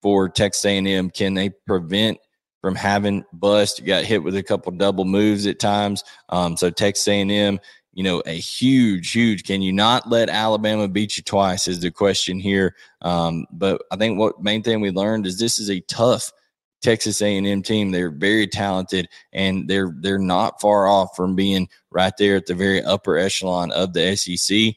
for 0.02 0.28
Texas 0.28 0.66
A&M. 0.66 1.08
Can 1.08 1.32
they 1.32 1.48
prevent 1.66 2.18
from 2.60 2.74
having 2.74 3.24
bust? 3.32 3.82
Got 3.86 4.04
hit 4.04 4.22
with 4.22 4.36
a 4.36 4.42
couple 4.42 4.72
double 4.72 5.06
moves 5.06 5.46
at 5.46 5.58
times. 5.58 6.04
Um, 6.28 6.54
so 6.54 6.68
Texas 6.68 7.08
A&M, 7.08 7.58
you 7.92 8.04
know, 8.04 8.22
a 8.26 8.38
huge, 8.38 9.12
huge. 9.12 9.44
Can 9.44 9.62
you 9.62 9.72
not 9.72 10.08
let 10.08 10.28
Alabama 10.28 10.88
beat 10.88 11.16
you 11.16 11.22
twice? 11.22 11.68
Is 11.68 11.80
the 11.80 11.90
question 11.90 12.38
here. 12.38 12.76
Um, 13.02 13.46
but 13.50 13.82
I 13.90 13.96
think 13.96 14.18
what 14.18 14.42
main 14.42 14.62
thing 14.62 14.80
we 14.80 14.90
learned 14.90 15.26
is 15.26 15.38
this 15.38 15.58
is 15.58 15.70
a 15.70 15.80
tough 15.80 16.32
Texas 16.80 17.20
A&M 17.22 17.62
team. 17.62 17.90
They're 17.90 18.10
very 18.10 18.46
talented 18.46 19.08
and 19.32 19.68
they're 19.68 19.92
they're 19.98 20.18
not 20.18 20.60
far 20.60 20.86
off 20.86 21.16
from 21.16 21.34
being 21.34 21.68
right 21.90 22.12
there 22.18 22.36
at 22.36 22.46
the 22.46 22.54
very 22.54 22.82
upper 22.82 23.18
echelon 23.18 23.72
of 23.72 23.92
the 23.92 24.16
SEC. 24.16 24.74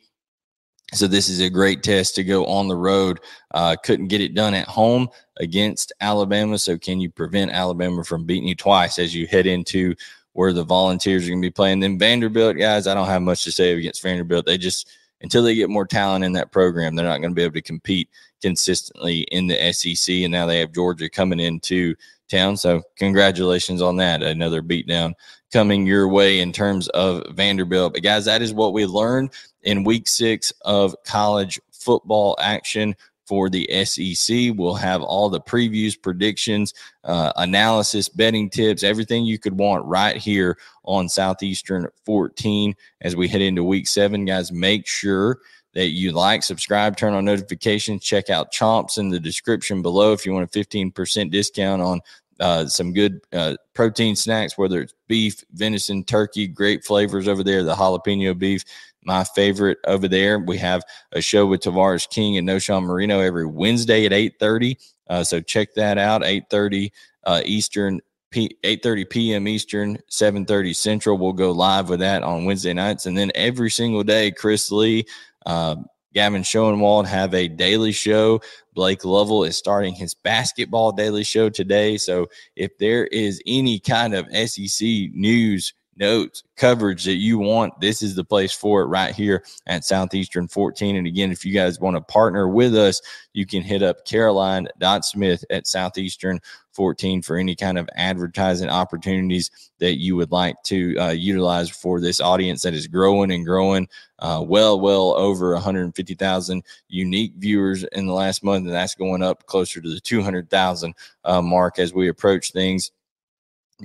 So 0.94 1.08
this 1.08 1.30
is 1.30 1.40
a 1.40 1.50
great 1.50 1.84
test 1.84 2.16
to 2.16 2.24
go 2.24 2.46
on 2.46 2.68
the 2.68 2.76
road. 2.76 3.22
Uh, 3.54 3.78
couldn't 3.82 4.08
get 4.08 4.20
it 4.20 4.34
done 4.34 4.54
at 4.54 4.68
home 4.68 5.08
against 5.38 5.94
Alabama. 6.02 6.58
So 6.58 6.78
can 6.78 7.00
you 7.00 7.10
prevent 7.10 7.52
Alabama 7.52 8.04
from 8.04 8.26
beating 8.26 8.48
you 8.48 8.56
twice 8.56 9.00
as 9.00 9.16
you 9.16 9.26
head 9.26 9.46
into 9.46 9.96
where 10.34 10.54
the 10.54 10.64
Volunteers 10.64 11.26
are 11.26 11.30
going 11.30 11.42
to 11.42 11.46
be 11.46 11.52
playing? 11.52 11.80
Then 11.80 12.00
Vanderbilt, 12.00 12.58
guys, 12.58 12.88
I 12.88 12.94
don't 12.94 13.08
have 13.08 13.22
much 13.22 13.44
to 13.44 13.52
say 13.52 13.74
against 13.74 14.04
Vanderbilt. 14.04 14.46
They 14.46 14.58
just 14.58 14.90
until 15.22 15.44
they 15.44 15.56
get 15.56 15.70
more 15.70 15.86
talent 15.86 16.26
in 16.26 16.34
that 16.34 16.52
program, 16.52 16.96
they're 16.96 17.06
not 17.06 17.20
going 17.20 17.32
to 17.32 17.36
be 17.36 17.44
able 17.44 17.54
to 17.54 17.62
compete 17.62 18.10
consistently 18.42 19.22
in 19.32 19.48
the 19.48 19.72
SEC. 19.72 20.16
And 20.16 20.32
now 20.32 20.46
they 20.46 20.60
have 20.60 20.74
Georgia 20.74 21.10
coming 21.10 21.40
into 21.40 21.96
town. 22.30 22.58
So 22.58 22.82
congratulations 22.98 23.82
on 23.82 23.98
that. 23.98 24.24
Another 24.24 24.62
beatdown 24.62 25.14
coming 25.54 25.86
your 25.86 26.08
way 26.08 26.40
in 26.40 26.52
terms 26.52 26.88
of 26.90 27.24
Vanderbilt. 27.36 27.94
But 27.94 28.04
guys, 28.04 28.26
that 28.26 28.42
is 28.42 28.54
what 28.54 28.74
we 28.74 28.86
learned 28.86 29.32
in 29.64 29.84
week 29.84 30.08
six 30.08 30.52
of 30.62 30.96
college 31.06 31.60
football 31.72 32.36
action 32.40 32.96
for 33.32 33.50
the 33.50 33.66
SEC. 33.86 34.52
We'll 34.58 34.74
have 34.74 35.02
all 35.02 35.30
the 35.30 35.40
previews, 35.40 35.96
predictions, 36.00 36.74
uh, 37.06 37.32
analysis, 37.38 38.10
betting 38.10 38.50
tips, 38.50 38.84
everything 38.84 39.24
you 39.24 39.40
could 39.40 39.58
want 39.58 39.86
right 39.86 40.18
here 40.18 40.58
on 40.84 41.08
Southeastern 41.08 41.88
14 42.06 42.76
as 43.00 43.16
we 43.16 43.30
head 43.30 43.40
into 43.40 43.64
week 43.64 43.88
seven. 43.88 44.26
Guys, 44.26 44.52
make 44.52 44.86
sure 44.86 45.40
that 45.74 45.92
you 45.92 46.12
like, 46.12 46.44
subscribe, 46.44 46.98
turn 46.98 47.14
on 47.14 47.24
notifications, 47.24 48.04
check 48.04 48.30
out 48.30 48.52
Chomps 48.52 48.98
in 48.98 49.08
the 49.08 49.18
description 49.18 49.82
below 49.82 50.12
if 50.12 50.26
you 50.26 50.34
want 50.34 50.54
a 50.54 50.60
15% 50.60 51.32
discount 51.32 51.82
on 51.82 52.02
uh, 52.42 52.66
some 52.66 52.92
good 52.92 53.22
uh, 53.32 53.56
protein 53.74 54.18
snacks, 54.18 54.58
whether 54.58 54.82
it's 54.82 54.94
beef, 55.08 55.42
venison, 55.54 56.04
turkey, 56.04 56.48
great 56.48 56.84
flavors 56.84 57.30
over 57.30 57.46
there. 57.46 57.64
The 57.64 57.76
jalapeno 57.76 58.38
beef, 58.38 58.66
my 59.04 59.24
favorite 59.24 59.78
over 59.86 60.08
there. 60.08 60.40
We 60.40 60.58
have 60.58 60.84
a 61.12 61.22
show 61.22 61.46
with 61.46 61.62
Tavares 61.62 62.10
King 62.10 62.38
and 62.38 62.48
Knowshon 62.48 62.84
Moreno 62.84 63.20
every 63.20 63.46
Wednesday 63.46 64.06
at 64.06 64.12
8.30. 64.12 64.78
Uh, 65.08 65.24
so 65.24 65.42
check 65.42 65.74
that 65.76 65.98
out, 65.98 66.22
8.30 66.22 66.92
uh, 67.26 67.42
Eastern, 67.46 68.02
P- 68.32 68.58
8.30 68.64 69.10
p.m. 69.10 69.48
Eastern, 69.48 69.98
7.30 70.10 70.76
Central. 70.76 71.18
We'll 71.18 71.34
go 71.34 71.52
live 71.52 71.90
with 71.90 72.00
that 72.00 72.24
on 72.24 72.46
Wednesday 72.46 72.74
nights. 72.74 73.06
And 73.06 73.18
then 73.18 73.32
every 73.36 73.70
single 73.70 74.04
day, 74.04 74.32
Chris 74.32 74.72
Lee, 74.72 75.06
uh, 75.46 75.76
Gavin 76.14 76.44
Schoenwald 76.44 77.08
have 77.08 77.34
a 77.34 77.48
daily 77.48 77.92
show. 77.92 78.42
Blake 78.74 79.06
Lovell 79.06 79.44
is 79.44 79.58
starting 79.58 79.94
his 79.94 80.14
basketball 80.14 80.92
daily 80.92 81.24
show 81.24 81.50
today. 81.50 81.98
So 81.98 82.28
if 82.56 82.78
there 82.78 83.06
is 83.08 83.42
any 83.46 83.80
kind 83.80 84.14
of 84.14 84.28
SEC 84.50 84.88
news, 85.14 85.74
notes, 85.98 86.44
coverage 86.56 87.04
that 87.06 87.16
you 87.16 87.38
want, 87.38 87.80
this 87.80 88.02
is 88.02 88.16
the 88.16 88.24
place 88.24 88.52
for 88.54 88.82
it 88.82 88.88
right 88.88 89.14
here 89.14 89.44
at 89.68 89.84
Southeastern 89.84 90.48
14. 90.48 90.96
And 90.96 91.08
again, 91.08 91.32
if 91.32 91.46
you 91.46 91.54
guys 91.54 91.80
want 91.80 91.96
to 91.96 92.02
partner 92.02 92.48
with 92.48 92.76
us, 92.76 93.02
you 93.34 93.46
can 93.46 93.62
hit 93.62 93.84
up 93.84 94.06
Caroline.Smith 94.06 95.44
at 95.50 95.68
Southeastern 95.68 96.40
14 96.74 97.22
for 97.22 97.38
any 97.38 97.56
kind 97.56 97.78
of 97.78 97.90
advertising 97.96 98.70
opportunities 98.70 99.52
that 99.80 100.00
you 100.00 100.16
would 100.16 100.32
like 100.32 100.56
to 100.64 100.98
uh, 100.98 101.10
utilize 101.10 101.70
for 101.70 102.00
this 102.00 102.22
audience 102.22 102.62
that 102.62 102.74
is 102.74 102.88
growing 102.88 103.32
and 103.32 103.46
growing. 103.46 103.88
Uh, 104.20 104.44
well, 104.46 104.80
well 104.80 105.14
over 105.16 105.54
150,000 105.54 106.64
unique 106.88 107.34
viewers 107.38 107.84
in 107.92 108.08
the 108.08 108.14
last 108.14 108.44
month, 108.44 108.66
and 108.66 108.74
that's 108.74 108.96
going 108.96 109.22
up 109.22 109.46
closer 109.48 109.82
to 109.82 109.90
the 109.90 110.00
200,000 110.00 110.94
uh, 111.26 111.42
mark 111.42 111.80
as 111.80 111.94
we 111.94 112.08
approach 112.08 112.52
things 112.52 112.92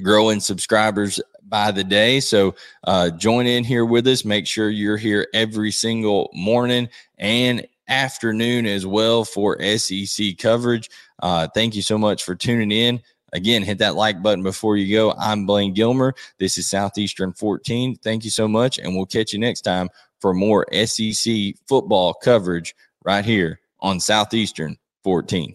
growing 0.02 0.40
subscribers 0.40 1.20
by 1.48 1.70
the 1.70 1.84
day. 1.84 2.20
So 2.20 2.54
uh, 2.84 3.10
join 3.10 3.46
in 3.46 3.64
here 3.64 3.84
with 3.84 4.06
us. 4.06 4.24
Make 4.24 4.46
sure 4.46 4.70
you're 4.70 4.96
here 4.96 5.28
every 5.34 5.70
single 5.70 6.30
morning 6.32 6.88
and 7.18 7.66
afternoon 7.88 8.66
as 8.66 8.86
well 8.86 9.24
for 9.24 9.60
SEC 9.78 10.38
coverage. 10.38 10.90
Uh, 11.22 11.48
thank 11.54 11.74
you 11.74 11.82
so 11.82 11.96
much 11.96 12.24
for 12.24 12.34
tuning 12.34 12.72
in. 12.72 13.00
Again, 13.32 13.62
hit 13.62 13.78
that 13.78 13.96
like 13.96 14.22
button 14.22 14.42
before 14.42 14.76
you 14.76 14.94
go. 14.94 15.12
I'm 15.12 15.46
Blayne 15.46 15.74
Gilmer. 15.74 16.14
This 16.38 16.58
is 16.58 16.66
Southeastern 16.66 17.32
14. 17.32 17.96
Thank 17.96 18.24
you 18.24 18.30
so 18.30 18.46
much, 18.46 18.78
and 18.78 18.94
we'll 18.94 19.06
catch 19.06 19.32
you 19.32 19.38
next 19.38 19.62
time 19.62 19.88
for 20.20 20.32
more 20.32 20.66
SEC 20.72 21.54
football 21.68 22.14
coverage 22.14 22.74
right 23.04 23.24
here 23.24 23.60
on 23.80 24.00
Southeastern 24.00 24.76
14. 25.04 25.54